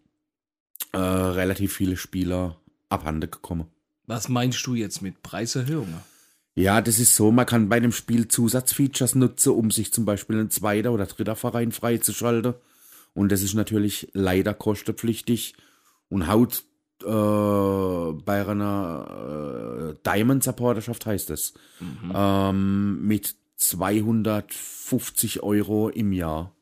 äh, 0.92 0.98
relativ 0.98 1.74
viele 1.74 1.96
Spieler 1.96 2.56
abhanden 2.88 3.30
gekommen. 3.30 3.66
Was 4.06 4.28
meinst 4.28 4.66
du 4.66 4.74
jetzt 4.74 5.02
mit 5.02 5.22
Preiserhöhungen? 5.22 6.00
Ja, 6.54 6.80
das 6.80 6.98
ist 6.98 7.14
so, 7.14 7.30
man 7.30 7.46
kann 7.46 7.68
bei 7.68 7.76
einem 7.76 7.92
Spiel 7.92 8.28
Zusatzfeatures 8.28 9.14
nutzen, 9.14 9.52
um 9.52 9.70
sich 9.70 9.92
zum 9.92 10.04
Beispiel 10.04 10.38
ein 10.38 10.50
zweiter 10.50 10.92
oder 10.92 11.06
dritter 11.06 11.36
Verein 11.36 11.72
freizuschalten. 11.72 12.54
Und 13.14 13.32
das 13.32 13.42
ist 13.42 13.54
natürlich 13.54 14.08
leider 14.12 14.52
kostenpflichtig 14.52 15.54
und 16.08 16.26
haut 16.26 16.64
äh, 17.02 18.12
bei 18.24 18.46
einer 18.46 19.94
äh, 19.96 19.98
Diamond 20.04 20.42
Supporterschaft 20.44 21.06
heißt 21.06 21.30
es, 21.30 21.54
ähm, 22.14 23.06
mit 23.06 23.34
250 23.56 25.42
Euro 25.42 25.88
im 25.88 26.12
Jahr 26.12 26.54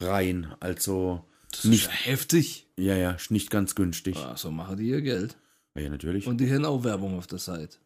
rein. 0.00 0.54
Also 0.60 1.24
Das 1.52 1.64
nicht, 1.64 1.82
ist 1.86 1.90
ja 1.90 1.92
heftig. 2.12 2.66
ja, 2.76 2.96
ja, 2.96 3.16
nicht 3.30 3.50
ganz 3.50 3.74
günstig. 3.74 4.16
Ja, 4.16 4.36
so 4.36 4.50
machen 4.50 4.76
die 4.76 4.88
ihr 4.88 5.02
Geld. 5.02 5.36
Ja, 5.74 5.88
natürlich. 5.90 6.26
Und 6.26 6.38
die 6.40 6.52
haben 6.52 6.64
auch 6.64 6.84
Werbung 6.84 7.18
auf 7.18 7.26
der 7.26 7.38
Seite. 7.38 7.78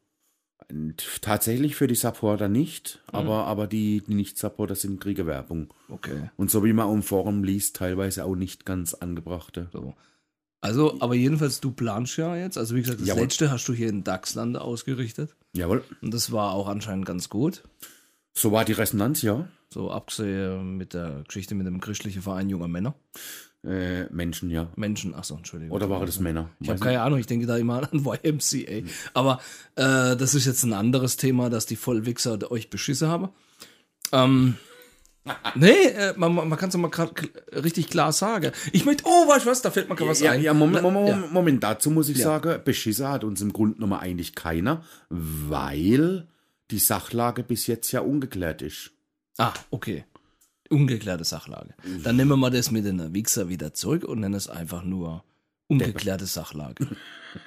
Und 0.70 1.04
tatsächlich 1.22 1.74
für 1.74 1.86
die 1.88 1.94
Supporter 1.96 2.48
nicht, 2.48 3.00
Mhm. 3.12 3.18
aber, 3.18 3.46
aber 3.46 3.66
die, 3.66 4.02
die 4.06 4.14
Nicht-Supporter 4.14 4.76
sind 4.76 5.00
kriege 5.00 5.26
Werbung. 5.26 5.72
Okay. 5.88 6.30
Und 6.36 6.50
so 6.50 6.62
wie 6.64 6.72
man 6.72 6.92
im 6.92 7.02
Forum 7.02 7.42
liest, 7.42 7.76
teilweise 7.76 8.24
auch 8.24 8.36
nicht 8.36 8.64
ganz 8.64 8.94
angebrachte. 8.94 9.68
So. 9.72 9.94
Also, 10.60 11.00
aber 11.00 11.14
jedenfalls, 11.14 11.60
du 11.60 11.70
planst 11.72 12.16
ja 12.16 12.36
jetzt. 12.36 12.58
Also, 12.58 12.74
wie 12.74 12.82
gesagt, 12.82 13.00
das 13.00 13.08
Jawohl. 13.08 13.22
letzte 13.22 13.50
hast 13.50 13.66
du 13.66 13.72
hier 13.72 13.88
in 13.88 14.04
Dachsland 14.04 14.58
ausgerichtet. 14.58 15.34
Jawohl. 15.54 15.82
Und 16.02 16.12
das 16.12 16.32
war 16.32 16.52
auch 16.52 16.68
anscheinend 16.68 17.06
ganz 17.06 17.28
gut. 17.28 17.62
So 18.34 18.52
war 18.52 18.64
die 18.64 18.72
Resonanz, 18.72 19.22
ja. 19.22 19.48
So 19.72 19.90
abgesehen 19.90 20.76
mit 20.76 20.94
der 20.94 21.22
Geschichte 21.26 21.54
mit 21.54 21.66
dem 21.66 21.80
christlichen 21.80 22.22
Verein 22.22 22.48
junger 22.50 22.68
Männer. 22.68 22.94
Äh, 23.62 24.04
Menschen, 24.12 24.50
ja. 24.50 24.68
Menschen, 24.76 25.14
achso, 25.14 25.36
Entschuldigung. 25.36 25.74
Oder 25.74 25.90
waren 25.90 26.06
das 26.06 26.18
Männer? 26.18 26.50
Ich 26.60 26.68
habe 26.70 26.80
keine 26.80 27.02
Ahnung, 27.02 27.18
ich 27.18 27.26
denke 27.26 27.46
da 27.46 27.56
immer 27.56 27.82
an 27.92 28.04
YMCA. 28.04 28.88
Aber 29.14 29.40
äh, 29.76 30.16
das 30.16 30.34
ist 30.34 30.46
jetzt 30.46 30.64
ein 30.64 30.72
anderes 30.72 31.16
Thema, 31.16 31.50
dass 31.50 31.66
die 31.66 31.76
Vollwichser 31.76 32.50
euch 32.50 32.70
beschissen 32.70 33.08
haben. 33.08 33.28
Ähm, 34.12 34.56
nee, 35.54 35.68
äh, 35.70 36.14
man, 36.16 36.34
man 36.34 36.56
kann 36.58 36.68
es 36.68 36.76
mal 36.76 36.88
grad 36.90 37.12
richtig 37.52 37.88
klar 37.88 38.12
sagen. 38.12 38.52
Ich 38.72 38.84
möchte, 38.84 39.04
oh, 39.06 39.28
weißt 39.28 39.46
du 39.46 39.50
was, 39.50 39.62
da 39.62 39.70
fällt 39.70 39.88
mir 39.88 39.96
gerade 39.96 40.10
was 40.10 40.20
ja, 40.20 40.32
ein. 40.32 40.42
ja, 40.42 40.54
Moment, 40.54 40.82
Moment, 40.82 41.08
ja. 41.08 41.16
Moment, 41.30 41.62
dazu 41.62 41.90
muss 41.90 42.08
ich 42.08 42.18
Ja. 42.18 42.24
sagen, 42.24 42.60
beschissen 42.64 43.08
hat 43.08 43.24
uns 43.24 43.40
im 43.40 43.52
Grunde 43.52 43.74
genommen 43.76 43.94
eigentlich 44.00 44.34
keiner, 44.34 44.82
weil 45.08 46.26
die 46.70 46.78
Sachlage 46.78 47.42
bis 47.42 47.66
jetzt 47.66 47.90
ja 47.92 48.00
ungeklärt 48.00 48.62
ist. 48.62 48.90
Ah, 49.38 49.52
okay. 49.70 50.04
Ungeklärte 50.68 51.24
Sachlage. 51.24 51.74
Dann 52.04 52.16
nehmen 52.16 52.30
wir 52.30 52.36
mal 52.36 52.50
das 52.50 52.70
mit 52.70 52.84
den 52.84 53.12
Wichser 53.12 53.48
wieder 53.48 53.74
zurück 53.74 54.04
und 54.04 54.20
nennen 54.20 54.34
es 54.34 54.48
einfach 54.48 54.84
nur 54.84 55.24
ungeklärte 55.66 56.26
Sachlage. 56.26 56.86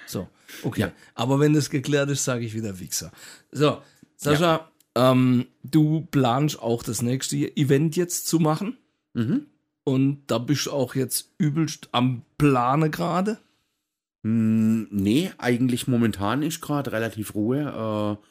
So, 0.07 0.29
okay. 0.63 0.79
Ja. 0.79 0.91
Aber 1.13 1.41
wenn 1.41 1.51
das 1.51 1.69
geklärt 1.69 2.09
ist, 2.09 2.23
sage 2.23 2.45
ich 2.45 2.53
wieder 2.53 2.79
Wichser. 2.79 3.11
So, 3.51 3.81
Sascha, 4.15 4.71
ähm, 4.95 5.47
du 5.63 6.07
planst 6.11 6.61
auch 6.61 6.83
das 6.83 7.01
nächste 7.01 7.35
Event 7.57 7.95
jetzt 7.95 8.27
zu 8.27 8.39
machen. 8.39 8.77
Mhm. 9.13 9.47
Und 9.83 10.23
da 10.27 10.37
bist 10.37 10.67
du 10.67 10.71
auch 10.71 10.95
jetzt 10.95 11.33
übelst 11.37 11.89
am 11.91 12.23
Plane 12.37 12.89
gerade. 12.89 13.39
Hm, 14.23 14.87
nee, 14.91 15.31
eigentlich 15.37 15.87
momentan 15.87 16.41
ist 16.41 16.61
gerade 16.61 16.91
relativ 16.91 17.35
Ruhe. 17.35 18.19
Äh, 18.21 18.25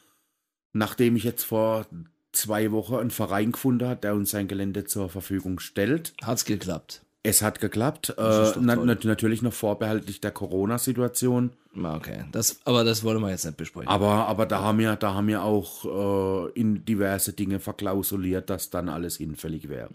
nachdem 0.73 1.15
ich 1.15 1.23
jetzt 1.23 1.43
vor 1.43 1.85
zwei 2.31 2.71
Wochen 2.71 2.95
einen 2.95 3.11
Verein 3.11 3.51
gefunden 3.51 3.87
habe, 3.87 4.01
der 4.01 4.15
uns 4.15 4.31
sein 4.31 4.47
Gelände 4.47 4.85
zur 4.85 5.09
Verfügung 5.09 5.59
stellt, 5.59 6.13
Hat's 6.23 6.45
geklappt. 6.45 7.05
Es 7.25 7.41
hat 7.41 7.61
geklappt. 7.61 8.13
Äh, 8.17 8.51
na, 8.59 8.75
natürlich 8.75 9.41
noch 9.41 9.53
vorbehaltlich 9.53 10.19
der 10.19 10.31
Corona-Situation. 10.31 11.51
Okay, 11.73 12.25
das, 12.33 12.59
aber 12.65 12.83
das 12.83 13.03
wollen 13.03 13.21
wir 13.21 13.29
jetzt 13.29 13.45
nicht 13.45 13.55
besprechen. 13.55 13.87
Aber, 13.87 14.27
aber 14.27 14.45
da 14.45 14.61
haben 14.61 14.77
wir, 14.77 14.97
da 14.97 15.13
haben 15.13 15.27
wir 15.27 15.41
auch 15.41 16.49
äh, 16.49 16.51
in 16.59 16.83
diverse 16.83 17.31
Dinge 17.31 17.61
verklausuliert, 17.61 18.49
dass 18.49 18.69
dann 18.69 18.89
alles 18.89 19.15
hinfällig 19.17 19.69
wäre. 19.69 19.89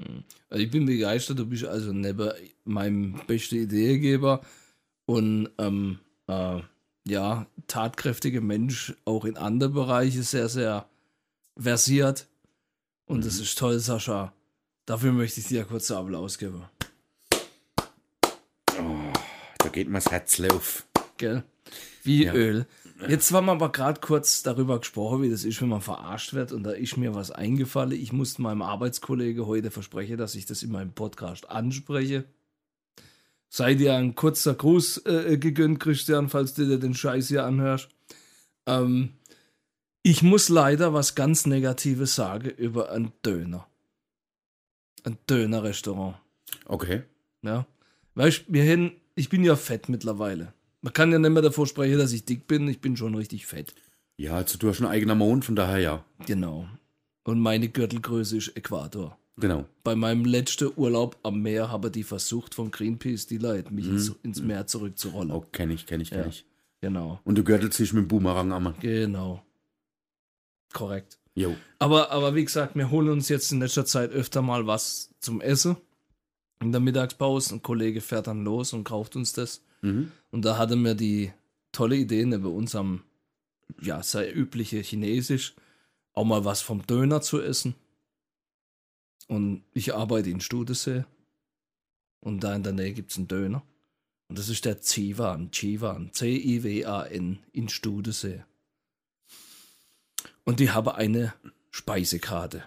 Also 0.49 0.65
ich 0.65 0.71
bin 0.71 0.87
begeistert, 0.87 1.39
du 1.39 1.45
bist 1.45 1.67
also 1.67 1.93
neben 1.93 2.31
meinem 2.65 3.21
besten 3.27 3.57
Ideegeber 3.57 4.41
und 5.05 5.51
ähm, 5.59 5.99
äh, 6.29 6.61
ja, 7.07 7.47
tatkräftiger 7.67 8.41
Mensch, 8.41 8.95
auch 9.05 9.27
in 9.27 9.37
anderen 9.37 9.75
Bereichen 9.75 10.23
sehr, 10.23 10.49
sehr 10.49 10.87
versiert. 11.59 12.27
Und 13.07 13.25
das 13.25 13.39
ist 13.39 13.59
toll, 13.59 13.79
Sascha. 13.79 14.33
Dafür 14.87 15.13
möchte 15.13 15.41
ich 15.41 15.49
dir 15.49 15.65
kurz 15.65 15.91
einen 15.91 16.01
Applaus 16.01 16.39
geben. 16.39 16.65
Da 19.59 19.69
geht 19.69 19.89
mir 19.89 19.99
das 19.99 20.11
Herz 20.11 20.41
auf. 20.41 20.87
Gell? 21.17 21.43
Wie 22.05 22.25
Ja. 22.25 22.35
Öl. 22.35 22.67
Jetzt 23.07 23.31
haben 23.33 23.47
wir 23.47 23.53
aber 23.53 23.71
gerade 23.71 24.01
kurz 24.01 24.43
darüber 24.43 24.81
gesprochen, 24.81 25.23
wie 25.23 25.31
das 25.31 25.45
ist, 25.45 25.63
wenn 25.63 25.69
man 25.69 25.81
verarscht 25.81 26.35
wird. 26.35 26.51
Und 26.51 26.65
da 26.65 26.73
ist 26.73 26.97
mir 26.97 27.15
was 27.15 27.31
eingefallen. 27.31 27.93
Ich 27.93 28.13
musste 28.13 28.43
meinem 28.43 28.63
Arbeitskollege 28.63 29.47
heute 29.47 29.71
versprechen, 29.71 30.17
dass 30.17 30.35
ich 30.35 30.47
das 30.47 30.65
in 30.65 30.73
meinem 30.73 30.93
Podcast 30.93 31.49
anspreche. 31.49 32.25
Sei 33.49 33.75
dir 33.75 33.95
ein 33.95 34.15
kurzer 34.15 34.55
Gruß 34.55 35.07
äh, 35.07 35.39
gegönnt, 35.39 35.81
Christian, 35.81 36.29
falls 36.29 36.55
du 36.55 36.67
dir 36.67 36.79
den 36.79 36.95
Scheiß 36.95 37.29
hier 37.29 37.45
anhörst. 37.45 37.89
Ähm, 38.67 39.11
ich 40.03 40.23
muss 40.23 40.49
leider 40.49 40.93
was 40.93 41.15
ganz 41.15 41.47
Negatives 41.47 42.15
sagen 42.15 42.51
über 42.51 42.91
einen 42.91 43.13
Döner. 43.25 43.67
Ein 45.05 45.19
Dönerrestaurant. 45.31 46.17
Okay. 46.65 47.05
Ja. 47.43 47.67
Weißt 48.15 48.45
wir 48.49 48.65
hin, 48.65 48.93
ich 49.19 49.29
bin 49.29 49.45
ja 49.45 49.57
fett 49.57 49.89
mittlerweile. 49.89 50.53
Man 50.81 50.93
kann 50.93 51.11
ja 51.13 51.19
nicht 51.19 51.31
mehr 51.31 51.43
davor 51.43 51.67
sprechen, 51.67 51.99
dass 51.99 52.13
ich 52.13 52.25
dick 52.25 52.47
bin. 52.47 52.69
Ich 52.69 52.81
bin 52.81 52.97
schon 52.97 53.15
richtig 53.15 53.47
fett. 53.47 53.75
Ja, 54.17 54.35
also 54.35 54.59
du 54.59 54.69
hast 54.69 54.81
ein 54.81 54.87
eigener 54.87 55.15
Mond, 55.15 55.45
von 55.45 55.57
daher 55.57 55.79
ja. 55.79 56.05
Genau. 56.27 56.67
Und 57.25 57.41
meine 57.41 57.69
Gürtelgröße 57.69 58.37
ist 58.37 58.57
Äquator. 58.57 59.19
Genau. 59.37 59.67
Bei 59.85 59.95
meinem 59.95 60.25
letzten 60.25 60.71
Urlaub 60.77 61.17
am 61.23 61.43
Meer 61.43 61.71
habe 61.71 61.91
die 61.91 62.03
versucht 62.03 62.55
von 62.55 62.71
Greenpeace, 62.71 63.27
die 63.27 63.39
Leute, 63.39 63.73
mich 63.73 63.87
ins, 63.87 64.13
ins 64.23 64.41
Meer 64.41 64.67
zurückzurollen. 64.67 65.31
Oh, 65.31 65.45
kenne 65.53 65.75
ich, 65.75 65.87
kenne 65.87 66.03
ich, 66.03 66.11
kenne 66.11 66.23
Ja. 66.23 66.29
ich. 66.29 66.45
Genau. 66.81 67.21
Und 67.25 67.37
du 67.39 67.45
gürtelst 67.45 67.79
dich 67.79 67.93
mit 67.93 68.05
dem 68.05 68.09
Boomerang 68.09 68.53
an. 68.53 68.75
Genau. 68.81 69.43
Korrekt. 70.73 71.19
Jo. 71.35 71.55
Aber, 71.79 72.11
aber 72.11 72.35
wie 72.35 72.45
gesagt, 72.45 72.75
wir 72.75 72.91
holen 72.91 73.09
uns 73.11 73.29
jetzt 73.29 73.53
in 73.53 73.61
letzter 73.61 73.85
Zeit 73.85 74.11
öfter 74.11 74.43
mal 74.43 74.67
was 74.67 75.11
zum 75.21 75.41
Essen. 75.41 75.77
In 76.61 76.73
der 76.73 76.81
Mittagspause. 76.81 77.55
Ein 77.55 77.63
Kollege 77.63 78.01
fährt 78.01 78.27
dann 78.27 78.45
los 78.45 78.73
und 78.73 78.85
kauft 78.85 79.17
uns 79.17 79.33
das. 79.33 79.63
Mhm. 79.83 80.13
Und 80.31 80.45
da 80.45 80.59
hatte 80.59 80.77
mir 80.77 80.95
die 80.95 81.33
tolle 81.73 81.97
Idee, 81.97 82.25
ne, 82.25 82.39
bei 82.39 82.49
uns 82.49 82.75
am, 82.75 83.03
ja, 83.81 84.03
sehr 84.03 84.35
übliche 84.35 84.81
Chinesisch, 84.81 85.55
auch 86.15 86.25
mal 86.25 86.45
was 86.45 86.61
vom 86.61 86.87
Döner 86.87 87.21
zu 87.21 87.41
essen. 87.41 87.75
Und 89.29 89.63
ich 89.75 89.95
arbeite 89.95 90.31
in 90.31 90.41
Studesee. 90.41 91.05
Und 92.21 92.43
da 92.43 92.55
in 92.55 92.63
der 92.63 92.73
Nähe 92.73 92.93
gibt 92.93 93.13
es 93.13 93.19
einen 93.19 93.29
Döner. 93.29 93.63
Und 94.29 94.39
das 94.39 94.49
ist 94.49 94.65
der 94.65 94.81
Zivan, 94.81 95.51
Chivan, 95.53 96.13
C-I-W-A-N, 96.13 97.39
in 97.53 97.69
Studesee. 97.69 98.45
Und 100.45 100.61
die 100.61 100.71
habe 100.71 100.97
eine 100.97 101.35
Speisekarte. 101.71 102.65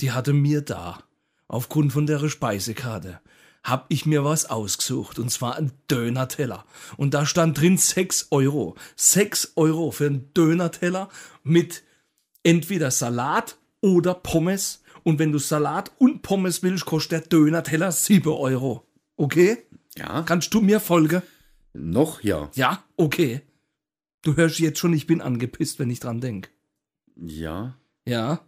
Die 0.00 0.12
hatte 0.12 0.32
mir 0.32 0.60
da. 0.60 1.02
Aufgrund 1.48 1.92
von 1.92 2.06
der 2.06 2.28
Speisekarte 2.28 3.20
hab 3.64 3.86
ich 3.88 4.06
mir 4.06 4.24
was 4.24 4.46
ausgesucht. 4.46 5.18
Und 5.18 5.30
zwar 5.30 5.56
ein 5.56 5.72
Dönerteller. 5.90 6.64
Und 6.96 7.14
da 7.14 7.26
stand 7.26 7.60
drin 7.60 7.76
6 7.76 8.28
Euro. 8.30 8.76
6 8.96 9.52
Euro 9.56 9.90
für 9.90 10.06
einen 10.06 10.32
Dönerteller 10.34 11.08
mit 11.42 11.82
entweder 12.42 12.90
Salat 12.90 13.58
oder 13.80 14.14
Pommes. 14.14 14.82
Und 15.04 15.18
wenn 15.18 15.32
du 15.32 15.38
Salat 15.38 15.92
und 15.98 16.22
Pommes 16.22 16.62
willst, 16.62 16.86
kostet 16.86 17.12
der 17.12 17.20
Dönerteller 17.28 17.92
7 17.92 18.28
Euro. 18.28 18.86
Okay? 19.16 19.58
Ja. 19.96 20.22
Kannst 20.22 20.54
du 20.54 20.60
mir 20.60 20.80
folgen? 20.80 21.22
Noch 21.72 22.22
ja. 22.22 22.50
Ja, 22.54 22.84
okay. 22.96 23.42
Du 24.22 24.36
hörst 24.36 24.58
jetzt 24.58 24.78
schon, 24.78 24.92
ich 24.92 25.06
bin 25.06 25.20
angepisst, 25.20 25.78
wenn 25.78 25.90
ich 25.90 26.00
dran 26.00 26.20
denk. 26.20 26.50
Ja. 27.16 27.76
Ja. 28.06 28.40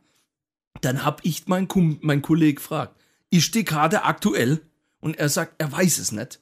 Dann 0.81 1.05
hab 1.05 1.25
ich 1.25 1.47
mein, 1.47 1.69
Kum 1.69 1.99
mein 2.03 2.23
Kollege 2.23 2.55
gefragt, 2.55 3.01
ist 3.31 3.55
die 3.55 3.65
Karte 3.65 4.05
aktuell? 4.05 4.61
Und 5.01 5.19
er 5.19 5.29
sagt, 5.29 5.55
er 5.59 5.73
weiß 5.73 5.99
es 5.99 6.13
nicht. 6.13 6.41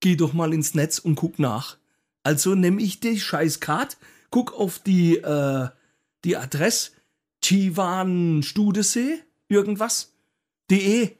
Geh 0.00 0.16
doch 0.16 0.32
mal 0.32 0.54
ins 0.54 0.74
Netz 0.74 0.98
und 0.98 1.16
guck 1.16 1.38
nach. 1.38 1.76
Also 2.22 2.54
nehme 2.54 2.82
ich 2.82 3.00
die 3.00 3.18
scheiß 3.18 3.60
Karte, 3.60 3.96
guck 4.30 4.52
auf 4.52 4.78
die, 4.78 5.16
äh, 5.16 5.68
die 6.24 6.36
Adresse 6.36 6.92
Chivan 7.42 8.42
Studesee, 8.42 9.22
irgendwas, 9.48 10.14
de 10.70 11.16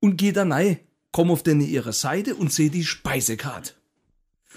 und 0.00 0.16
geh 0.16 0.32
da 0.32 0.44
rein. 0.44 0.78
Komm 1.12 1.30
auf 1.30 1.42
deine 1.42 1.64
ihre 1.64 1.92
Seite 1.92 2.34
und 2.34 2.52
seh 2.52 2.68
die 2.68 2.84
Speisekarte. 2.84 3.72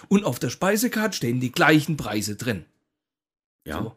Und 0.07 0.25
auf 0.25 0.39
der 0.39 0.49
Speisekarte 0.49 1.17
stehen 1.17 1.39
die 1.39 1.51
gleichen 1.51 1.97
Preise 1.97 2.35
drin. 2.35 2.65
Ja. 3.65 3.83
So. 3.83 3.95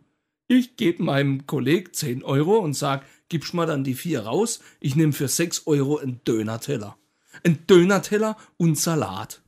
Ich 0.55 0.77
gebe 0.77 1.03
meinem 1.03 1.47
Kollegen 1.47 1.95
10 1.95 2.25
Euro 2.25 2.59
und 2.59 2.75
sag, 2.75 3.07
gibst 3.31 3.55
mal 3.55 3.67
dann 3.67 3.85
die 3.85 3.95
vier 3.95 4.25
raus. 4.25 4.61
Ich 4.81 4.97
nehme 4.97 5.15
für 5.15 5.27
6 5.27 5.67
Euro 5.67 5.97
einen 5.97 6.23
Dönerteller. 6.25 6.99
Ein 7.43 7.67
Dönerteller 7.67 8.37
und 8.59 8.79
Salat. 8.79 9.41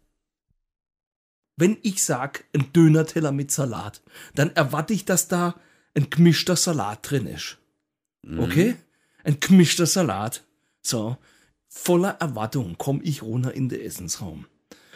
Wenn 1.56 1.76
ich 1.82 2.02
sag, 2.02 2.46
ein 2.54 2.72
Dönerteller 2.72 3.32
mit 3.32 3.50
Salat, 3.50 4.00
dann 4.34 4.56
erwarte 4.56 4.94
ich, 4.94 5.04
dass 5.04 5.28
da 5.28 5.60
ein 5.94 6.08
gemischter 6.08 6.56
Salat 6.56 7.10
drin 7.10 7.26
ist. 7.26 7.58
Okay? 8.38 8.76
Ein 9.24 9.40
gemischter 9.40 9.84
Salat. 9.84 10.42
So. 10.80 11.18
Voller 11.68 12.12
Erwartung 12.18 12.78
komme 12.78 13.02
ich 13.02 13.20
runter 13.20 13.52
in 13.52 13.68
den 13.68 13.82
Essensraum. 13.82 14.46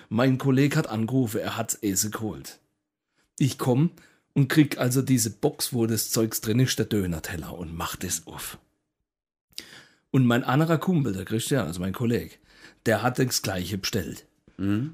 Mein 0.09 0.39
Kollege 0.39 0.79
hat 0.79 0.87
angerufen, 0.87 1.43
er 1.43 1.59
hat's 1.59 1.75
Essen 1.75 2.13
geholt. 2.13 2.61
Ich 3.39 3.59
komm 3.59 3.91
und 4.39 4.47
krieg 4.47 4.79
also 4.79 5.03
diese 5.03 5.31
Box, 5.31 5.73
wo 5.73 5.87
das 5.87 6.11
Zeugs 6.11 6.41
drin 6.41 6.61
ist, 6.61 6.79
der 6.79 6.87
Dönerteller 6.87 7.59
und 7.59 7.75
mach 7.75 7.97
das 7.97 8.29
auf. 8.29 8.59
Und 10.13 10.27
mein 10.27 10.45
anderer 10.45 10.79
Kumpel, 10.79 11.13
der 11.13 11.25
Christian, 11.25 11.67
also 11.67 11.81
mein 11.81 11.93
Kollege, 11.93 12.37
der 12.87 13.03
hat 13.03 13.19
das 13.19 13.43
gleiche 13.43 13.79
bestellt. 13.79 14.27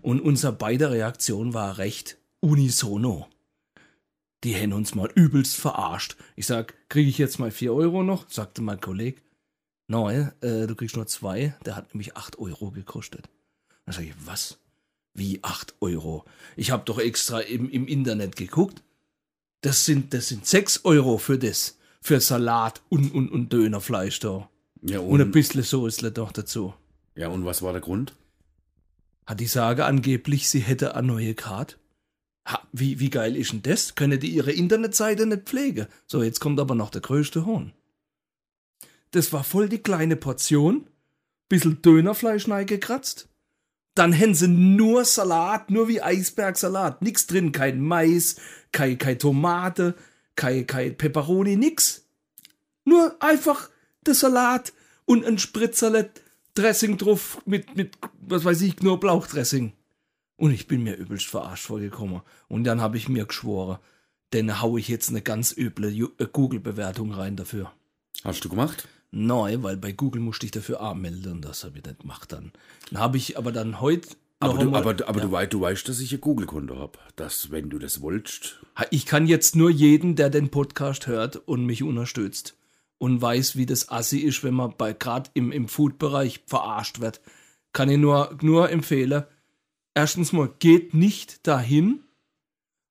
Und 0.00 0.20
unser 0.20 0.50
beider 0.50 0.92
Reaktion 0.92 1.52
war 1.52 1.76
recht 1.76 2.16
unisono. 2.40 3.28
Die 4.44 4.54
hätten 4.54 4.72
uns 4.72 4.94
mal 4.94 5.10
übelst 5.14 5.56
verarscht. 5.56 6.16
Ich 6.36 6.46
sag, 6.46 6.74
kriege 6.88 7.10
ich 7.10 7.18
jetzt 7.18 7.38
mal 7.38 7.50
4 7.50 7.74
Euro 7.74 8.02
noch? 8.02 8.30
Sagte 8.30 8.62
mein 8.62 8.80
Kollege. 8.80 9.20
Nein, 9.88 10.32
äh, 10.40 10.66
du 10.66 10.74
kriegst 10.74 10.96
nur 10.96 11.06
zwei. 11.06 11.54
Der 11.66 11.76
hat 11.76 11.92
nämlich 11.92 12.16
8 12.16 12.38
Euro 12.38 12.70
gekostet. 12.70 13.28
Dann 13.84 13.94
sag 13.94 14.04
ich, 14.04 14.14
was? 14.24 14.58
Wie 15.12 15.44
8 15.44 15.74
Euro? 15.80 16.24
Ich 16.56 16.70
habe 16.70 16.84
doch 16.86 16.98
extra 16.98 17.40
im, 17.40 17.68
im 17.68 17.86
Internet 17.86 18.36
geguckt. 18.36 18.82
Das 19.64 19.86
sind, 19.86 20.12
das 20.12 20.28
sind 20.28 20.46
6 20.46 20.84
Euro 20.84 21.16
für 21.16 21.38
das. 21.38 21.78
Für 22.02 22.20
Salat 22.20 22.82
und, 22.90 23.14
und, 23.14 23.30
und 23.30 23.50
Dönerfleisch 23.50 24.20
da. 24.20 24.50
Ja, 24.82 24.98
Und 24.98 25.20
ein 25.22 25.26
und, 25.28 25.32
bisschen 25.32 25.62
Soßle 25.62 26.12
doch 26.12 26.32
dazu. 26.32 26.74
ja, 27.14 27.28
und 27.28 27.46
was 27.46 27.62
war 27.62 27.72
der 27.72 27.80
Grund? 27.80 28.14
Hat 29.24 29.40
die 29.40 29.46
Sage 29.46 29.86
angeblich, 29.86 30.50
sie 30.50 30.60
hätte 30.60 30.94
eine 30.94 31.06
neue 31.06 31.34
Card? 31.34 31.78
Ha, 32.46 32.60
wie, 32.72 33.00
wie 33.00 33.08
geil 33.08 33.36
ist 33.36 33.52
denn 33.52 33.62
das? 33.62 33.94
Können 33.94 34.20
die 34.20 34.28
ihre 34.28 34.52
Internetseite 34.52 35.24
nicht 35.24 35.44
pflegen? 35.44 35.86
So, 36.06 36.22
jetzt 36.22 36.40
kommt 36.40 36.60
aber 36.60 36.74
noch 36.74 36.90
der 36.90 37.00
größte 37.00 37.46
Hohn. 37.46 37.72
Das 39.12 39.32
war 39.32 39.44
voll 39.44 39.70
die 39.70 39.78
kleine 39.78 40.16
Portion, 40.16 40.86
bisschen 41.48 41.80
Dönerfleisch 41.80 42.44
gekratzt. 42.66 43.28
Dann 43.94 44.12
hätten 44.12 44.34
sie 44.34 44.48
nur 44.48 45.04
Salat, 45.04 45.70
nur 45.70 45.88
wie 45.88 46.02
Eisbergsalat. 46.02 47.02
Nix 47.02 47.26
drin, 47.26 47.52
kein 47.52 47.80
Mais, 47.80 48.36
kein, 48.72 48.98
kein 48.98 49.18
Tomate, 49.18 49.94
kein, 50.34 50.66
kein 50.66 50.96
Peperoni, 50.96 51.56
nix. 51.56 52.04
Nur 52.84 53.16
einfach 53.20 53.70
der 54.04 54.14
Salat 54.14 54.72
und 55.04 55.24
ein 55.24 55.38
Spritzerle 55.38 56.10
Dressing 56.54 56.98
drauf 56.98 57.42
mit, 57.46 57.76
mit, 57.76 57.98
was 58.20 58.44
weiß 58.44 58.62
ich, 58.62 58.76
Knoblauchdressing. 58.76 59.72
Und 60.36 60.52
ich 60.52 60.66
bin 60.66 60.82
mir 60.82 60.96
übelst 60.96 61.26
verarscht 61.26 61.66
vorgekommen. 61.66 62.22
Und 62.48 62.64
dann 62.64 62.80
habe 62.80 62.96
ich 62.96 63.08
mir 63.08 63.26
geschworen, 63.26 63.78
dann 64.30 64.60
hau 64.60 64.76
ich 64.76 64.88
jetzt 64.88 65.10
eine 65.10 65.22
ganz 65.22 65.56
üble 65.56 65.88
äh, 66.18 66.26
Google-Bewertung 66.32 67.12
rein 67.12 67.36
dafür. 67.36 67.72
Hast 68.22 68.44
du 68.44 68.48
gemacht? 68.48 68.88
Nein, 69.16 69.62
weil 69.62 69.76
bei 69.76 69.92
Google 69.92 70.20
musste 70.20 70.44
ich 70.44 70.50
dafür 70.50 70.80
anmelden 70.80 71.34
und 71.34 71.44
das 71.44 71.62
habe 71.62 71.78
ich 71.78 71.84
nicht 71.84 72.00
gemacht 72.00 72.32
dann. 72.32 72.50
Dann 72.90 73.00
habe 73.00 73.16
ich 73.16 73.38
aber 73.38 73.52
dann 73.52 73.80
heute 73.80 74.08
Aber, 74.40 74.58
du, 74.58 74.74
aber, 74.74 75.08
aber 75.08 75.20
du, 75.20 75.30
weißt, 75.30 75.52
du 75.52 75.60
weißt, 75.60 75.88
dass 75.88 76.00
ich 76.00 76.12
ein 76.12 76.20
Google-Konto 76.20 76.76
habe. 76.76 76.98
Dass, 77.14 77.52
wenn 77.52 77.70
du 77.70 77.78
das 77.78 78.00
wolltest. 78.00 78.60
Ich 78.90 79.06
kann 79.06 79.28
jetzt 79.28 79.54
nur 79.54 79.70
jeden, 79.70 80.16
der 80.16 80.30
den 80.30 80.50
Podcast 80.50 81.06
hört 81.06 81.36
und 81.36 81.64
mich 81.64 81.84
unterstützt 81.84 82.56
und 82.98 83.22
weiß, 83.22 83.54
wie 83.54 83.66
das 83.66 83.88
assi 83.88 84.18
ist, 84.18 84.42
wenn 84.42 84.54
man 84.54 84.74
bei 84.76 84.92
gerade 84.92 85.30
im, 85.34 85.52
im 85.52 85.68
Food-Bereich 85.68 86.42
verarscht 86.46 86.98
wird, 86.98 87.20
Kann 87.72 87.88
ich 87.88 87.98
nur, 87.98 88.36
nur 88.42 88.70
empfehlen. 88.70 89.22
Erstens 89.94 90.32
mal, 90.32 90.50
geht 90.58 90.92
nicht 90.92 91.46
dahin 91.46 92.00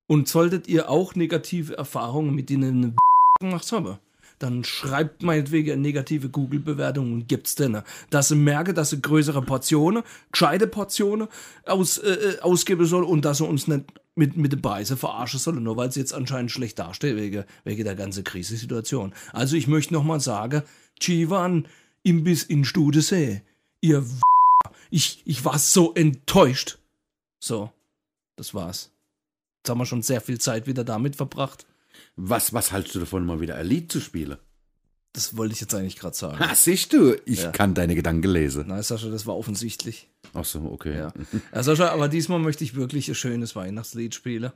und 0.08 0.30
solltet 0.30 0.70
ihr 0.70 0.90
auch 0.90 1.16
negative 1.16 1.78
Erfahrungen 1.78 2.34
mit 2.34 2.50
ihnen 2.50 2.96
gemacht 3.42 3.70
haben, 3.74 3.98
dann 4.44 4.64
schreibt 4.66 5.24
meinetwegen 5.24 5.72
eine 5.72 5.82
negative 5.82 6.30
Google-Bewertung 6.30 7.14
und 7.14 7.28
gibt's 7.28 7.56
denen. 7.56 7.82
Dass 8.10 8.28
sie 8.28 8.36
merken, 8.36 8.76
dass 8.76 8.90
sie 8.90 9.02
größere 9.02 9.42
Portionen, 9.42 10.04
gescheite 10.32 10.68
Portionen 10.68 11.30
aus, 11.66 11.98
äh, 11.98 12.12
äh, 12.12 12.40
ausgeben 12.42 12.86
soll 12.86 13.04
und 13.04 13.24
dass 13.24 13.38
sie 13.38 13.46
uns 13.46 13.68
nicht 13.68 13.86
mit, 14.16 14.36
mit 14.36 14.52
den 14.52 14.62
Preisen 14.62 14.98
verarschen 14.98 15.40
sollen, 15.40 15.64
nur 15.64 15.78
weil 15.78 15.92
sie 15.92 16.02
jetzt 16.02 16.14
anscheinend 16.14 16.52
schlecht 16.52 16.78
dastehen 16.78 17.18
wegen, 17.18 17.46
wegen 17.64 17.84
der 17.86 17.96
ganzen 17.96 18.24
Krisensituation. 18.24 19.14
Also 19.32 19.56
ich 19.56 19.68
möchte 19.68 19.94
nochmal 19.94 20.20
sagen, 20.20 20.64
Chivan, 21.00 21.68
Imbiss 22.04 22.44
in 22.44 22.66
Studesee, 22.66 23.42
ihr 23.82 24.04
w 24.06 24.22
ich, 24.92 25.24
ich 25.26 25.44
war 25.44 25.58
so 25.58 25.94
enttäuscht. 25.94 26.78
So, 27.40 27.72
das 28.36 28.54
war's. 28.54 28.92
Jetzt 29.60 29.70
haben 29.70 29.80
wir 29.80 29.86
schon 29.86 30.04
sehr 30.04 30.22
viel 30.22 30.40
Zeit 30.40 30.68
wieder 30.68 30.84
damit 30.84 31.16
verbracht. 31.16 31.66
Was, 32.16 32.54
was 32.54 32.72
haltst 32.72 32.94
du 32.96 33.00
davon, 33.00 33.26
mal 33.26 33.42
wieder 33.42 33.56
ein 33.56 33.66
Lied 33.66 33.92
zu 33.92 34.00
spielen? 34.00 34.38
Das 35.14 35.38
wollte 35.38 35.54
ich 35.54 35.62
jetzt 35.62 35.76
eigentlich 35.76 35.98
gerade 35.98 36.16
sagen. 36.16 36.40
Ha, 36.40 36.56
siehst 36.56 36.92
du, 36.94 37.16
ich 37.26 37.44
Ja. 37.44 37.52
kann 37.52 37.76
deine 37.76 37.94
Gedanken 37.94 38.28
lesen. 38.30 38.66
Nein, 38.68 38.82
Sascha, 38.82 39.10
das 39.10 39.28
war 39.28 39.38
offensichtlich. 39.38 40.10
Ach 40.34 40.44
so, 40.46 40.62
okay. 40.72 40.98
Ja. 40.98 41.14
ja, 41.54 41.64
Sascha, 41.64 41.90
aber 41.90 42.08
diesmal 42.10 42.40
möchte 42.40 42.64
ich 42.64 42.74
wirklich 42.76 43.10
ein 43.10 43.16
schönes 43.16 43.56
Weihnachtslied 43.56 44.16
spielen. 44.16 44.52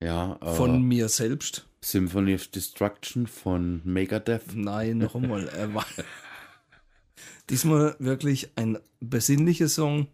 Ja, 0.00 0.38
äh, 0.40 0.54
Von 0.54 0.82
mir 0.82 1.08
selbst. 1.08 1.66
Symphony 1.80 2.34
of 2.36 2.46
Destruction 2.48 3.26
von 3.26 3.80
Megadeth. 3.84 4.54
Nein, 4.54 4.98
noch 4.98 5.16
einmal. 5.16 5.48
War 5.74 5.86
diesmal 7.50 7.96
wirklich 7.98 8.50
ein 8.56 8.78
besinnlicher 9.00 9.68
Song, 9.68 10.06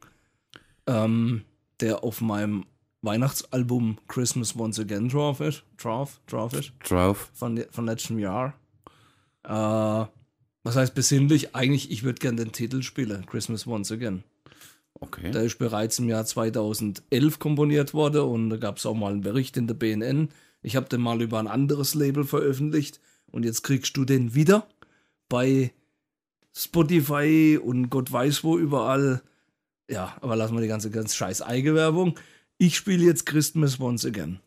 ähm, 0.87 1.45
der 1.81 2.05
auf 2.05 2.21
meinem 2.21 2.65
Weihnachtsalbum 3.05 3.99
Christmas 4.09 4.57
Once 4.57 4.79
Again 4.79 5.09
drauf 5.09 5.41
ist. 5.41 5.65
Drauf, 5.77 6.21
drauf 6.27 6.53
ist. 6.53 6.73
Drauf. 6.83 7.31
Von, 7.35 7.65
von 7.71 7.87
letztem 7.87 8.19
Jahr. 8.19 8.55
Äh, 9.45 10.07
was 10.65 10.77
heißt 10.77 10.95
besinnlich? 10.95 11.55
Eigentlich, 11.55 11.91
ich 11.91 12.03
würde 12.03 12.19
gerne 12.19 12.43
den 12.43 12.53
Titel 12.53 12.83
spielen. 12.83 13.27
Christmas 13.27 13.67
Once 13.67 13.93
Again. 13.93 14.25
Okay. 15.01 15.31
Der 15.31 15.43
ist 15.43 15.59
bereits 15.59 15.99
im 15.99 16.09
Jahr 16.09 16.25
2011 16.25 17.39
komponiert 17.39 17.95
worden 17.95 18.23
und 18.23 18.51
da 18.51 18.57
gab 18.57 18.79
es 18.79 18.87
auch 18.87 18.95
mal 18.95 19.13
einen 19.13 19.21
Bericht 19.21 19.57
in 19.57 19.67
der 19.67 19.75
BNN. 19.75 20.31
Ich 20.63 20.77
habe 20.77 20.89
den 20.89 21.03
mal 21.03 21.21
über 21.21 21.39
ein 21.39 21.49
anderes 21.49 21.95
Label 21.95 22.25
veröffentlicht 22.25 23.01
und 23.31 23.45
jetzt 23.45 23.63
kriegst 23.63 23.97
du 23.97 24.05
den 24.05 24.35
wieder 24.35 24.67
bei 25.29 25.73
Spotify 26.57 27.59
und 27.63 27.91
Gott 27.91 28.11
weiß 28.11 28.45
wo 28.45 28.57
überall. 28.57 29.23
Ja, 29.91 30.17
aber 30.21 30.37
lassen 30.37 30.55
wir 30.55 30.63
die 30.63 30.69
ganze 30.69 30.91
ganz 30.91 31.15
scheiß 31.15 31.43
Eigenwerbung. 31.43 32.15
Ich 32.57 32.77
spiele 32.77 33.05
jetzt 33.05 33.27
Christmas 33.27 33.81
Once 33.81 34.07
Again. 34.07 34.39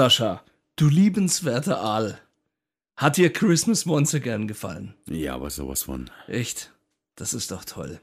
Sascha, 0.00 0.42
du 0.76 0.88
liebenswerter 0.88 1.78
Aal. 1.82 2.18
Hat 2.96 3.18
dir 3.18 3.30
Christmas 3.30 3.86
Once 3.86 4.14
Again 4.14 4.48
gefallen? 4.48 4.94
Ja, 5.06 5.34
aber 5.34 5.50
sowas 5.50 5.82
von. 5.82 6.08
Echt? 6.26 6.72
Das 7.16 7.34
ist 7.34 7.50
doch 7.50 7.66
toll. 7.66 8.00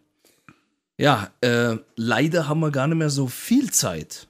Ja, 0.99 1.31
äh, 1.41 1.77
leider 1.95 2.47
haben 2.47 2.59
wir 2.59 2.69
gar 2.69 2.85
nicht 2.85 2.99
mehr 2.99 3.09
so 3.09 3.25
viel 3.25 3.71
Zeit. 3.71 4.27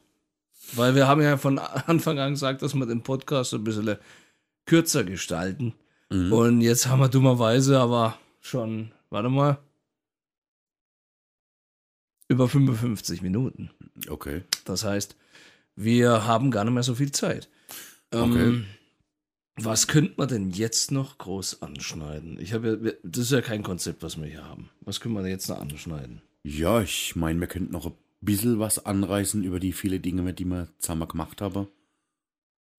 Weil 0.76 0.96
wir 0.96 1.10
haben 1.10 1.22
ja 1.22 1.36
von 1.36 1.60
Anfang 1.60 2.20
an 2.20 2.32
gesagt, 2.32 2.62
dass 2.62 2.74
wir 2.74 2.86
den 2.86 3.04
Podcast 3.04 3.54
ein 3.54 3.66
bisschen 3.66 3.98
kürzer 4.66 5.04
gestalten. 5.04 5.74
Und 6.10 6.62
jetzt 6.62 6.88
haben 6.88 7.02
wir 7.02 7.10
dummerweise 7.10 7.82
aber 7.82 8.18
schon, 8.40 8.94
warte 9.10 9.28
mal, 9.28 9.58
über 12.30 12.48
55 12.48 13.22
Minuten. 13.22 13.72
Okay. 14.08 14.46
Das 14.64 14.86
heißt, 14.86 15.18
wir 15.76 16.26
haben 16.26 16.50
gar 16.50 16.64
nicht 16.64 16.74
mehr 16.74 16.84
so 16.84 16.96
viel 16.96 17.12
Zeit. 17.12 17.50
Ähm, 18.14 18.32
Okay. 18.32 18.64
Was 19.60 19.88
könnte 19.88 20.14
man 20.18 20.28
denn 20.28 20.52
jetzt 20.52 20.92
noch 20.92 21.18
groß 21.18 21.64
anschneiden? 21.64 22.40
Ich 22.40 22.54
habe 22.54 22.80
ja, 22.84 22.92
das 23.04 23.24
ist 23.24 23.32
ja 23.32 23.42
kein 23.42 23.64
Konzept, 23.64 24.04
was 24.04 24.16
wir 24.18 24.28
hier 24.28 24.44
haben. 24.46 24.70
Was 24.82 25.00
können 25.00 25.16
wir 25.16 25.24
denn 25.24 25.32
jetzt 25.32 25.50
noch 25.50 25.60
anschneiden? 25.60 26.22
Ja, 26.44 26.82
ich 26.82 27.16
meine, 27.16 27.40
wir 27.40 27.48
könnten 27.48 27.72
noch 27.74 27.88
ein 27.88 27.94
bisschen 28.22 28.60
was 28.60 28.86
anreißen 28.86 29.44
über 29.44 29.60
die 29.60 29.74
viele 29.74 30.00
Dinge, 30.00 30.32
die 30.32 30.46
wir 30.46 30.68
zusammen 30.78 31.08
gemacht 31.08 31.42
haben. 31.42 31.68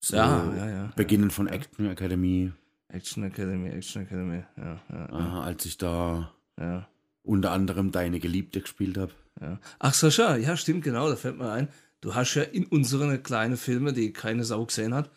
So, 0.01 0.15
Ja, 0.15 0.55
ja, 0.55 0.69
ja, 0.69 0.93
Beginnen 0.95 1.31
von 1.31 1.47
Action 1.47 1.89
Academy, 1.89 2.53
Action 2.87 3.23
Academy, 3.25 3.69
Action 3.71 4.03
Academy, 4.03 4.43
ja, 4.55 4.81
ja, 4.89 5.09
aha, 5.09 5.43
als 5.43 5.65
ich 5.65 5.77
da 5.77 6.33
ja, 6.57 6.87
unter 7.23 7.51
anderem 7.51 7.91
Deine 7.91 8.21
Geliebte 8.21 8.61
gespielt 8.61 8.97
habe. 8.97 9.11
ja. 9.41 9.59
Ach, 9.79 9.93
Sascha, 9.93 10.37
ja, 10.37 10.55
stimmt, 10.55 10.85
genau, 10.85 11.09
da 11.09 11.17
fällt 11.17 11.37
mir 11.37 11.51
ein. 11.51 11.67
Du 11.99 12.15
hast 12.15 12.35
ja 12.35 12.43
in 12.43 12.65
unseren 12.65 13.21
kleinen 13.21 13.57
Filmen, 13.57 13.93
die 13.93 14.13
keine 14.13 14.45
Sau 14.45 14.65
gesehen 14.65 14.93
hat, 14.93 15.11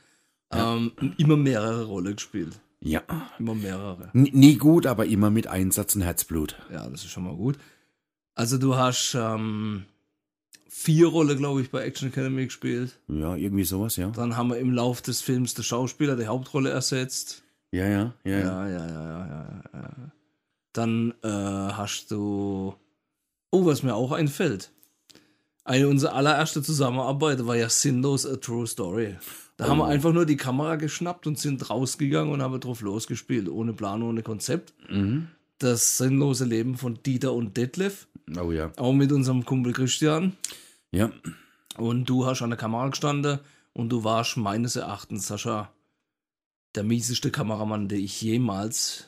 ähm, 0.53 0.93
immer 1.19 1.37
mehrere 1.37 1.85
Rollen 1.85 2.17
gespielt. 2.17 2.61
Ja. 2.81 3.03
Immer 3.39 3.55
mehrere. 3.55 4.11
N 4.13 4.29
nie 4.33 4.57
gut, 4.57 4.87
aber 4.87 5.07
immer 5.07 5.31
mit 5.31 5.47
Einsatz 5.47 5.95
und 5.95 6.03
Herzblut. 6.03 6.57
Ja, 6.73 6.89
das 6.89 7.05
ist 7.05 7.11
schon 7.11 7.25
mal 7.25 7.37
gut. 7.37 7.59
Also 8.35 8.59
du 8.59 8.77
hast 8.77 9.15
ähm, 9.15 9.85
vier 10.69 11.07
Rollen, 11.09 11.39
glaube 11.39 11.61
ich, 11.63 11.71
bei 11.71 11.85
Action 11.85 12.09
Academy 12.09 12.47
gespielt. 12.47 12.99
Ja, 13.09 13.37
irgendwie 13.37 13.65
sowas, 13.65 13.97
ja. 13.97 14.11
Dann 14.11 14.37
haben 14.37 14.51
wir 14.51 14.59
im 14.59 14.73
Lauf 14.73 15.03
des 15.03 15.21
Films 15.21 15.55
der 15.55 15.63
Schauspieler 15.63 16.17
die 16.17 16.27
Hauptrolle 16.27 16.71
ersetzt. 16.71 17.43
Ja, 17.71 17.87
ja, 17.87 18.15
ja, 18.25 18.39
ja. 18.39 18.39
Ja, 18.39 18.69
ja, 18.69 18.87
ja, 18.87 19.27
ja, 19.27 19.65
ja. 19.73 19.81
ja. 19.81 20.13
Dann 20.73 21.15
äh, 21.23 21.29
hast 21.29 22.11
du. 22.11 22.75
Oh, 23.51 23.67
was 23.67 23.83
mir 23.83 23.95
auch 23.95 24.13
einfällt. 24.13 24.73
Eine 25.65 25.89
unserer 25.89 26.15
allererste 26.15 26.63
Zusammenarbeit 26.63 27.47
war 27.47 27.57
ja 27.57 27.69
Sinnlos 27.69 28.27
A 28.27 28.37
True 28.37 28.67
Story. 28.67 29.17
Da 29.57 29.69
haben 29.69 29.79
wir 29.79 29.87
einfach 29.87 30.13
nur 30.13 30.27
die 30.27 30.37
Kamera 30.37 30.77
geschnappt 30.77 31.27
und 31.27 31.39
sind 31.39 31.71
rausgegangen 31.71 32.33
und 32.33 32.43
haben 32.43 32.59
drauf 32.59 32.81
losgespielt. 32.81 33.49
Ohne 33.49 33.73
Plan, 33.73 34.03
ohne 34.03 34.23
Konzept. 34.23 34.75
Das 35.59 35.99
sinnlose 35.99 36.45
Leben 36.47 36.77
von 36.77 36.99
Dieter 37.05 37.33
und 37.33 37.57
Detlef. 37.57 38.09
Oh 38.37 38.51
ja. 38.51 38.73
Auch 38.77 38.93
mit 38.93 39.13
unserem 39.13 39.45
Kumpel 39.45 39.73
Christian. 39.73 40.33
Ja. 40.91 41.13
Und 41.77 42.07
du 42.07 42.27
hast 42.27 42.43
an 42.43 42.51
der 42.51 42.59
Kamera 42.59 42.89
gestanden 42.89 43.39
und 43.73 43.91
du 43.91 44.03
warst 44.03 44.37
meines 44.37 44.75
Erachtens, 44.75 45.29
Sascha, 45.29 45.73
der 46.75 46.83
mieseste 46.83 47.31
Kameramann, 47.31 47.89
den 47.89 48.01
ich 48.01 48.21
jemals 48.21 49.07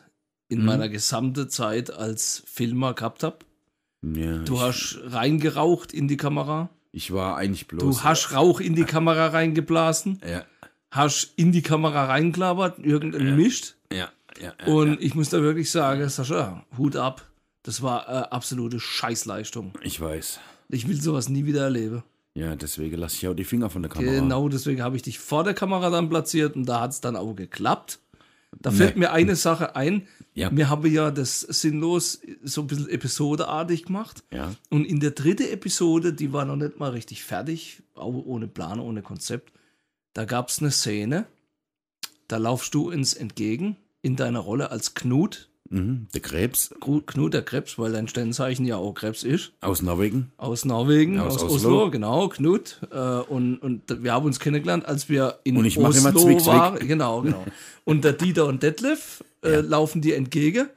in 0.48 0.64
meiner 0.64 0.88
gesamten 0.88 1.48
Zeit 1.48 1.90
als 1.90 2.44
Filmer 2.46 2.94
gehabt 2.94 3.24
habe. 3.24 3.38
Ja 4.14 4.38
Du 4.38 4.54
ich, 4.54 4.60
hast 4.60 4.98
reingeraucht 5.04 5.92
in 5.92 6.08
die 6.08 6.16
Kamera. 6.16 6.68
ich 6.92 7.12
war 7.12 7.36
eigentlich 7.36 7.66
bloß. 7.66 7.82
Du 7.82 8.02
hast 8.02 8.32
Rauch 8.32 8.60
in 8.60 8.74
die 8.74 8.84
Kamera 8.84 9.28
reingeblasen. 9.28 10.20
Ja, 10.28 10.44
Hast 10.90 11.32
in 11.36 11.50
die 11.50 11.62
Kamera 11.62 12.04
reinklappert, 12.04 12.78
irgendein 12.78 13.34
Mischt. 13.36 13.74
ja, 13.92 14.10
ja. 14.40 14.52
ja 14.60 14.72
Und 14.72 15.00
ich 15.02 15.14
muss 15.16 15.28
da 15.30 15.42
wirklich 15.42 15.70
sagen, 15.70 16.08
Sascha, 16.08 16.64
Hut 16.78 16.96
ab. 16.96 17.26
Das 17.64 17.82
war 17.82 18.08
äh, 18.08 18.28
absolute 18.30 18.78
Scheißleistung. 18.78 19.72
ich 19.82 20.00
weiß. 20.00 20.38
Ich 20.68 20.86
will 20.86 21.00
sowas 21.00 21.28
nie 21.28 21.46
wieder 21.46 21.62
erleben. 21.64 22.02
Ja, 22.34 22.56
deswegen 22.56 22.96
lasse 22.96 23.16
ich 23.16 23.28
auch 23.28 23.34
die 23.34 23.44
Finger 23.44 23.70
von 23.70 23.82
der 23.82 23.90
Kamera. 23.90 24.12
Genau, 24.12 24.48
deswegen 24.48 24.82
habe 24.82 24.96
ich 24.96 25.02
dich 25.02 25.18
vor 25.18 25.44
der 25.44 25.54
Kamera 25.54 25.88
dann 25.90 26.08
platziert 26.08 26.56
und 26.56 26.66
da 26.66 26.80
hat 26.80 26.90
es 26.90 27.00
dann 27.00 27.16
auch 27.16 27.34
geklappt. 27.34 28.00
Da 28.60 28.70
fällt 28.70 28.96
mir 28.96 29.12
eine 29.12 29.36
Sache 29.36 29.76
ein. 29.76 30.06
Ja. 30.34 30.54
Wir 30.54 30.68
haben 30.68 30.90
ja 30.90 31.10
das 31.10 31.40
sinnlos 31.40 32.20
so 32.42 32.62
ein 32.62 32.66
bisschen 32.66 32.88
episodeartig 32.88 33.84
gemacht. 33.84 34.24
Ja. 34.32 34.54
Und 34.70 34.84
in 34.84 35.00
der 35.00 35.12
dritten 35.12 35.48
Episode, 35.48 36.12
die 36.12 36.32
war 36.32 36.44
noch 36.44 36.56
nicht 36.56 36.78
mal 36.78 36.90
richtig 36.90 37.24
fertig, 37.24 37.82
auch 37.94 38.14
ohne 38.14 38.48
Plan, 38.48 38.80
ohne 38.80 39.02
Konzept. 39.02 39.52
Da 40.12 40.24
gab 40.24 40.48
es 40.48 40.60
eine 40.60 40.70
Szene, 40.70 41.26
da 42.28 42.36
laufst 42.36 42.74
du 42.74 42.90
uns 42.90 43.14
entgegen 43.14 43.76
in 44.02 44.16
deiner 44.16 44.40
Rolle 44.40 44.70
als 44.70 44.94
Knut. 44.94 45.50
Mhm. 45.74 46.06
Der 46.14 46.20
Krebs 46.20 46.74
Knut 47.06 47.34
der 47.34 47.42
Krebs, 47.42 47.78
weil 47.78 47.92
dein 47.92 48.08
Sternzeichen 48.08 48.64
ja 48.66 48.76
auch 48.76 48.92
Krebs 48.94 49.22
ist. 49.24 49.52
aus 49.60 49.82
Norwegen. 49.82 50.30
Aus 50.36 50.64
Norwegen, 50.64 51.18
Aus 51.20 51.34
aus, 51.36 51.42
Oslo. 51.44 51.54
Oslo. 51.82 51.90
genau, 51.90 52.28
Knut. 52.28 52.80
Äh, 52.90 52.96
und, 52.98 53.58
und 53.58 54.02
wir 54.02 54.12
haben 54.12 54.24
uns 54.26 54.38
kennengelernt, 54.40 54.86
als 54.86 55.08
wir 55.08 55.38
in 55.44 55.56
Und 55.56 55.64
ich 55.64 55.78
Oslo 55.78 55.98
immer 56.08 56.12
Zwick, 56.18 56.40
Zwick. 56.40 56.46
waren. 56.54 56.78
Genau, 56.86 57.22
genau. 57.22 57.44
Und 57.84 58.04
der 58.04 58.12
Dieter 58.12 58.46
und 58.46 58.62
Detlef 58.62 59.24
äh, 59.42 59.60
laufen 59.60 60.00
dir 60.00 60.16
entgegen. 60.16 60.68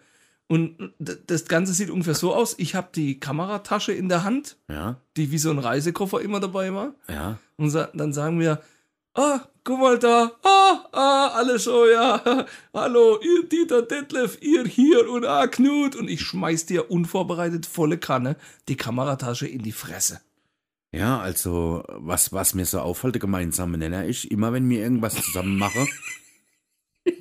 Und 0.50 0.94
das 1.00 1.46
Ganze 1.46 1.74
sieht 1.74 1.90
ungefähr 1.90 2.14
so 2.16 2.34
aus. 2.34 2.56
Ich 2.58 2.74
habe 2.74 2.88
die 2.96 3.20
Kameratasche 3.20 3.92
in 3.92 4.08
der 4.08 4.24
Hand, 4.24 4.56
Ja, 4.70 4.96
die 5.18 5.30
wie 5.32 5.38
so 5.40 5.50
ein 5.52 5.60
Reisekoffer 5.60 6.22
immer 6.22 6.40
dabei 6.40 6.74
war. 6.74 6.94
ja. 7.10 7.38
Und 7.58 7.74
dann 7.94 8.14
sagen 8.14 8.40
wir, 8.40 8.62
ah, 9.18 9.42
guck 9.64 9.80
mal 9.80 10.00
da, 10.00 10.32
ah, 10.44 10.86
ah, 10.92 11.28
alles 11.36 11.66
so, 11.66 11.86
ja, 11.88 12.46
hallo, 12.74 13.20
ihr 13.22 13.50
Dieter 13.50 13.82
Detlef, 13.82 14.38
ihr 14.42 14.66
hier 14.66 15.10
und 15.10 15.26
ah, 15.26 15.48
Knut. 15.48 15.96
Und 15.96 16.10
ich 16.10 16.22
schmeiß 16.22 16.66
dir 16.66 16.90
unvorbereitet 16.90 17.66
volle 17.66 17.98
Kanne 17.98 18.38
die 18.68 18.78
Kameratasche 18.78 19.48
in 19.48 19.64
die 19.64 19.72
Fresse. 19.72 20.22
Ja, 20.94 21.20
also, 21.20 21.84
was, 21.90 22.32
was 22.32 22.54
mir 22.54 22.66
so 22.66 22.80
auffällt, 22.80 23.16
der 23.16 23.20
gemeinsame 23.20 23.78
Nenner 23.78 24.06
ist, 24.06 24.26
immer 24.26 24.54
wenn 24.54 24.70
wir 24.70 24.80
irgendwas 24.80 25.16
zusammen 25.16 25.58
machen. 25.58 25.88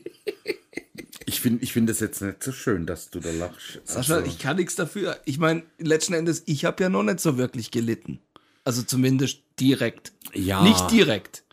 ich 1.26 1.40
finde 1.40 1.64
ich 1.64 1.72
find 1.72 1.88
das 1.88 1.98
jetzt 1.98 2.22
nicht 2.22 2.42
so 2.42 2.52
schön, 2.52 2.86
dass 2.86 3.10
du 3.10 3.18
da 3.18 3.32
lachst. 3.32 3.80
Sascha, 3.84 4.16
Also, 4.16 4.26
ich 4.26 4.38
kann 4.38 4.56
nichts 4.56 4.76
dafür. 4.76 5.18
Ich 5.24 5.38
meine, 5.38 5.64
letzten 5.78 6.14
Endes, 6.14 6.44
ich 6.46 6.64
habe 6.64 6.82
ja 6.84 6.88
noch 6.88 7.02
nicht 7.02 7.18
so 7.18 7.38
wirklich 7.38 7.72
gelitten. 7.72 8.20
Also 8.64 8.82
zumindest 8.82 9.42
direkt. 9.60 10.12
ja, 10.32 10.62
Nicht 10.62 10.90
direkt. 10.90 11.44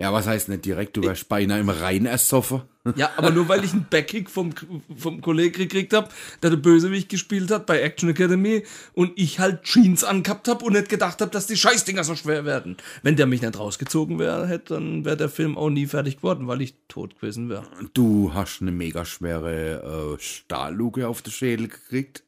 Ja, 0.00 0.14
was 0.14 0.26
heißt 0.26 0.48
nicht 0.48 0.64
direkt? 0.64 0.96
Du 0.96 1.02
wärst 1.02 1.28
beinahe 1.28 1.60
im 1.60 1.68
Rhein 1.68 2.06
ersoffen. 2.06 2.62
Ja, 2.96 3.10
aber 3.18 3.30
nur 3.30 3.48
weil 3.48 3.62
ich 3.62 3.74
einen 3.74 3.86
Backkick 3.90 4.30
vom, 4.30 4.54
vom 4.96 5.20
Kollegen 5.20 5.58
gekriegt 5.58 5.92
habe, 5.92 6.08
der 6.42 6.48
der 6.48 6.56
Bösewicht 6.56 7.10
gespielt 7.10 7.50
hat 7.50 7.66
bei 7.66 7.82
Action 7.82 8.08
Academy 8.08 8.64
und 8.94 9.12
ich 9.16 9.40
halt 9.40 9.64
Jeans 9.64 10.02
angehabt 10.02 10.48
habe 10.48 10.64
und 10.64 10.72
nicht 10.72 10.88
gedacht 10.88 11.20
habe, 11.20 11.30
dass 11.30 11.46
die 11.46 11.56
Scheißdinger 11.58 12.02
so 12.02 12.14
schwer 12.14 12.46
werden. 12.46 12.78
Wenn 13.02 13.16
der 13.16 13.26
mich 13.26 13.42
nicht 13.42 13.58
rausgezogen 13.58 14.18
wäre, 14.18 14.48
hätte, 14.48 14.72
dann 14.72 15.04
wäre 15.04 15.18
der 15.18 15.28
Film 15.28 15.58
auch 15.58 15.68
nie 15.68 15.86
fertig 15.86 16.16
geworden, 16.16 16.48
weil 16.48 16.62
ich 16.62 16.72
tot 16.88 17.16
gewesen 17.16 17.50
wäre. 17.50 17.66
Du 17.92 18.32
hast 18.32 18.62
eine 18.62 18.72
mega 18.72 19.04
schwere 19.04 20.16
äh, 20.16 20.18
Stahlluke 20.18 21.08
auf 21.08 21.20
den 21.20 21.32
Schädel 21.32 21.68
gekriegt. 21.68 22.22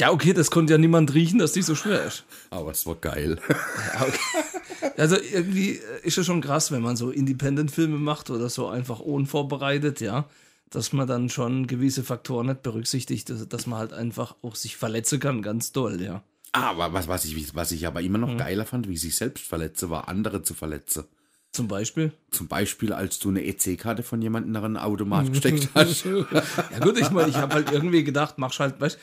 Ja, 0.00 0.10
okay, 0.10 0.34
das 0.34 0.50
konnte 0.50 0.74
ja 0.74 0.78
niemand 0.78 1.14
riechen, 1.14 1.38
dass 1.38 1.52
die 1.52 1.62
so 1.62 1.74
schwer 1.74 2.04
ist. 2.04 2.24
Aber 2.50 2.70
es 2.70 2.84
war 2.84 2.96
geil. 2.96 3.38
Ja, 3.48 4.02
okay. 4.02 4.92
Also 4.98 5.16
irgendwie 5.16 5.80
ist 6.02 6.18
es 6.18 6.26
schon 6.26 6.42
krass, 6.42 6.70
wenn 6.70 6.82
man 6.82 6.96
so 6.96 7.10
Independent-Filme 7.10 7.98
macht 7.98 8.30
oder 8.30 8.50
so 8.50 8.68
einfach 8.68 9.00
unvorbereitet, 9.00 10.00
ja, 10.00 10.26
dass 10.70 10.92
man 10.92 11.06
dann 11.06 11.28
schon 11.28 11.66
gewisse 11.66 12.02
Faktoren 12.02 12.46
nicht 12.46 12.62
berücksichtigt, 12.62 13.32
dass, 13.48 13.66
man 13.66 13.78
halt 13.78 13.92
einfach 13.92 14.36
auch 14.42 14.54
sich 14.54 14.76
verletzen 14.76 15.20
kann, 15.20 15.42
ganz 15.42 15.72
doll, 15.72 16.00
ja. 16.02 16.22
Aber 16.52 16.92
was, 16.92 17.08
was, 17.08 17.24
ich, 17.24 17.54
was 17.54 17.72
ich 17.72 17.86
aber 17.86 18.00
immer 18.00 18.18
noch 18.18 18.36
geiler 18.36 18.64
fand, 18.64 18.88
wie 18.88 18.94
ich 18.94 19.00
sich 19.00 19.16
selbst 19.16 19.46
verletze, 19.46 19.90
war 19.90 20.08
andere 20.08 20.42
zu 20.42 20.54
verletzen. 20.54 21.04
Zum 21.52 21.68
Beispiel. 21.68 22.12
Zum 22.30 22.48
Beispiel, 22.48 22.92
als 22.92 23.18
du 23.18 23.30
eine 23.30 23.44
EC-Karte 23.44 24.02
von 24.02 24.20
jemandem 24.20 24.52
nach 24.52 24.62
einem 24.62 24.76
Automat 24.76 25.28
gesteckt 25.32 25.70
hast. 25.74 26.04
Ja 26.04 26.78
gut, 26.80 26.98
ich 26.98 27.10
meine, 27.10 27.28
ich 27.28 27.36
habe 27.36 27.54
halt 27.54 27.72
irgendwie 27.72 28.04
gedacht, 28.04 28.34
mach 28.36 28.58
halt, 28.58 28.78
weißt, 28.80 28.98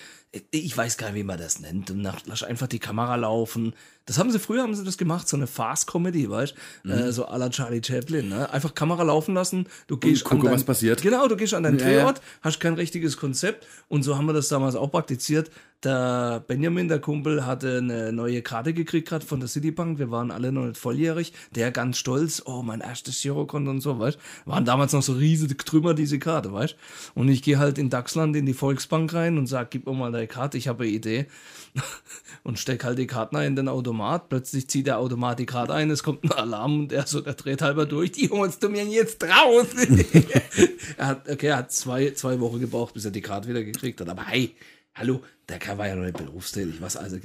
ich 0.51 0.75
weiß 0.75 0.97
gar 0.97 1.07
nicht, 1.07 1.15
wie 1.15 1.23
man 1.23 1.37
das 1.37 1.59
nennt. 1.59 1.91
Und 1.91 2.01
nach, 2.01 2.21
lass 2.25 2.43
einfach 2.43 2.67
die 2.67 2.79
Kamera 2.79 3.15
laufen. 3.15 3.73
Das 4.05 4.17
haben 4.17 4.31
sie 4.31 4.39
früher, 4.39 4.63
haben 4.63 4.75
sie 4.75 4.83
das 4.83 4.97
gemacht, 4.97 5.29
so 5.29 5.37
eine 5.37 5.47
Fast-Comedy, 5.47 6.29
weißt, 6.29 6.55
äh, 6.85 7.11
so 7.11 7.25
à 7.25 7.37
la 7.37 7.49
Charlie 7.49 7.81
Chaplin, 7.81 8.27
ne? 8.27 8.49
Einfach 8.51 8.75
Kamera 8.75 9.03
laufen 9.03 9.33
lassen, 9.33 9.67
du 9.87 9.95
gehst 9.95 10.25
gucke, 10.25 10.41
an 10.41 10.45
dein, 10.47 10.55
was 10.55 10.63
passiert. 10.65 11.01
Genau, 11.01 11.25
du 11.29 11.37
gehst 11.37 11.53
an 11.53 11.63
deinen 11.63 11.79
Ja, 11.79 11.87
ja. 11.87 11.97
Drehort, 11.99 12.21
hast 12.41 12.59
kein 12.59 12.73
richtiges 12.73 13.15
Konzept 13.15 13.65
und 13.87 14.03
so 14.03 14.17
haben 14.17 14.25
wir 14.25 14.33
das 14.33 14.49
damals 14.49 14.75
auch 14.75 14.91
praktiziert. 14.91 15.51
Der 15.83 16.41
Benjamin, 16.47 16.87
der 16.87 16.99
Kumpel, 16.99 17.45
hatte 17.45 17.79
eine 17.79 18.13
neue 18.13 18.41
Karte 18.41 18.73
gekriegt 18.73 19.09
gerade 19.09 19.25
von 19.25 19.41
der 19.41 19.49
Citibank. 19.49 19.99
Wir 19.99 20.11
waren 20.11 20.31
alle 20.31 20.53
noch 20.53 20.65
nicht 20.65 20.77
volljährig. 20.77 21.33
Der 21.55 21.71
ganz 21.71 21.97
stolz, 21.97 22.41
oh, 22.45 22.61
mein 22.61 22.79
erstes 22.79 23.21
Girokonto 23.21 23.69
und 23.69 23.81
so, 23.81 23.99
weißt 23.99 24.17
Waren 24.45 24.63
damals 24.63 24.93
noch 24.93 25.03
so 25.03 25.13
riesige 25.13 25.57
Trümmer, 25.57 25.93
diese 25.93 26.19
Karte, 26.19 26.53
weißt 26.53 26.77
Und 27.15 27.27
ich 27.27 27.43
gehe 27.43 27.59
halt 27.59 27.77
in 27.77 27.89
Dachsland 27.89 28.35
in 28.37 28.45
die 28.45 28.53
Volksbank 28.53 29.13
rein 29.13 29.37
und 29.37 29.47
sag, 29.47 29.71
gib 29.71 29.85
mir 29.85 29.93
mal 29.93 30.11
da 30.13 30.22
drei 30.23 30.27
Karten, 30.27 30.57
ich 30.57 30.67
habe 30.67 30.83
eine 30.83 30.91
Idee. 30.91 31.27
Und 32.43 32.59
steck 32.59 32.83
halt 32.83 32.99
die 32.99 33.07
Karten 33.07 33.35
ein 33.35 33.47
in 33.47 33.55
den 33.55 33.67
Automat. 33.67 34.29
Plötzlich 34.29 34.67
zieht 34.67 34.87
der 34.87 34.99
Automat 34.99 35.39
die 35.39 35.45
Karte 35.45 35.73
ein, 35.73 35.89
es 35.89 36.03
kommt 36.03 36.23
ein 36.23 36.31
Alarm 36.31 36.81
und 36.81 36.91
er 36.91 37.07
so, 37.07 37.21
der 37.21 37.35
dreht 37.35 37.61
halber 37.61 37.85
durch. 37.85 38.11
Die 38.11 38.29
holst 38.29 38.61
du 38.61 38.69
mir 38.69 38.83
jetzt 38.83 39.23
raus. 39.23 39.67
er 40.97 41.07
hat, 41.07 41.29
okay, 41.29 41.47
er 41.47 41.57
hat 41.57 41.71
zwei, 41.71 42.11
zwei 42.11 42.39
Wochen 42.41 42.59
gebraucht, 42.59 42.93
bis 42.93 43.05
er 43.05 43.11
die 43.11 43.21
Karte 43.21 43.47
wieder 43.47 43.63
gekriegt 43.63 44.01
hat. 44.01 44.09
Aber 44.09 44.25
hey, 44.25 44.55
hallo, 44.93 45.21
der 45.47 45.59
Kerl 45.59 45.77
war 45.77 45.87
ja 45.87 45.95
noch 45.95 46.03
nicht 46.03 46.17
berufstätig. 46.17 46.75
Was, 46.81 46.97
also, 46.97 47.17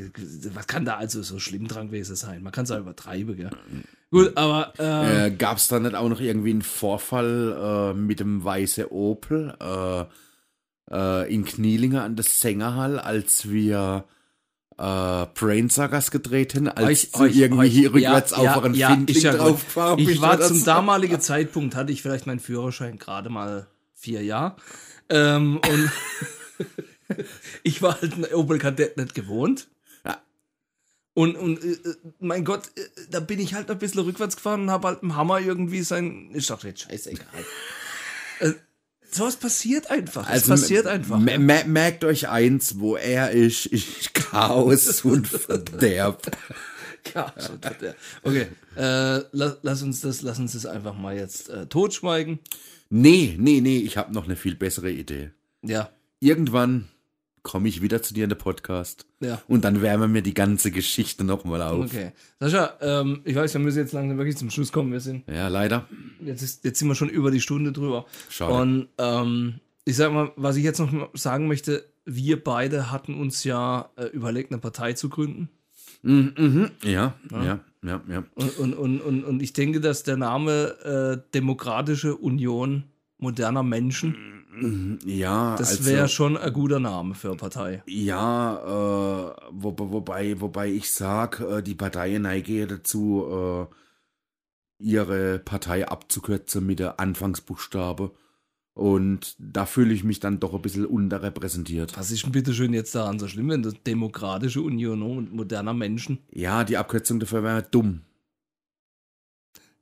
was 0.55 0.66
kann 0.68 0.84
da 0.84 0.96
also 0.96 1.22
so 1.22 1.40
schlimm 1.40 1.66
dran 1.66 1.88
gewesen 1.88 2.14
sein? 2.14 2.42
Man 2.42 2.53
kann 2.53 2.64
es 2.64 2.70
ja 2.70 2.78
übertreiben, 2.78 3.36
gell? 3.36 3.51
Gut, 4.11 4.36
aber 4.36 4.72
äh, 4.78 5.26
Äh, 5.26 5.30
Gab 5.32 5.57
es 5.59 5.66
da 5.66 5.80
nicht 5.80 5.96
auch 5.96 6.09
noch 6.09 6.20
irgendwie 6.20 6.51
einen 6.51 6.62
Vorfall 6.62 7.92
äh, 7.92 7.99
mit 7.99 8.20
dem 8.20 8.44
weiße 8.44 8.92
Opel 8.92 9.55
äh, 9.61 10.05
äh, 10.91 11.32
in 11.32 11.45
Knielinger 11.45 12.03
an 12.05 12.16
der 12.16 12.24
Sängerhall, 12.24 12.99
als 12.99 13.49
wir 13.49 14.05
äh, 14.78 15.26
Brainsuckers 15.34 16.11
gedreht 16.11 16.55
haben, 16.55 16.68
als 16.68 17.14
Euch- 17.14 17.20
euch- 17.20 17.36
irgendwie 17.36 17.66
euch- 17.66 17.72
hier 17.72 17.93
rückwärts 17.95 18.30
ja, 18.30 18.55
auf 18.55 18.64
einen 18.64 18.74
ja, 18.74 18.91
Findling 18.91 19.16
ist 19.16 19.22
ja 19.24 19.32
gut. 19.32 19.41
draufgefahren 19.41 19.99
Ich 19.99 20.20
war 20.20 20.41
zum 20.41 20.64
damaligen 20.64 21.20
Zeitpunkt, 21.20 21.74
hatte 21.74 21.93
ich 21.93 22.01
vielleicht 22.03 22.26
meinen 22.26 22.41
Führerschein 22.41 22.99
gerade 22.99 23.28
mal 23.28 23.66
vier 23.95 24.22
Jahre. 24.22 24.57
Ähm, 25.09 25.59
und 25.68 25.91
ich 27.62 27.82
war 27.82 28.01
halt 28.01 28.12
ein 28.14 28.24
Opel 28.34 28.59
Kadett 28.59 28.97
nicht 28.97 29.14
gewohnt. 29.14 29.66
Ja. 30.05 30.20
Und, 31.14 31.36
und 31.36 31.64
äh, 31.64 31.70
äh, 31.72 31.97
mein 32.20 32.45
Gott, 32.45 32.70
äh, 32.76 32.82
da 33.11 33.18
bin 33.20 33.41
ich 33.41 33.55
halt 33.55 33.70
ein 33.70 33.78
bisschen 33.78 34.03
rückwärts 34.03 34.36
gefahren 34.36 34.62
und 34.62 34.70
habe 34.70 34.86
halt 34.89 35.03
im 35.03 35.16
Hammer 35.16 35.41
irgendwie 35.41 35.82
sein. 35.82 36.30
Ich 36.34 36.47
dachte, 36.47 36.68
jetzt 36.68 36.82
scheißegal. 36.82 37.26
sowas 39.14 39.36
passiert 39.36 39.90
einfach. 39.90 40.28
es 40.30 40.46
passiert 40.46 40.86
einfach. 40.86 41.18
merkt 41.18 42.04
euch 42.04 42.28
eins, 42.28 42.78
wo 42.78 42.96
er 42.96 43.30
ist, 43.30 43.66
ist 43.66 44.14
Chaos 44.14 45.04
und 45.04 45.26
Verderb. 45.26 46.22
So 47.36 47.56
tut 47.56 47.82
er. 47.82 47.94
Okay, 48.22 48.48
äh, 48.76 49.24
lass, 49.32 49.59
lass 49.62 49.82
uns 49.82 50.00
das, 50.02 50.22
lass 50.22 50.38
uns 50.38 50.52
das 50.52 50.66
einfach 50.66 50.94
mal 50.94 51.16
jetzt 51.16 51.48
äh, 51.48 51.66
totschweigen. 51.66 52.38
Nee, 52.90 53.36
nee, 53.38 53.61
nee, 53.61 53.78
ich 53.78 53.96
habe 53.96 54.12
noch 54.12 54.24
eine 54.24 54.36
viel 54.36 54.56
bessere 54.56 54.90
Idee. 54.90 55.30
Ja, 55.62 55.90
Irgendwann 56.20 56.88
komme 57.49 57.66
ich 57.66 57.80
wieder 57.80 58.03
zu 58.03 58.12
dir 58.12 58.24
in 58.24 58.30
den 58.30 58.36
Podcast 58.38 59.07
ja. 59.20 59.40
und 59.49 59.64
dann 59.64 59.80
wärmen 59.80 60.12
wir 60.12 60.20
die 60.20 60.34
ganze 60.34 60.70
Geschichte 60.70 61.24
nochmal 61.24 61.62
auf. 61.62 61.86
Okay. 61.86 62.12
Sascha, 62.38 62.74
ähm, 62.82 63.22
ich 63.24 63.34
weiß, 63.34 63.55
wir 63.55 63.61
müssen 63.62 63.78
jetzt 63.78 63.94
langsam 63.94 64.18
wirklich 64.18 64.36
zum 64.36 64.51
Schluss 64.51 64.70
kommen. 64.70 64.92
Wir 64.92 65.01
sind, 65.01 65.26
Ja, 65.26 65.49
leider. 65.49 65.88
jetzt, 66.20 66.42
ist, 66.42 66.62
jetzt 66.64 66.78
sind 66.78 66.88
wir 66.88 66.94
schon 66.94 67.09
über 67.09 67.30
die 67.30 67.40
Stunde 67.40 67.72
drüber. 67.72 68.05
Schade. 68.28 68.53
Und 68.53 68.88
ähm, 68.99 69.61
ich 69.86 69.96
sag 69.96 70.12
mal, 70.12 70.30
was 70.36 70.57
ich 70.57 70.62
jetzt 70.62 70.78
noch 70.78 71.09
sagen 71.14 71.49
möchte, 71.49 71.86
wir 72.05 72.44
beide 72.44 72.90
hatten 72.90 73.14
uns 73.14 73.44
ja 73.44 73.88
äh, 73.96 74.05
überlegt, 74.09 74.53
eine 74.53 74.61
Partei 74.61 74.92
zu 74.92 75.09
gründen. 75.09 75.49
Mhm, 76.03 76.34
mhm. 76.36 76.70
Ja, 76.84 77.14
ja, 77.32 77.61
ja, 77.82 78.03
ja. 78.09 78.24
Und, 78.34 78.59
und, 78.59 78.74
und, 78.74 79.01
und, 79.01 79.24
und 79.24 79.42
ich 79.42 79.55
denke, 79.55 79.80
dass 79.80 80.03
der 80.03 80.18
Name 80.18 81.22
äh, 81.24 81.32
Demokratische 81.34 82.14
Union 82.14 82.84
moderner 83.19 83.62
Menschen, 83.62 84.39
Ja, 85.05 85.57
das 85.57 85.71
also, 85.71 85.87
wäre 85.87 86.09
schon 86.09 86.37
ein 86.37 86.53
guter 86.53 86.81
Name 86.81 87.14
für 87.14 87.29
eine 87.29 87.37
Partei. 87.37 87.83
Ja, 87.87 88.57
äh, 88.57 89.35
wo, 89.51 89.75
wobei, 89.79 90.41
wobei 90.41 90.69
ich 90.69 90.93
sag, 90.93 91.41
äh, 91.41 91.62
die 91.62 91.75
Parteien 91.75 92.23
neigen 92.23 92.69
dazu, 92.69 93.69
äh, 93.71 93.75
ihre 94.81 95.39
Partei 95.39 95.89
abzukürzen 95.89 96.64
mit 96.66 96.79
der 96.79 97.01
Anfangsbuchstabe. 97.01 98.12
Und 98.75 99.35
da 99.41 99.66
fühle 99.66 99.93
ich 99.93 100.05
mich 100.05 100.21
dann 100.21 100.39
doch 100.39 100.55
ein 100.55 100.62
bisschen 100.62 100.87
unterrepräsentiert. 100.87 101.97
Was 101.99 102.12
ist 102.12 102.25
denn 102.25 102.33
bitte 102.33 102.55
schön 102.55 102.73
jetzt 102.73 102.95
daran 102.95 103.19
so 103.19 103.27
schlimm, 103.27 103.49
wenn 103.49 103.62
das 103.62 103.75
Demokratische 103.85 104.62
Union 104.62 105.03
und 105.03 105.33
moderner 105.33 105.75
Menschen? 105.75 106.19
Ja, 106.31 106.62
die 106.62 106.77
Abkürzung 106.77 107.19
dafür 107.19 107.43
wäre 107.43 107.62
dumm. 107.62 108.03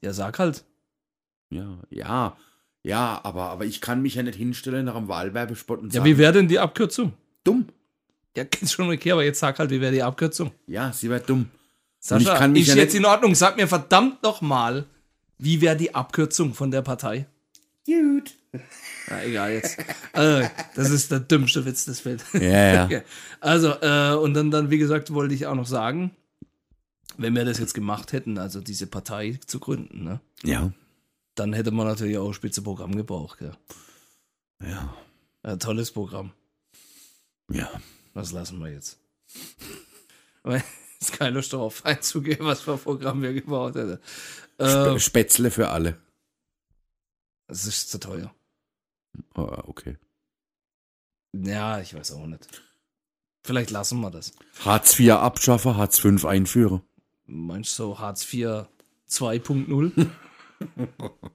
Ja, 0.01 0.15
sag 0.15 0.39
halt. 0.39 0.65
Ja, 1.51 1.79
ja, 1.91 2.37
ja, 2.87 3.21
aber, 3.23 3.45
aber 3.51 3.65
ich 3.65 3.81
kann 3.81 4.03
mich 4.03 4.15
ja 4.15 4.23
nicht 4.23 4.37
hinstellen 4.37 4.85
nach 4.87 4.95
einem 4.97 5.09
Wahlwerbespot 5.09 5.81
und 5.81 5.87
Ja, 5.93 6.01
sagen, 6.01 6.05
wie 6.05 6.19
wäre 6.19 6.33
denn 6.33 6.49
die 6.49 6.59
Abkürzung? 6.59 7.13
dumm. 7.45 7.67
Ja, 8.37 8.45
ist 8.61 8.73
schon 8.73 8.91
okay, 8.91 9.13
aber 9.13 9.25
jetzt 9.25 9.41
sag 9.41 9.59
halt, 9.59 9.71
wie 9.71 9.81
wäre 9.81 9.93
die 9.93 10.03
Abkürzung? 10.03 10.51
Ja, 10.67 10.93
sie 10.93 11.09
wäre 11.09 11.21
dumm. 11.21 11.47
Sascha, 12.01 12.33
ich 12.35 12.39
kann 12.39 12.53
mich 12.53 12.63
ist 12.63 12.69
ja 12.69 12.75
jetzt 12.77 12.93
nicht- 12.93 13.01
in 13.01 13.07
Ordnung. 13.07 13.35
Sag 13.35 13.57
mir 13.57 13.67
verdammt 13.67 14.23
noch 14.23 14.41
mal, 14.43 14.85
wie 15.39 15.61
wäre 15.61 15.77
die 15.77 15.95
Abkürzung 15.95 16.53
von 16.55 16.71
der 16.71 16.83
Partei? 16.83 17.27
Gut. 17.87 18.33
Na, 19.09 19.23
egal 19.25 19.53
jetzt. 19.53 19.79
äh, 20.13 20.49
das 20.75 20.91
ist 20.91 21.11
der 21.11 21.21
dümmste 21.21 21.65
Witz 21.65 21.85
des 21.87 22.05
Welt. 22.05 22.25
Ja, 22.35 22.41
ja. 22.75 22.85
Okay. 22.87 23.03
Also, 23.41 23.71
äh, 23.81 24.15
und 24.15 24.35
dann, 24.35 24.51
dann, 24.51 24.71
wie 24.71 24.79
gesagt, 24.79 25.13
wollte 25.15 25.35
ich 25.35 25.47
auch 25.47 25.55
noch 25.55 25.67
sagen, 25.67 26.11
wenn 27.17 27.35
wir 27.35 27.45
das 27.45 27.59
jetzt 27.59 27.75
gemacht 27.75 28.13
hätten, 28.13 28.39
also 28.39 28.61
diese 28.61 28.87
Partei 28.87 29.39
zu 29.47 29.61
gründen, 29.61 30.05
ne, 30.05 30.21
Ja. 30.43 30.73
Dann 31.37 31.53
hätte 31.53 31.71
man 31.71 31.87
natürlich 31.87 32.19
auch 32.19 32.29
ein 32.29 32.35
Spitzenprogramm 32.35 32.97
gebraucht. 32.97 33.39
Gell? 33.39 33.57
Ja. 34.63 34.97
Ein 35.43 35.61
tolles 35.61 35.93
Programm. 35.93 36.33
Ja. 37.51 37.71
Das 38.15 38.33
lassen 38.33 38.59
wir 38.59 38.73
jetzt. 38.73 38.99
Aber 40.43 40.63
ist 41.01 41.13
keine 41.13 41.37
Lust 41.37 41.53
darauf 41.53 41.85
einzugehen, 41.85 42.41
was 42.41 42.63
für 42.63 42.73
ein 42.73 42.79
Programm 42.81 43.23
wir 43.23 43.35
gebaut 43.35 43.75
hätten. 43.75 44.01
Sp 44.59 44.99
Spätzle 44.99 45.51
für 45.51 45.69
alle. 45.69 45.99
es 47.47 47.67
ist 47.67 47.91
zu 47.91 48.01
teuer. 48.01 48.35
Ah, 49.35 49.63
okay. 49.67 49.99
Ja, 51.35 51.81
ich 51.81 51.95
weiß 51.95 52.13
auch 52.13 52.27
nicht. 52.27 52.63
Vielleicht 53.45 53.71
lassen 53.71 54.01
wir 54.01 54.11
das. 54.11 54.33
Hartz 54.65 54.99
IV 54.99 55.13
abschaffen, 55.13 55.77
Hartz 55.77 55.99
V 55.99 56.27
einführen. 56.27 56.83
Meinst 57.27 57.79
du 57.79 57.85
so 57.85 57.99
Hartz 57.99 58.33
IV 58.33 58.67
2.0? 59.09 60.11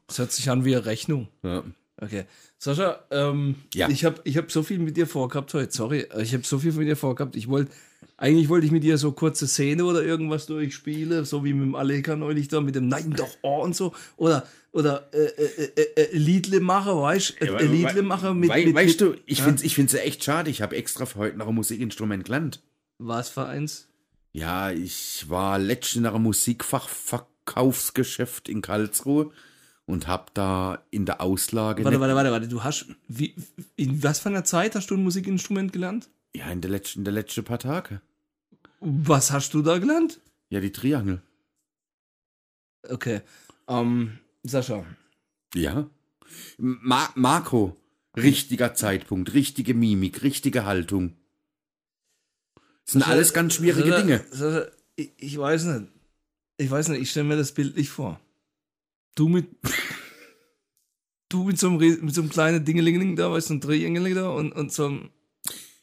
Das 0.08 0.20
hört 0.20 0.32
sich 0.32 0.50
an 0.50 0.66
wie 0.66 0.76
eine 0.76 0.86
Rechnung. 0.86 1.28
Ja. 1.44 1.64
Okay. 1.98 2.26
Sascha, 2.58 3.04
ähm, 3.12 3.56
Ja. 3.74 3.88
ich 3.90 4.06
habe 4.06 4.22
ich 4.24 4.38
hab 4.38 4.52
so 4.52 4.64
viel 4.64 4.80
mit 4.80 4.98
dir 4.98 5.06
vorgehabt 5.06 5.54
heute. 5.54 5.72
Sorry, 5.72 6.08
ich 6.20 6.34
habe 6.34 6.44
so 6.44 6.58
viel 6.58 6.72
mit 6.74 6.88
dir 6.88 6.96
vorgehabt. 6.96 7.36
Ich 7.36 7.48
wollte, 7.48 7.72
eigentlich 8.18 8.50
wollte 8.50 8.66
ich 8.66 8.72
mit 8.72 8.84
dir 8.84 8.98
so 8.98 9.12
kurze 9.12 9.48
Szene 9.48 9.86
oder 9.86 10.04
irgendwas 10.04 10.48
durchspielen, 10.48 11.26
so 11.26 11.46
wie 11.46 11.54
mit 11.54 11.64
dem 11.64 11.76
Aleka 11.76 12.16
neulich 12.16 12.48
da, 12.48 12.60
mit 12.60 12.76
dem 12.76 12.88
Nein 12.88 13.14
doch 13.16 13.30
oh 13.44 13.62
und 13.62 13.76
so. 13.76 13.94
Oder, 14.18 14.48
oder 14.72 15.10
äh, 15.14 15.26
äh, 15.26 15.72
äh, 15.76 16.02
äh, 16.02 16.18
Liedle 16.18 16.60
machen, 16.60 16.96
weißt 16.96 17.36
du? 17.40 17.46
Äh, 17.46 17.66
Liedle 17.66 18.02
machen 18.02 18.40
mit, 18.40 18.50
Wei 18.50 18.66
mit, 18.66 18.76
weißt 18.76 19.02
mit 19.02 19.18
du, 19.18 19.22
ich 19.28 19.44
finde 19.44 19.58
es 19.58 19.64
ich 19.64 19.76
find's 19.76 19.94
ja 19.94 20.00
echt 20.00 20.24
schade. 20.24 20.50
Ich 20.50 20.64
habe 20.64 20.76
extra 20.76 21.06
für 21.06 21.20
heute 21.20 21.38
noch 21.38 21.48
ein 21.48 21.56
Musikinstrument 21.56 22.26
gelernt. 22.26 22.64
Was 22.98 23.30
für 23.30 23.46
eins? 23.46 23.90
Ja, 24.34 24.72
ich 24.72 25.26
war 25.30 25.60
letztens 25.60 26.04
nach 26.04 26.14
einem 26.16 26.24
Musikfachverkaufsgeschäft 27.46 28.50
in 28.50 28.62
Karlsruhe 28.62 29.32
und 29.86 30.08
habe 30.08 30.32
da 30.34 30.84
in 30.92 31.06
der 31.06 31.22
Auslage. 31.22 31.84
Warte, 31.84 31.98
nicht- 31.98 32.02
warte, 32.02 32.16
warte, 32.16 32.32
warte. 32.32 32.48
Du 32.48 32.64
hast, 32.64 32.88
wie, 33.08 33.36
in 33.76 34.02
was 34.04 34.20
für 34.20 34.30
einer 34.30 34.44
Zeit 34.44 34.76
hast 34.76 34.90
du 34.92 34.96
ein 34.96 35.04
Musikinstrument 35.04 35.74
gelernt? 35.74 36.10
Ja, 36.36 36.50
in 36.52 36.62
der 36.62 36.72
letzten, 36.72 37.00
in 37.00 37.06
der 37.06 37.14
letzten 37.14 37.44
paar 37.44 37.60
Tage. 37.60 38.02
Was 38.80 39.32
hast 39.32 39.54
du 39.54 39.62
da 39.62 39.78
gelernt? 39.80 40.22
Ja, 40.50 40.60
die 40.60 40.72
Triangel. 40.72 41.22
Okay. 42.90 43.22
Ähm, 43.68 44.20
Sascha. 44.44 44.86
Ja. 45.54 45.90
Ma 46.58 47.10
Marco, 47.16 47.78
richtiger 48.16 48.74
Zeitpunkt, 48.74 49.34
richtige 49.34 49.74
Mimik, 49.74 50.24
richtige 50.24 50.66
Haltung. 50.66 51.16
Das 52.86 52.94
sind 52.94 53.08
alles 53.08 53.34
ganz 53.34 53.56
schwierige 53.56 53.90
Sascha, 53.90 54.02
Dinge. 54.02 54.26
Sascha, 54.32 54.68
ich, 54.96 55.12
ich 55.18 55.38
weiß 55.38 55.66
nicht. 55.66 55.88
Ich 56.62 56.70
weiß 56.70 56.90
nicht, 56.90 57.02
ich 57.02 57.10
stelle 57.10 57.28
mir 57.28 57.38
das 57.38 57.54
bildlich 57.54 57.90
vor. 57.90 58.22
Du 59.16 59.28
mit. 59.28 59.48
du 61.30 61.44
mit 61.44 61.58
so 61.58 61.70
einem, 61.70 61.78
mit 61.78 62.14
so 62.14 62.22
einem 62.22 62.30
kleinen 62.30 62.64
Dingelingeling 62.64 63.16
da, 63.16 63.32
weißt 63.32 63.50
du, 63.50 63.56
ein 63.56 63.62
Triangeling 63.62 64.14
da 64.14 64.30
und, 64.30 64.52
und 64.52 64.72
so 64.72 64.86
einem. 64.86 65.10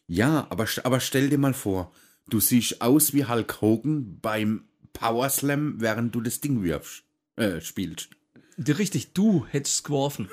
Ja, 0.07 0.47
aber, 0.51 0.66
aber 0.85 1.01
stell 1.01 1.31
dir 1.31 1.39
mal 1.39 1.53
vor, 1.55 1.93
du 2.29 2.39
siehst 2.39 2.81
aus 2.81 3.12
wie 3.12 3.24
Hulk 3.26 3.61
Hogan 3.61 4.20
beim 4.20 4.68
Power 4.93 5.29
Slam, 5.31 5.81
während 5.81 6.14
du 6.14 6.20
das 6.20 6.41
Ding 6.41 6.62
wirfst, 6.62 7.03
äh, 7.37 7.61
spielst. 7.61 8.11
Die, 8.57 8.72
richtig, 8.72 9.14
du 9.14 9.47
hättest 9.47 9.85
geworfen. 9.85 10.29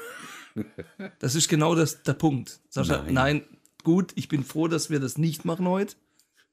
Das 1.19 1.35
ist 1.35 1.49
genau 1.49 1.75
das, 1.75 2.03
der 2.03 2.13
Punkt. 2.13 2.61
Sascha, 2.69 3.03
Nein. 3.03 3.13
nein, 3.13 3.43
gut, 3.83 4.13
ich 4.15 4.29
bin 4.29 4.43
froh, 4.43 4.67
dass 4.67 4.89
wir 4.89 4.99
das 4.99 5.17
nicht 5.17 5.43
machen 5.43 5.67
heute. 5.67 5.95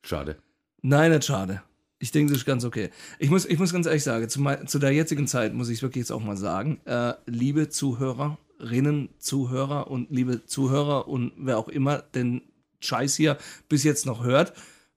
Schade. 0.03 0.39
Nein, 0.81 1.13
nicht 1.13 1.25
schade. 1.25 1.63
Ich 2.03 2.11
denke, 2.11 2.33
das 2.33 2.41
ist 2.41 2.47
ganz 2.47 2.65
okay. 2.65 2.91
Ich 3.21 3.31
muss, 3.31 3.45
ich 3.45 3.61
muss 3.61 3.73
ganz 3.73 3.87
ehrlich 3.87 4.03
sagen, 4.03 4.29
zu, 4.29 4.43
zu 4.67 4.81
der 4.81 4.91
jetzigen 4.91 5.29
Zeit 5.29 5.55
muss 5.55 5.69
ich 5.69 5.77
es 5.77 5.83
wirklich 5.83 6.03
jetzt 6.03 6.11
auch 6.11 6.23
mal 6.23 6.37
sagen, 6.37 6.81
äh, 6.85 7.15
liebe 7.27 7.69
Zuhörerinnen, 7.69 9.09
Zuhörer 9.19 9.89
und 9.89 10.11
liebe 10.11 10.45
Zuhörer 10.45 11.07
und 11.07 11.33
wer 11.37 11.59
auch 11.59 11.69
immer 11.69 11.99
den 11.99 12.43
Scheiß 12.81 13.15
hier 13.15 13.39
bis 13.69 13.85
jetzt 13.85 14.05
noch 14.05 14.25
hört, 14.25 14.53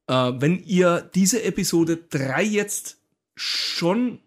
äh, 0.08 0.32
wenn 0.40 0.64
ihr 0.64 1.08
diese 1.14 1.44
Episode 1.44 2.00
3 2.10 2.44
jetzt 2.44 2.98
schon 3.36 4.18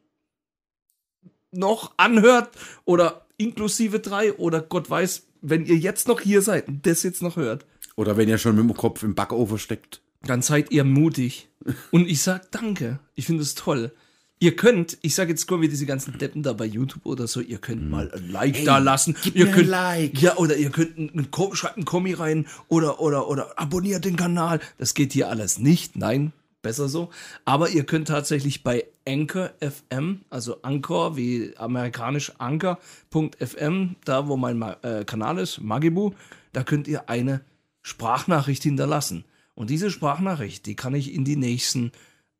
noch 1.50 1.94
anhört 1.96 2.50
oder 2.84 3.26
inklusive 3.38 3.98
3 3.98 4.34
oder 4.34 4.60
Gott 4.60 4.88
weiß, 4.88 5.26
wenn 5.40 5.66
ihr 5.66 5.76
jetzt 5.76 6.06
noch 6.06 6.20
hier 6.20 6.42
seid 6.42 6.68
und 6.68 6.86
das 6.86 7.02
jetzt 7.02 7.22
noch 7.22 7.34
hört, 7.34 7.66
Oder 7.96 8.16
wenn 8.16 8.28
ihr 8.28 8.38
schon 8.38 8.54
mit 8.54 8.64
dem 8.64 8.76
Kopf 8.76 9.02
im 9.02 9.16
Backofen 9.16 9.58
steckt. 9.58 10.00
dann 10.22 10.42
seid 10.42 10.70
ihr 10.70 10.84
mutig. 10.84 11.48
Und 11.90 12.08
ich 12.08 12.22
sag 12.22 12.50
danke. 12.50 12.98
Ich 13.14 13.26
finde 13.26 13.42
es 13.42 13.54
toll. 13.54 13.92
Ihr 14.40 14.54
könnt, 14.54 14.98
ich 15.02 15.16
sage 15.16 15.30
jetzt 15.30 15.50
nur 15.50 15.60
wie 15.60 15.68
diese 15.68 15.84
ganzen 15.84 16.16
Deppen 16.16 16.44
da 16.44 16.52
bei 16.52 16.64
YouTube 16.64 17.04
oder 17.04 17.26
so, 17.26 17.40
ihr 17.40 17.58
könnt 17.58 17.90
mal 17.90 18.08
ein 18.12 18.30
Like 18.30 18.64
da 18.64 18.78
lassen. 18.78 19.16
ihr 19.34 19.50
könnt, 19.50 19.66
Like. 19.66 20.22
Ja, 20.22 20.36
oder 20.36 20.56
ihr 20.56 20.70
könnt 20.70 20.96
einen, 20.96 21.10
einen, 21.10 21.54
schreibt 21.54 21.76
einen 21.76 21.84
Kommi 21.84 22.12
rein 22.12 22.46
oder, 22.68 23.00
oder, 23.00 23.28
oder 23.28 23.58
abonniert 23.58 24.04
den 24.04 24.16
Kanal. 24.16 24.60
Das 24.78 24.94
geht 24.94 25.12
hier 25.12 25.28
alles 25.28 25.58
nicht. 25.58 25.96
Nein, 25.96 26.32
besser 26.62 26.88
so. 26.88 27.10
Aber 27.44 27.70
ihr 27.70 27.82
könnt 27.82 28.08
tatsächlich 28.08 28.62
bei 28.62 28.86
Anchor 29.08 29.50
FM, 29.60 30.20
also 30.30 30.62
Anchor 30.62 31.16
wie 31.16 31.54
amerikanisch 31.56 32.32
Anchor.fm, 32.38 33.96
da 34.04 34.28
wo 34.28 34.36
mein 34.36 34.62
äh, 34.82 35.04
Kanal 35.04 35.38
ist, 35.38 35.60
Magibu, 35.60 36.12
da 36.52 36.62
könnt 36.62 36.86
ihr 36.86 37.08
eine 37.08 37.40
Sprachnachricht 37.82 38.62
hinterlassen. 38.62 39.24
Und 39.58 39.70
diese 39.70 39.90
Sprachnachricht, 39.90 40.66
die 40.66 40.76
kann 40.76 40.94
ich 40.94 41.12
in 41.12 41.24
die 41.24 41.34
nächsten, 41.34 41.90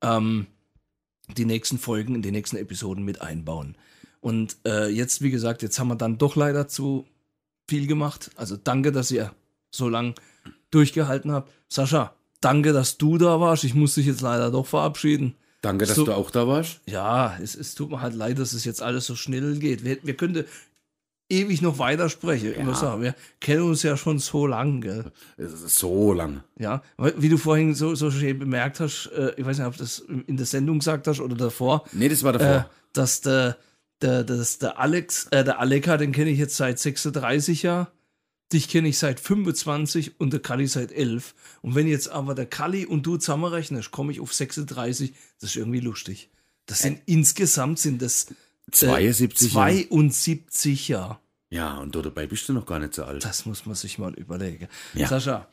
ähm, 0.03 0.47
die 1.37 1.45
nächsten 1.47 1.77
Folgen, 1.77 2.15
in 2.15 2.23
die 2.23 2.31
nächsten 2.31 2.57
Episoden 2.57 3.05
mit 3.05 3.21
einbauen. 3.21 3.77
Und 4.21 4.57
äh, 4.65 4.87
jetzt, 4.87 5.21
wie 5.21 5.33
gesagt, 5.33 5.63
jetzt 5.63 5.81
haben 5.81 5.89
wir 5.89 5.97
dann 5.97 6.19
doch 6.19 6.37
leider 6.37 6.69
zu 6.69 7.07
viel 7.69 7.89
gemacht. 7.89 8.31
Also 8.37 8.57
danke, 8.57 8.93
dass 8.93 9.11
ihr 9.11 9.33
so 9.73 9.89
lang 9.89 10.15
durchgehalten 10.71 11.33
habt. 11.33 11.51
Sascha, 11.69 12.15
danke, 12.41 12.73
dass 12.73 12.99
du 12.99 13.19
da 13.19 13.41
warst. 13.41 13.65
Ich 13.65 13.75
muss 13.75 13.97
dich 13.97 14.07
jetzt 14.07 14.21
leider 14.21 14.53
doch 14.53 14.67
verabschieden. 14.67 15.35
Danke, 15.61 15.87
dass 15.87 15.97
So- 15.97 16.05
du 16.05 16.13
auch 16.13 16.31
da 16.31 16.47
warst. 16.47 16.81
Ja, 16.87 17.37
es, 17.43 17.57
es 17.57 17.75
tut 17.75 17.91
mir 17.91 18.01
halt 18.01 18.15
leid, 18.15 18.39
dass 18.39 18.53
es 18.53 18.65
jetzt 18.65 18.81
alles 18.81 19.07
so 19.07 19.17
schnell 19.17 19.59
geht. 19.59 19.85
Wir, 19.85 19.99
wir 20.05 20.15
könnten 20.17 20.45
ewig 21.29 21.61
noch 21.63 21.79
weitersprechen. 21.79 22.53
Ich 22.53 22.63
muss 22.65 22.81
sagen, 22.81 23.03
wir 23.03 23.15
kennen 23.41 23.63
uns 23.63 23.83
ja 23.83 23.97
schon 23.97 24.19
so 24.19 24.47
lang, 24.47 24.81
gell? 24.81 25.13
So 25.37 26.13
lang. 26.13 26.43
Ja, 26.59 26.83
wie 26.97 27.29
du 27.29 27.37
vorhin 27.37 27.75
so, 27.75 27.95
so 27.95 28.11
schön 28.11 28.39
bemerkt 28.39 28.81
hast, 28.81 29.11
äh, 29.15 29.33
ich 29.37 29.45
weiß 29.45 29.59
nicht, 29.59 29.67
ob 29.67 29.75
du 29.75 29.81
das 29.81 29.99
in 29.99 30.37
der 30.37 30.47
Sendung 30.47 30.79
gesagt 30.79 31.07
hast 31.07 31.21
oder 31.21 31.37
davor, 31.37 31.85
Nee, 31.93 32.09
das 32.09 32.23
war 32.23 32.35
äh, 32.35 32.39
davor. 32.39 32.71
dass 32.93 33.21
der, 33.21 33.57
der, 34.01 34.25
dass 34.25 34.59
der 34.59 34.79
Alex, 34.79 35.27
äh, 35.31 35.45
der 35.45 35.61
Aleka, 35.61 35.97
den 35.97 36.13
kenne 36.13 36.31
ich 36.31 36.39
jetzt 36.39 36.57
seit 36.57 36.79
36 36.79 37.63
Jahren, 37.63 37.89
dich 38.53 38.69
kenne 38.69 38.89
ich 38.89 38.97
seit 38.99 39.21
25 39.21 40.19
und 40.21 40.33
der 40.33 40.41
Kali 40.41 40.67
seit 40.67 40.91
11. 40.93 41.35
Und 41.61 41.75
wenn 41.75 41.87
jetzt 41.87 42.09
aber 42.09 42.35
der 42.35 42.47
Kali 42.47 42.87
und 42.87 43.05
du 43.05 43.19
zusammenrechnest, 43.19 43.91
komme 43.91 44.13
ich 44.13 44.21
auf 44.21 44.33
36, 44.33 45.13
das 45.41 45.51
ist 45.51 45.57
irgendwie 45.57 45.81
lustig. 45.81 46.31
Das 46.65 46.81
sind 46.81 47.01
insgesamt 47.07 47.79
sind 47.79 48.01
das 48.01 48.27
äh, 48.31 48.35
72 48.71 49.53
Jahre. 49.53 49.89
72 49.89 50.89
Jahre. 50.89 51.19
Ja, 51.51 51.79
und 51.79 51.95
du 51.95 52.03
dabei 52.03 52.27
bist 52.27 52.49
du 52.49 52.53
noch 52.53 52.67
gar 52.67 52.79
nicht 52.79 52.95
so 52.95 53.05
alt. 53.05 53.25
Das 53.25 53.47
muss 53.47 53.65
man 53.65 53.75
sich 53.75 53.99
mal 53.99 54.13
überlegen. 54.15 54.69
Ja. 54.95 55.09
Sascha, 55.09 55.49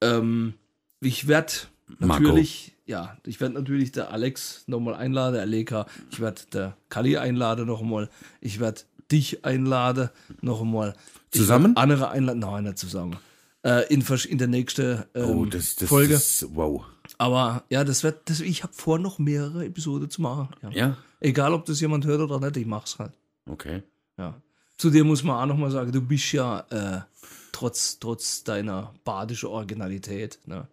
ähm, 0.00 0.54
ich 1.00 1.26
werde 1.26 1.52
Marco. 1.98 2.22
natürlich, 2.22 2.72
ja, 2.86 3.16
ich 3.24 3.40
werde 3.40 3.54
natürlich 3.54 3.92
der 3.92 4.10
Alex 4.10 4.64
nochmal 4.66 4.94
einladen, 4.94 5.34
der 5.34 5.42
Aleka. 5.42 5.86
Ich 6.10 6.20
werde 6.20 6.42
der 6.52 6.76
Kali 6.90 7.16
einladen 7.16 7.66
nochmal. 7.66 8.10
Ich 8.40 8.60
werde 8.60 8.82
dich 9.10 9.44
einladen 9.44 10.10
nochmal. 10.42 10.94
Zusammen? 11.30 11.76
Andere 11.76 12.10
einladen, 12.10 12.40
nein, 12.40 12.64
nicht 12.64 12.78
zusammen. 12.78 13.16
Äh, 13.64 13.92
in, 13.92 14.02
in 14.02 14.38
der 14.38 14.48
nächsten 14.48 15.04
ähm, 15.14 15.24
oh, 15.24 15.44
das, 15.46 15.76
das, 15.76 15.88
Folge. 15.88 16.14
Das, 16.14 16.46
wow. 16.50 16.84
Aber 17.16 17.64
ja, 17.70 17.84
das 17.84 18.04
wird, 18.04 18.28
das, 18.30 18.40
ich 18.40 18.62
habe 18.62 18.72
vor, 18.72 18.98
noch 18.98 19.18
mehrere 19.18 19.64
Episoden 19.64 20.10
zu 20.10 20.22
machen. 20.22 20.48
Ja. 20.62 20.70
Ja, 20.70 20.96
Egal, 21.20 21.52
ob 21.52 21.64
das 21.66 21.80
jemand 21.80 22.04
hört 22.06 22.20
oder 22.20 22.40
nicht, 22.40 22.56
ich 22.56 22.66
mach's 22.66 22.98
halt. 22.98 23.12
okay. 23.46 23.82
Ja. 24.16 24.40
Zu 24.76 24.90
dir 24.90 25.04
muss 25.04 25.24
man 25.24 25.36
auch 25.36 25.46
nochmal 25.46 25.70
sagen, 25.70 25.90
du 25.90 26.00
bist 26.00 26.32
ja 26.32 26.60
äh, 26.70 27.00
trotz, 27.52 27.98
trotz 27.98 28.44
deiner 28.44 28.94
badischen 29.04 29.48
Originalität, 29.48 30.38
ne? 30.46 30.68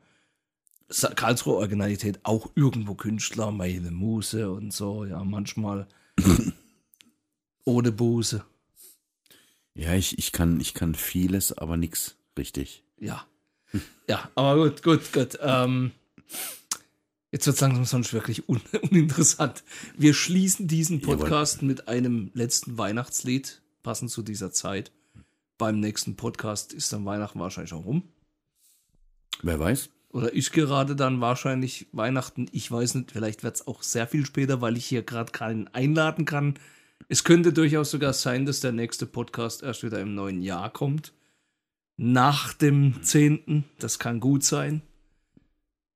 Karlsruher 1.16 1.58
Originalität 1.58 2.20
auch 2.22 2.52
irgendwo 2.54 2.94
Künstler, 2.94 3.50
meine 3.52 3.90
Muse 3.90 4.52
und 4.52 4.72
so, 4.72 5.06
ja, 5.06 5.24
manchmal 5.24 5.88
ohne 7.66 7.92
Buße. 7.92 8.44
Ja, 9.74 9.94
ich, 9.96 10.20
ich, 10.20 10.32
kann, 10.32 10.60
ich 10.60 10.76
kann 10.76 10.94
vieles, 10.94 11.58
aber 11.58 11.76
nichts 11.76 12.18
richtig. 12.38 12.84
Ja. 13.00 13.26
Ja, 14.08 14.30
aber 14.36 14.70
gut, 14.70 14.84
gut, 14.84 15.12
gut. 15.12 15.40
Ähm, 15.42 15.92
jetzt 17.36 17.48
wird 17.48 17.58
es 17.58 17.62
langsam 17.62 17.84
sonst 17.84 18.14
wirklich 18.14 18.48
un 18.48 18.62
uninteressant. 18.82 19.66
Wir 19.98 20.14
schließen 20.14 20.70
diesen 20.70 21.02
Jawohl. 21.02 21.18
Podcast 21.18 21.64
mit 21.64 21.90
einem 21.90 22.32
letzten 22.34 22.78
Weihnachtslied, 22.78 23.62
passend 23.84 24.10
zu 24.10 24.24
dieser 24.24 24.54
Zeit. 24.54 24.94
Beim 25.58 25.82
nächsten 25.82 26.16
Podcast 26.16 26.72
ist 26.72 26.94
dann 26.94 27.04
Weihnachten 27.04 27.38
wahrscheinlich 27.42 27.72
schon 27.72 27.84
rum. 27.84 28.04
Wer 29.42 29.60
weiß? 29.60 29.90
Oder 30.14 30.32
ist 30.32 30.54
gerade 30.54 30.96
dann 30.96 31.20
wahrscheinlich 31.20 31.88
Weihnachten. 31.92 32.48
Ich 32.54 32.72
weiß 32.72 32.96
nicht, 32.96 33.12
vielleicht 33.12 33.44
wird 33.44 33.56
es 33.56 33.68
auch 33.68 33.84
sehr 33.84 34.08
viel 34.08 34.26
später, 34.26 34.62
weil 34.62 34.78
ich 34.78 34.86
hier 34.86 35.04
gerade 35.04 35.34
keinen 35.34 35.68
einladen 35.68 36.24
kann. 36.24 36.58
Es 37.10 37.26
könnte 37.26 37.52
durchaus 37.52 37.92
sogar 37.92 38.14
sein, 38.14 38.46
dass 38.46 38.62
der 38.62 38.72
nächste 38.72 39.06
Podcast 39.06 39.62
erst 39.62 39.84
wieder 39.84 40.00
im 40.00 40.16
neuen 40.16 40.42
Jahr 40.42 40.72
kommt. 40.72 41.12
Nach 41.98 42.54
dem 42.54 43.04
10. 43.04 43.66
Das 43.78 44.00
kann 44.00 44.22
gut 44.22 44.46
sein. 44.46 44.84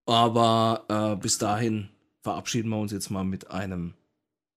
Aber 0.10 0.86
äh, 0.88 1.16
bis 1.22 1.38
dahin 1.38 1.90
verabschieden 2.22 2.70
wir 2.70 2.78
uns 2.78 2.92
jetzt 2.92 3.12
mal 3.12 3.24
mit 3.24 3.52
einem, 3.52 3.94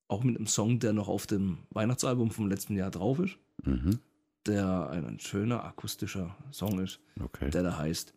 auch 0.09 0.24
mit 0.24 0.36
einem 0.36 0.46
Song, 0.46 0.78
der 0.78 0.94
noch 0.94 1.09
auf 1.09 1.26
dem 1.26 1.59
Weihnachtsalbum 1.70 2.30
vom 2.30 2.48
letzten 2.48 2.74
Jahr 2.74 2.90
drauf 2.90 3.18
ist. 3.18 3.36
Mhm. 3.64 3.98
Der 4.46 4.88
ein 4.90 5.20
schöner 5.20 5.62
akustischer 5.64 6.34
Song 6.50 6.80
ist 6.80 7.00
Okay. 7.22 7.50
der 7.50 7.62
da 7.62 7.76
heißt 7.76 8.14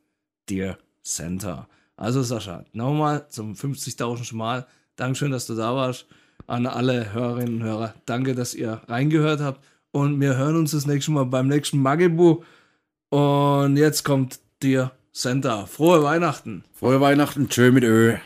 Dear 0.50 0.78
Santa. 1.04 1.68
Also 1.98 2.24
Sascha, 2.24 2.64
nochmal 2.72 3.28
zum 3.30 3.54
50.000. 3.54 4.34
Mal. 4.34 4.66
Dankeschön, 4.96 5.32
dass 5.32 5.46
du 5.46 5.56
da 5.56 5.76
warst. 5.76 6.08
An 6.48 6.66
alle 6.66 7.14
Hörerinnen 7.14 7.56
und 7.56 7.64
Hörer, 7.64 7.96
danke, 8.06 8.34
dass 8.34 8.56
ihr 8.56 8.82
reingehört 8.88 9.42
habt. 9.42 9.64
Und 9.92 10.20
wir 10.22 10.38
hören 10.38 10.56
uns 10.56 10.72
das 10.72 10.86
nächste 10.86 11.12
Mal 11.12 11.26
beim 11.26 11.48
nächsten 11.48 11.80
Magibu. 11.80 12.44
Und 13.10 13.78
jetzt 13.78 14.04
kommt 14.04 14.40
Dear 14.64 14.92
Santa. 15.18 15.66
Frohe 15.66 16.04
Weihnachten. 16.04 16.66
Frohe 16.74 17.00
Weihnachten, 17.00 17.48
tschö 17.48 17.72
mit 17.72 17.86
Ö. 17.86 18.18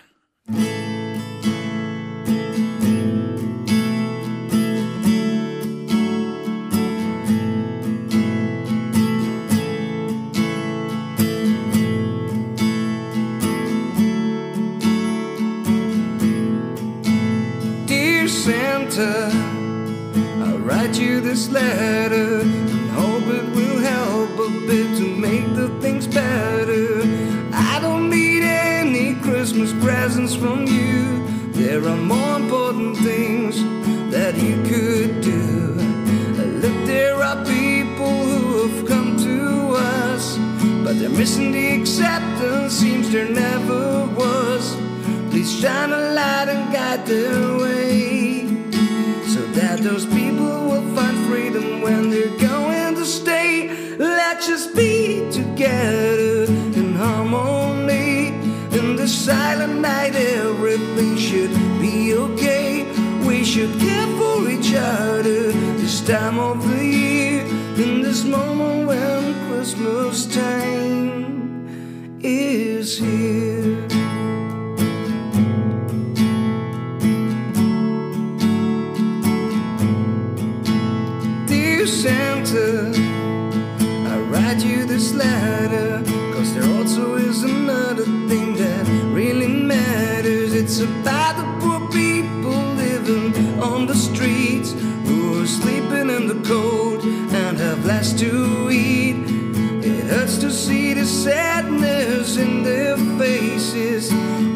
sadness 101.23 102.37
in 102.37 102.63
their 102.63 102.95
faces, 103.19 104.09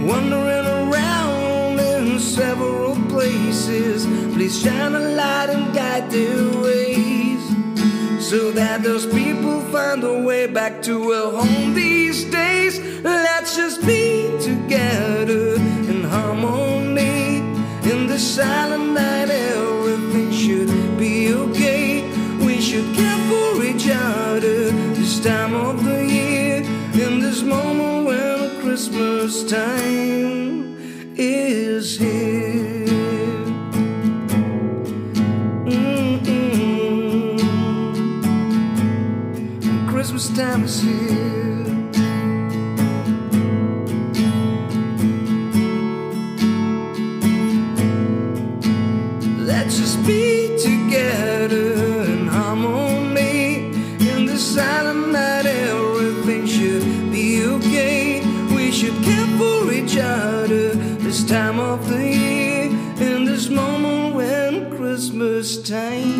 wandering 0.07 0.65
around 0.65 1.77
in 1.77 2.17
several 2.19 2.95
places. 3.09 4.05
Please 4.33 4.61
shine 4.61 4.95
a 4.95 4.99
light 4.99 5.49
and 5.49 5.75
guide 5.75 6.09
their 6.09 6.61
ways, 6.61 7.43
so 8.29 8.51
that 8.51 8.81
those 8.81 9.05
people 9.05 9.59
find 9.73 10.03
a 10.05 10.23
way 10.23 10.47
back 10.47 10.81
to 10.81 11.11
a 11.11 11.31
home 11.37 11.73
these 11.73 12.23
days. 12.31 12.79
Let's 13.03 13.57
just 13.57 13.85
be 13.85 14.31
together 14.39 15.55
in 15.91 16.03
harmony 16.05 17.39
in 17.91 18.07
the 18.07 18.17
silent 18.17 18.93
night. 18.93 19.13
Time 29.53 30.75
is 31.15 31.95
here. 31.99 32.87
Mm-mm. 35.67 36.17
Christmas 39.87 40.29
time 40.35 40.63
is 40.63 40.81
here. 40.81 41.22
Christmas 65.73 66.12